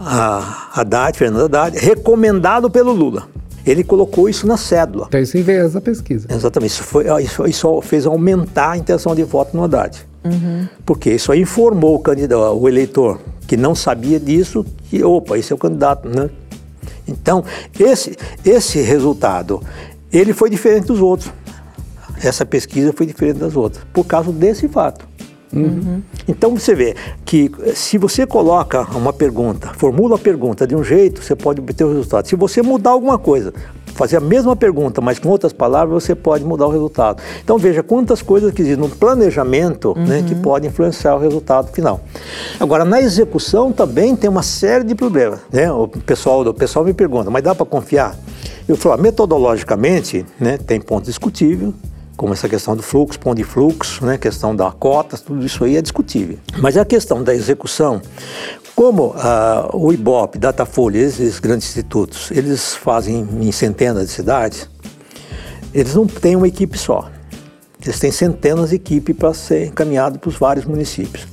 a, 0.01 0.71
Haddad, 0.75 1.19
Fernando 1.19 1.45
Haddad, 1.45 1.79
recomendado 1.79 2.71
pelo 2.71 2.93
Lula. 2.93 3.29
Ele 3.67 3.85
colocou 3.85 4.29
isso 4.29 4.47
na 4.47 4.57
cédula. 4.57 5.07
Então 5.09 5.21
isso 5.21 5.37
enviesa 5.37 5.79
a 5.79 5.81
pesquisa. 5.81 6.27
Exatamente, 6.31 6.71
isso, 6.71 6.83
foi, 6.83 7.05
isso, 7.23 7.47
isso 7.47 7.81
fez 7.83 8.07
aumentar 8.07 8.73
a 8.73 8.77
intenção 8.79 9.15
de 9.15 9.23
voto 9.23 9.57
no 9.57 9.65
Haddad. 9.65 10.07
Porque 10.87 11.11
isso 11.11 11.31
aí 11.31 11.43
informou 11.43 11.97
o 11.97 11.99
candidato, 11.99 12.55
o 12.55 12.69
eleitor 12.69 13.21
que 13.47 13.57
não 13.57 13.75
sabia 13.75 14.19
disso, 14.19 14.65
que, 14.89 15.03
opa, 15.03 15.39
esse 15.39 15.53
é 15.53 15.55
o 15.55 15.59
candidato, 15.59 16.09
né? 16.09 16.31
Então, 17.07 17.45
esse, 17.79 18.17
esse 18.45 18.81
resultado, 18.81 19.63
ele 20.13 20.33
foi 20.33 20.49
diferente 20.49 20.87
dos 20.87 21.01
outros. 21.01 21.31
Essa 22.23 22.47
pesquisa 22.47 22.93
foi 22.93 23.07
diferente 23.07 23.39
das 23.39 23.57
outras, 23.57 23.85
por 23.93 24.05
causa 24.05 24.33
desse 24.33 24.69
fato. 24.69 25.07
Então 26.27 26.57
você 26.57 26.75
vê 26.75 26.97
que 27.25 27.51
se 27.75 27.97
você 27.97 28.27
coloca 28.27 28.83
uma 28.97 29.13
pergunta, 29.13 29.73
formula 29.75 30.17
a 30.17 30.19
pergunta 30.19 30.67
de 30.67 30.75
um 30.75 30.83
jeito, 30.83 31.23
você 31.23 31.37
pode 31.37 31.61
obter 31.61 31.85
o 31.85 31.89
resultado. 31.89 32.27
Se 32.27 32.35
você 32.35 32.61
mudar 32.61 32.91
alguma 32.91 33.19
coisa, 33.19 33.53
fazer 33.95 34.17
a 34.17 34.21
mesma 34.21 34.55
pergunta, 34.55 35.01
mas 35.01 35.19
com 35.19 35.29
outras 35.29 35.53
palavras, 35.53 36.03
você 36.03 36.15
pode 36.15 36.45
mudar 36.45 36.67
o 36.67 36.71
resultado. 36.71 37.23
Então 37.43 37.57
veja 37.57 37.83
quantas 37.83 38.21
coisas 38.21 38.53
que 38.53 38.63
existem 38.63 38.83
no 38.83 38.95
planejamento 38.95 39.95
uhum. 39.97 40.05
né, 40.05 40.25
que 40.27 40.35
podem 40.35 40.69
influenciar 40.69 41.15
o 41.15 41.19
resultado 41.19 41.73
final. 41.73 42.01
Agora, 42.59 42.85
na 42.85 43.01
execução 43.01 43.73
também 43.73 44.15
tem 44.17 44.29
uma 44.29 44.43
série 44.43 44.85
de 44.85 44.95
problemas. 44.95 45.41
Né? 45.53 45.71
O, 45.71 45.89
pessoal, 45.89 46.43
o 46.43 46.55
pessoal 46.55 46.85
me 46.85 46.93
pergunta, 46.93 47.31
mas 47.31 47.43
dá 47.43 47.55
para 47.55 47.67
confiar? 47.67 48.17
Eu 48.69 48.77
falo, 48.77 49.01
metodologicamente, 49.01 50.25
né, 50.41 50.59
tem 50.59 50.81
ponto 50.81 51.05
discutível, 51.05 51.75
como 52.17 52.33
essa 52.33 52.49
questão 52.49 52.77
do 52.77 52.83
fluxo, 52.83 53.19
ponto 53.19 53.37
de 53.37 53.45
fluxo, 53.45 54.05
né, 54.05 54.17
questão 54.17 54.55
da 54.55 54.71
cotas, 54.71 55.21
tudo 55.21 55.45
isso 55.45 55.65
aí 55.65 55.77
é 55.77 55.83
discutível. 55.83 56.39
Mas 56.59 56.77
a 56.77 56.85
questão 56.85 57.23
da 57.23 57.35
execução, 57.35 58.01
como 58.75 59.15
ah, 59.17 59.71
o 59.73 59.93
IBOP, 59.93 60.39
Datafolha, 60.39 60.99
esses 60.99 61.39
grandes 61.39 61.69
institutos, 61.69 62.31
eles 62.31 62.75
fazem 62.75 63.27
em 63.41 63.53
centenas 63.53 64.09
de 64.09 64.13
cidades, 64.13 64.69
eles 65.73 65.95
não 65.95 66.07
têm 66.07 66.37
uma 66.37 66.49
equipe 66.49 66.77
só. 66.77 67.11
Eles 67.83 67.99
têm 67.99 68.11
centenas 68.11 68.71
de 68.71 68.77
equipes 68.77 69.15
para 69.15 69.35
ser 69.35 69.67
encaminhado 69.67 70.19
para 70.19 70.29
os 70.29 70.37
vários 70.37 70.65
municípios. 70.65 71.27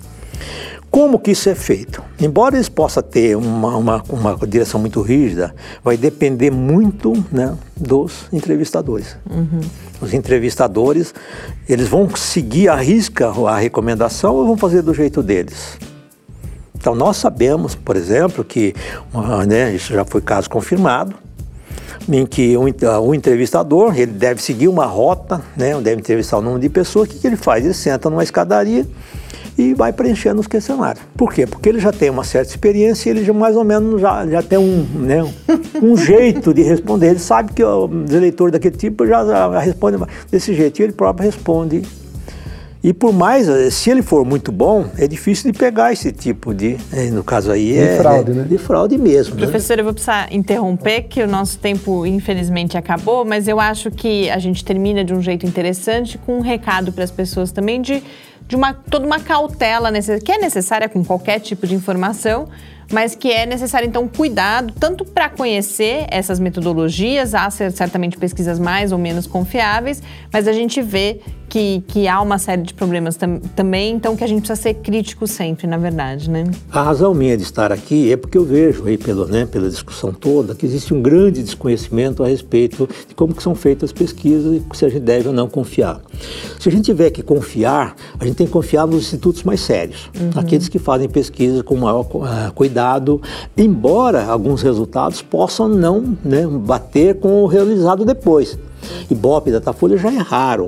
Como 0.90 1.18
que 1.18 1.32
isso 1.32 1.48
é 1.48 1.56
feito? 1.56 2.04
Embora 2.20 2.58
eles 2.58 2.68
possam 2.68 3.02
ter 3.02 3.38
uma, 3.38 3.78
uma, 3.78 4.04
uma 4.10 4.38
direção 4.46 4.78
muito 4.78 5.02
rígida, 5.02 5.56
vai 5.82 5.96
depender 5.96 6.52
muito 6.52 7.14
né, 7.32 7.58
dos 7.78 8.26
entrevistadores. 8.34 9.16
Uhum. 9.30 9.62
Os 10.02 10.14
entrevistadores, 10.14 11.14
eles 11.70 11.88
vão 11.88 12.14
seguir 12.14 12.68
a 12.68 12.76
risca 12.76 13.30
a 13.30 13.58
recomendação 13.58 14.36
ou 14.36 14.46
vão 14.46 14.58
fazer 14.58 14.82
do 14.82 14.94
jeito 14.94 15.24
deles? 15.24 15.78
Então 16.82 16.96
nós 16.96 17.18
sabemos, 17.18 17.76
por 17.76 17.96
exemplo, 17.96 18.44
que 18.44 18.74
né, 19.48 19.72
isso 19.72 19.94
já 19.94 20.04
foi 20.04 20.20
caso 20.20 20.50
confirmado, 20.50 21.14
em 22.12 22.26
que 22.26 22.58
o, 22.58 22.64
o, 23.04 23.14
entrevistador 23.14 23.94
ele 23.96 24.12
deve 24.12 24.42
seguir 24.42 24.68
uma 24.68 24.86
rota, 24.86 25.40
né, 25.56 25.80
deve 25.80 26.02
entrevistar 26.02 26.40
um 26.40 26.42
número 26.42 26.60
de 26.60 26.70
pessoas. 26.70 27.08
O 27.08 27.12
que, 27.12 27.20
que 27.20 27.28
ele 27.28 27.36
faz? 27.36 27.64
Ele 27.64 27.76
senta 27.76 28.10
numa 28.10 28.24
escadaria 28.24 28.88
e 29.56 29.76
vai 29.76 29.94
preenchendo 29.94 30.42
os 30.42 30.48
questionários. 30.48 31.04
Por 31.16 31.32
quê? 31.32 31.46
Porque 31.46 31.70
ele 31.70 31.80
já 31.80 31.92
tem 31.92 32.10
uma 32.10 32.24
certa 32.24 32.50
experiência 32.50 33.10
e 33.10 33.12
ele 33.12 33.24
já 33.24 33.32
mais 33.32 33.56
ou 33.56 33.64
menos 33.64 34.02
já, 34.02 34.26
já 34.26 34.42
tem 34.42 34.58
um, 34.58 34.84
né, 35.02 35.24
um 35.80 35.96
jeito 36.04 36.52
de 36.52 36.64
responder. 36.64 37.10
Ele 37.12 37.20
sabe 37.20 37.54
que 37.54 37.64
os 37.64 38.12
eleitores 38.12 38.54
daquele 38.54 38.76
tipo 38.76 39.06
já, 39.06 39.24
já 39.24 39.60
respondem 39.60 40.02
desse 40.32 40.56
jeito 40.56 40.80
e 40.80 40.84
ele 40.84 40.94
próprio 40.94 41.26
responde 41.28 41.84
e 42.84 42.94
por 42.94 43.14
mais, 43.14 43.48
se 43.74 43.92
ele 43.92 44.02
for 44.02 44.26
muito 44.26 44.52
bom, 44.52 44.88
é 44.98 45.08
difícil 45.08 45.52
de 45.52 45.58
pegar 45.58 45.94
esse 45.94 46.12
tipo 46.12 46.52
de, 46.52 46.78
eh, 46.92 47.12
no 47.12 47.24
caso 47.24 47.52
aí, 47.52 47.78
é, 47.78 47.92
de 47.92 48.02
fraude, 48.02 48.32
né? 48.32 48.44
De 48.44 48.58
fraude 48.58 48.98
mesmo. 48.98 49.36
Né? 49.36 49.42
Professor, 49.44 49.78
né? 49.78 49.82
eu 49.82 49.84
vou 49.86 49.94
precisar 49.94 50.34
interromper, 50.34 51.04
que 51.04 51.22
o 51.22 51.28
nosso 51.28 51.60
tempo 51.60 52.08
infelizmente 52.08 52.76
acabou, 52.78 53.24
mas 53.24 53.48
eu 53.48 53.60
acho 53.60 53.92
que 53.92 54.32
a 54.32 54.40
gente 54.40 54.66
termina 54.66 55.04
de 55.04 55.14
um 55.14 55.22
jeito 55.22 55.46
interessante 55.46 56.18
com 56.18 56.38
um 56.38 56.42
recado 56.42 56.92
para 56.92 57.04
as 57.04 57.12
pessoas 57.12 57.52
também 57.52 57.80
de, 57.84 58.02
de 58.48 58.56
uma, 58.56 58.74
toda 58.74 59.06
uma 59.06 59.20
cautela 59.20 59.92
que 60.24 60.32
é 60.32 60.40
necessária 60.40 60.90
com 60.90 61.06
qualquer 61.06 61.40
tipo 61.40 61.68
de 61.68 61.76
informação, 61.76 62.48
mas 62.92 63.14
que 63.14 63.32
é 63.32 63.46
necessário 63.46 63.88
então 63.88 64.08
cuidado 64.08 64.74
tanto 64.80 65.06
para 65.06 65.30
conhecer 65.30 66.06
essas 66.10 66.40
metodologias, 66.40 67.36
há 67.36 67.50
certamente 67.50 68.18
pesquisas 68.18 68.58
mais 68.58 68.92
ou 68.92 68.98
menos 68.98 69.28
confiáveis, 69.28 70.02
mas 70.34 70.48
a 70.48 70.52
gente 70.52 70.82
vê 70.82 71.22
que, 71.52 71.84
que 71.86 72.08
há 72.08 72.22
uma 72.22 72.40
série 72.40 72.62
de 72.62 72.74
problemas 72.74 73.18
tam, 73.18 73.38
também, 73.54 73.94
então 73.94 74.16
que 74.16 74.24
a 74.24 74.28
gente 74.28 74.40
precisa 74.40 74.60
ser 74.60 74.76
crítico 74.76 75.28
sempre, 75.28 75.68
na 75.68 75.78
verdade, 75.78 76.30
né? 76.30 76.46
A 76.72 76.82
razão 76.82 77.14
minha 77.14 77.36
de 77.36 77.44
estar 77.44 77.74
aqui 77.74 78.10
é 78.10 78.16
porque 78.16 78.38
eu 78.38 78.46
vejo 78.46 78.86
aí 78.86 78.98
pelo, 78.98 79.28
né, 79.28 79.46
pela 79.46 79.70
discussão 79.70 80.14
toda 80.14 80.56
que 80.56 80.66
existe 80.66 80.94
um 80.94 81.02
grande 81.02 81.44
desconhecimento 81.44 82.24
a 82.24 82.28
respeito 82.28 82.88
de 83.06 83.14
como 83.14 83.36
que 83.36 83.44
são 83.44 83.54
feitas 83.54 83.90
as 83.90 83.92
pesquisas 83.92 84.62
e 84.62 84.78
se 84.78 84.86
a 84.86 84.90
gente 84.90 85.02
deve 85.02 85.28
ou 85.28 85.34
não 85.34 85.50
confiar. 85.50 86.00
Se 86.58 86.70
a 86.70 86.72
gente 86.72 86.86
tiver 86.86 87.10
que 87.10 87.22
confiar, 87.22 87.98
a 88.18 88.26
gente 88.26 88.38
tem 88.38 88.48
que 88.48 88.54
confiar 88.54 88.88
nos 88.88 89.02
institutos 89.02 89.44
mais 89.44 89.60
sérios, 89.60 90.10
uhum. 90.18 90.30
aqueles 90.40 90.70
que 90.70 90.80
fazem 90.80 91.10
pesquisa 91.10 91.62
com 91.64 91.76
maior 91.76 92.06
uh, 92.06 92.54
cuidado, 92.56 93.22
embora 93.58 94.24
alguns 94.24 94.62
resultados 94.62 95.22
possam 95.22 95.68
não 95.68 96.18
né, 96.24 96.48
bater 96.48 97.16
com 97.16 97.44
o 97.44 97.46
realizado 97.46 98.06
depois. 98.06 98.58
Ibope 99.10 99.50
e 99.50 99.54
Datafolha 99.54 99.98
já 99.98 100.12
erraram. 100.12 100.68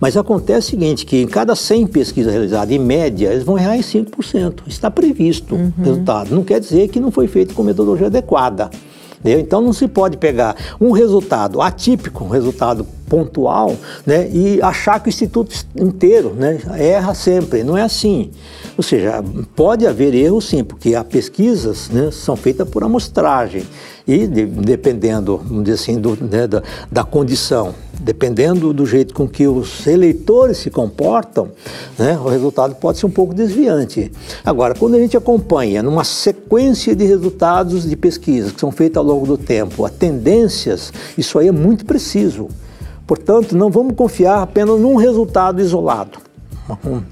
Mas 0.00 0.16
acontece 0.16 0.68
o 0.68 0.70
seguinte, 0.70 1.04
que 1.04 1.22
em 1.22 1.26
cada 1.26 1.54
100 1.54 1.86
pesquisas 1.88 2.32
realizadas, 2.32 2.74
em 2.74 2.78
média, 2.78 3.30
eles 3.30 3.44
vão 3.44 3.58
errar 3.58 3.76
em 3.76 3.82
5%. 3.82 4.62
Está 4.66 4.90
previsto 4.90 5.54
o 5.54 5.58
uhum. 5.58 5.72
resultado. 5.78 6.34
Não 6.34 6.42
quer 6.42 6.60
dizer 6.60 6.88
que 6.88 7.00
não 7.00 7.10
foi 7.10 7.26
feito 7.26 7.54
com 7.54 7.62
metodologia 7.62 8.06
adequada. 8.06 8.70
Entendeu? 9.20 9.40
Então 9.40 9.60
não 9.60 9.72
se 9.72 9.88
pode 9.88 10.16
pegar 10.16 10.54
um 10.80 10.92
resultado 10.92 11.60
atípico, 11.60 12.24
um 12.24 12.28
resultado 12.28 12.86
pontual, 13.08 13.76
né, 14.04 14.28
e 14.30 14.60
achar 14.62 15.00
que 15.00 15.08
o 15.08 15.10
instituto 15.10 15.54
inteiro 15.76 16.34
né, 16.34 16.58
erra 16.76 17.14
sempre. 17.14 17.62
Não 17.62 17.76
é 17.76 17.82
assim. 17.82 18.30
Ou 18.76 18.82
seja, 18.82 19.22
pode 19.54 19.86
haver 19.86 20.14
erro 20.14 20.40
sim, 20.40 20.62
porque 20.62 20.94
as 20.94 21.06
pesquisas 21.06 21.88
né, 21.88 22.10
são 22.10 22.36
feitas 22.36 22.68
por 22.68 22.84
amostragem 22.84 23.64
e 24.06 24.26
de, 24.26 24.46
dependendo, 24.46 25.38
vamos 25.38 25.64
dizer 25.64 25.74
assim, 25.74 26.00
do, 26.00 26.16
né, 26.24 26.46
da, 26.46 26.62
da, 26.90 27.02
condição, 27.02 27.74
dependendo 27.98 28.72
do 28.72 28.86
jeito 28.86 29.12
com 29.12 29.26
que 29.26 29.48
os 29.48 29.86
eleitores 29.86 30.58
se 30.58 30.70
comportam, 30.70 31.48
né, 31.98 32.16
o 32.16 32.28
resultado 32.28 32.76
pode 32.76 32.98
ser 32.98 33.06
um 33.06 33.10
pouco 33.10 33.34
desviante. 33.34 34.12
Agora, 34.44 34.74
quando 34.74 34.94
a 34.94 35.00
gente 35.00 35.16
acompanha 35.16 35.82
numa 35.82 36.04
sequência 36.04 36.94
de 36.94 37.04
resultados 37.04 37.88
de 37.88 37.96
pesquisas 37.96 38.52
que 38.52 38.60
são 38.60 38.70
feitas 38.70 38.98
ao 38.98 39.04
longo 39.04 39.26
do 39.26 39.36
tempo, 39.36 39.84
a 39.84 39.90
tendências, 39.90 40.92
isso 41.18 41.38
aí 41.38 41.48
é 41.48 41.52
muito 41.52 41.84
preciso. 41.84 42.48
Portanto, 43.06 43.56
não 43.56 43.70
vamos 43.70 43.94
confiar 43.94 44.42
apenas 44.42 44.78
num 44.80 44.96
resultado 44.96 45.60
isolado. 45.60 46.26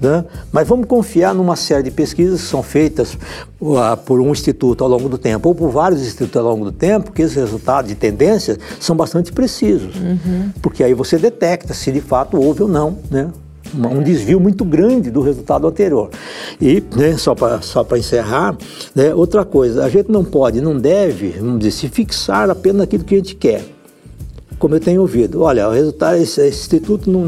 Né? 0.01 0.25
Mas 0.51 0.67
vamos 0.67 0.85
confiar 0.85 1.33
numa 1.33 1.55
série 1.55 1.83
de 1.83 1.91
pesquisas 1.91 2.41
que 2.41 2.47
são 2.47 2.61
feitas 2.61 3.17
uh, 3.61 3.95
por 4.05 4.19
um 4.19 4.31
instituto 4.31 4.83
ao 4.83 4.89
longo 4.89 5.07
do 5.07 5.17
tempo, 5.17 5.47
ou 5.47 5.55
por 5.55 5.69
vários 5.69 6.01
institutos 6.01 6.35
ao 6.35 6.43
longo 6.43 6.65
do 6.65 6.71
tempo, 6.71 7.11
que 7.11 7.21
esses 7.21 7.37
resultados 7.37 7.89
de 7.89 7.95
tendências 7.95 8.57
são 8.79 8.95
bastante 8.95 9.31
precisos. 9.31 9.95
Uhum. 9.95 10.51
Porque 10.61 10.83
aí 10.83 10.93
você 10.93 11.17
detecta 11.17 11.73
se 11.73 11.91
de 11.91 12.01
fato 12.01 12.37
houve 12.37 12.63
ou 12.63 12.67
não 12.67 12.97
né? 13.09 13.29
um 13.73 14.03
desvio 14.03 14.39
muito 14.39 14.63
grande 14.63 15.09
do 15.09 15.21
resultado 15.21 15.67
anterior. 15.67 16.09
E, 16.61 16.83
né, 16.95 17.17
só 17.17 17.33
para 17.33 17.61
só 17.61 17.85
encerrar, 17.95 18.57
né, 18.93 19.13
outra 19.13 19.43
coisa, 19.43 19.85
a 19.85 19.89
gente 19.89 20.11
não 20.11 20.23
pode, 20.23 20.61
não 20.61 20.77
deve, 20.77 21.29
vamos 21.29 21.59
dizer, 21.59 21.71
se 21.71 21.89
fixar 21.89 22.49
apenas 22.49 22.79
naquilo 22.79 23.03
que 23.03 23.15
a 23.15 23.17
gente 23.17 23.35
quer 23.35 23.74
como 24.59 24.75
eu 24.75 24.79
tenho 24.79 25.01
ouvido. 25.01 25.41
Olha, 25.41 25.67
o 25.67 25.71
resultado, 25.71 26.17
esse, 26.17 26.41
esse 26.41 26.59
instituto 26.59 27.09
não, 27.09 27.27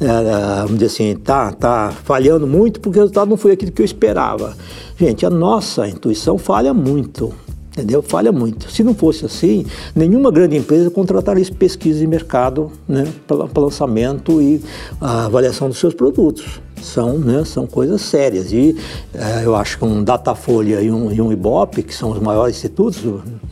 é, 0.00 0.04
é, 0.04 0.56
vamos 0.62 0.74
dizer 0.74 0.86
assim, 0.86 1.16
tá, 1.16 1.52
tá 1.52 1.92
falhando 2.04 2.46
muito 2.46 2.80
porque 2.80 2.98
o 2.98 3.02
resultado 3.02 3.28
não 3.28 3.36
foi 3.36 3.52
aquilo 3.52 3.72
que 3.72 3.82
eu 3.82 3.86
esperava. 3.86 4.56
Gente, 4.96 5.24
a 5.24 5.30
nossa 5.30 5.88
intuição 5.88 6.38
falha 6.38 6.74
muito. 6.74 7.32
Entendeu? 7.70 8.02
Falha 8.02 8.32
muito. 8.32 8.68
Se 8.72 8.82
não 8.82 8.92
fosse 8.92 9.24
assim, 9.24 9.64
nenhuma 9.94 10.32
grande 10.32 10.56
empresa 10.56 10.90
contrataria 10.90 11.44
pesquisa 11.56 12.00
de 12.00 12.08
mercado 12.08 12.72
né, 12.88 13.06
para 13.24 13.62
lançamento 13.62 14.42
e 14.42 14.60
avaliação 15.00 15.68
dos 15.68 15.78
seus 15.78 15.94
produtos 15.94 16.60
são, 16.82 17.18
né, 17.18 17.44
são 17.44 17.66
coisas 17.66 18.00
sérias. 18.00 18.52
E 18.52 18.76
é, 19.14 19.44
eu 19.44 19.54
acho 19.54 19.78
que 19.78 19.84
um 19.84 20.02
Datafolha 20.02 20.80
e 20.80 20.90
um, 20.90 21.12
e 21.12 21.20
um 21.20 21.32
IBOP, 21.32 21.82
que 21.82 21.94
são 21.94 22.10
os 22.10 22.20
maiores 22.20 22.56
institutos, 22.56 23.02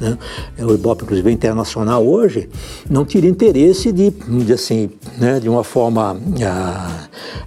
né, 0.00 0.18
o 0.58 0.74
IBOP 0.74 1.02
inclusive 1.04 1.30
é 1.30 1.32
internacional 1.32 2.06
hoje, 2.06 2.48
não 2.88 3.04
teria 3.04 3.30
interesse 3.30 3.92
de, 3.92 4.10
de 4.10 4.52
assim, 4.52 4.90
né, 5.18 5.40
de 5.40 5.48
uma 5.48 5.64
forma 5.64 6.16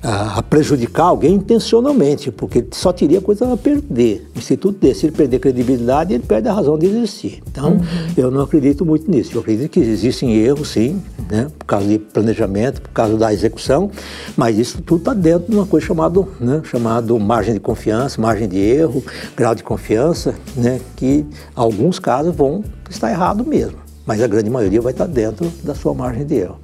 a, 0.03 0.37
a, 0.37 0.43
prejudicar 0.43 1.05
alguém 1.05 1.35
intencionalmente, 1.35 2.31
porque 2.31 2.65
só 2.71 2.91
teria 2.91 3.21
coisa 3.21 3.51
a 3.51 3.57
perder. 3.57 4.29
O 4.35 4.39
instituto 4.39 4.79
desse, 4.79 5.01
se 5.01 5.05
ele 5.07 5.15
perder 5.15 5.39
credibilidade, 5.39 6.13
ele 6.13 6.23
perde 6.23 6.47
a 6.47 6.53
razão 6.53 6.77
de 6.77 6.85
existir. 6.85 7.41
Então, 7.49 7.73
uhum. 7.73 7.79
eu 8.17 8.31
não 8.31 8.41
acredito 8.41 8.85
muito 8.85 9.09
nisso. 9.09 9.31
Eu 9.35 9.41
acredito 9.41 9.69
que 9.69 9.79
existem 9.79 10.35
erros, 10.35 10.69
sim, 10.69 11.01
né, 11.29 11.47
por 11.57 11.65
causa 11.65 11.87
de 11.87 11.99
planejamento, 11.99 12.81
por 12.81 12.89
causa 12.89 13.15
da 13.17 13.31
execução, 13.31 13.91
mas 14.35 14.57
isso 14.57 14.81
tudo 14.81 14.99
está 14.99 15.13
dentro 15.13 15.49
de 15.49 15.55
uma 15.55 15.65
coisa 15.65 15.85
chamada 15.85 16.19
né, 16.39 16.61
chamado 16.63 17.17
margem 17.19 17.53
de 17.53 17.59
confiança, 17.59 18.19
margem 18.19 18.47
de 18.47 18.57
erro, 18.57 19.03
grau 19.35 19.53
de 19.53 19.63
confiança, 19.63 20.33
né, 20.55 20.79
que 20.95 21.25
alguns 21.55 21.99
casos 21.99 22.35
vão 22.35 22.63
estar 22.89 23.11
errado 23.11 23.45
mesmo, 23.45 23.77
mas 24.05 24.21
a 24.21 24.27
grande 24.27 24.49
maioria 24.49 24.81
vai 24.81 24.91
estar 24.91 25.05
dentro 25.05 25.51
da 25.63 25.75
sua 25.75 25.93
margem 25.93 26.25
de 26.25 26.35
erro. 26.35 26.59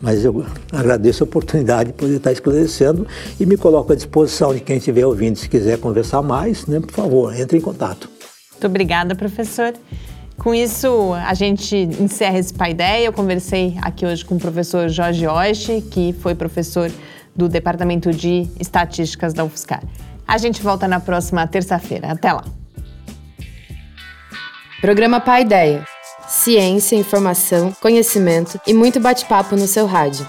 Mas 0.00 0.24
eu 0.24 0.44
agradeço 0.72 1.24
a 1.24 1.26
oportunidade 1.26 1.90
de 1.90 1.94
poder 1.94 2.16
estar 2.16 2.30
esclarecendo 2.30 3.06
e 3.40 3.46
me 3.46 3.56
coloco 3.56 3.92
à 3.92 3.96
disposição 3.96 4.54
de 4.54 4.60
quem 4.60 4.76
estiver 4.76 5.06
ouvindo, 5.06 5.36
se 5.38 5.48
quiser 5.48 5.78
conversar 5.78 6.22
mais, 6.22 6.66
né, 6.66 6.80
por 6.80 6.92
favor, 6.92 7.34
entre 7.34 7.58
em 7.58 7.60
contato. 7.60 8.08
Muito 8.52 8.66
obrigada, 8.66 9.14
professor. 9.14 9.74
Com 10.38 10.54
isso, 10.54 11.12
a 11.14 11.34
gente 11.34 11.76
encerra 11.76 12.38
esse 12.38 12.54
Paideia. 12.54 13.06
Eu 13.06 13.12
conversei 13.12 13.76
aqui 13.82 14.06
hoje 14.06 14.24
com 14.24 14.36
o 14.36 14.38
professor 14.38 14.88
Jorge 14.88 15.26
Oishi, 15.26 15.80
que 15.80 16.12
foi 16.20 16.34
professor 16.34 16.90
do 17.34 17.48
Departamento 17.48 18.12
de 18.12 18.48
Estatísticas 18.58 19.34
da 19.34 19.44
UFSCar. 19.44 19.82
A 20.26 20.38
gente 20.38 20.62
volta 20.62 20.86
na 20.88 21.00
próxima 21.00 21.46
terça-feira. 21.46 22.12
Até 22.12 22.32
lá. 22.32 22.44
Programa 24.80 25.20
Pai 25.20 25.42
Ideia. 25.42 25.84
ciência, 26.28 26.96
informação, 26.96 27.72
conhecimento 27.80 28.60
e 28.66 28.74
muito 28.74 28.98
bate-papo 28.98 29.56
no 29.56 29.66
seu 29.66 29.86
rádio. 29.86 30.26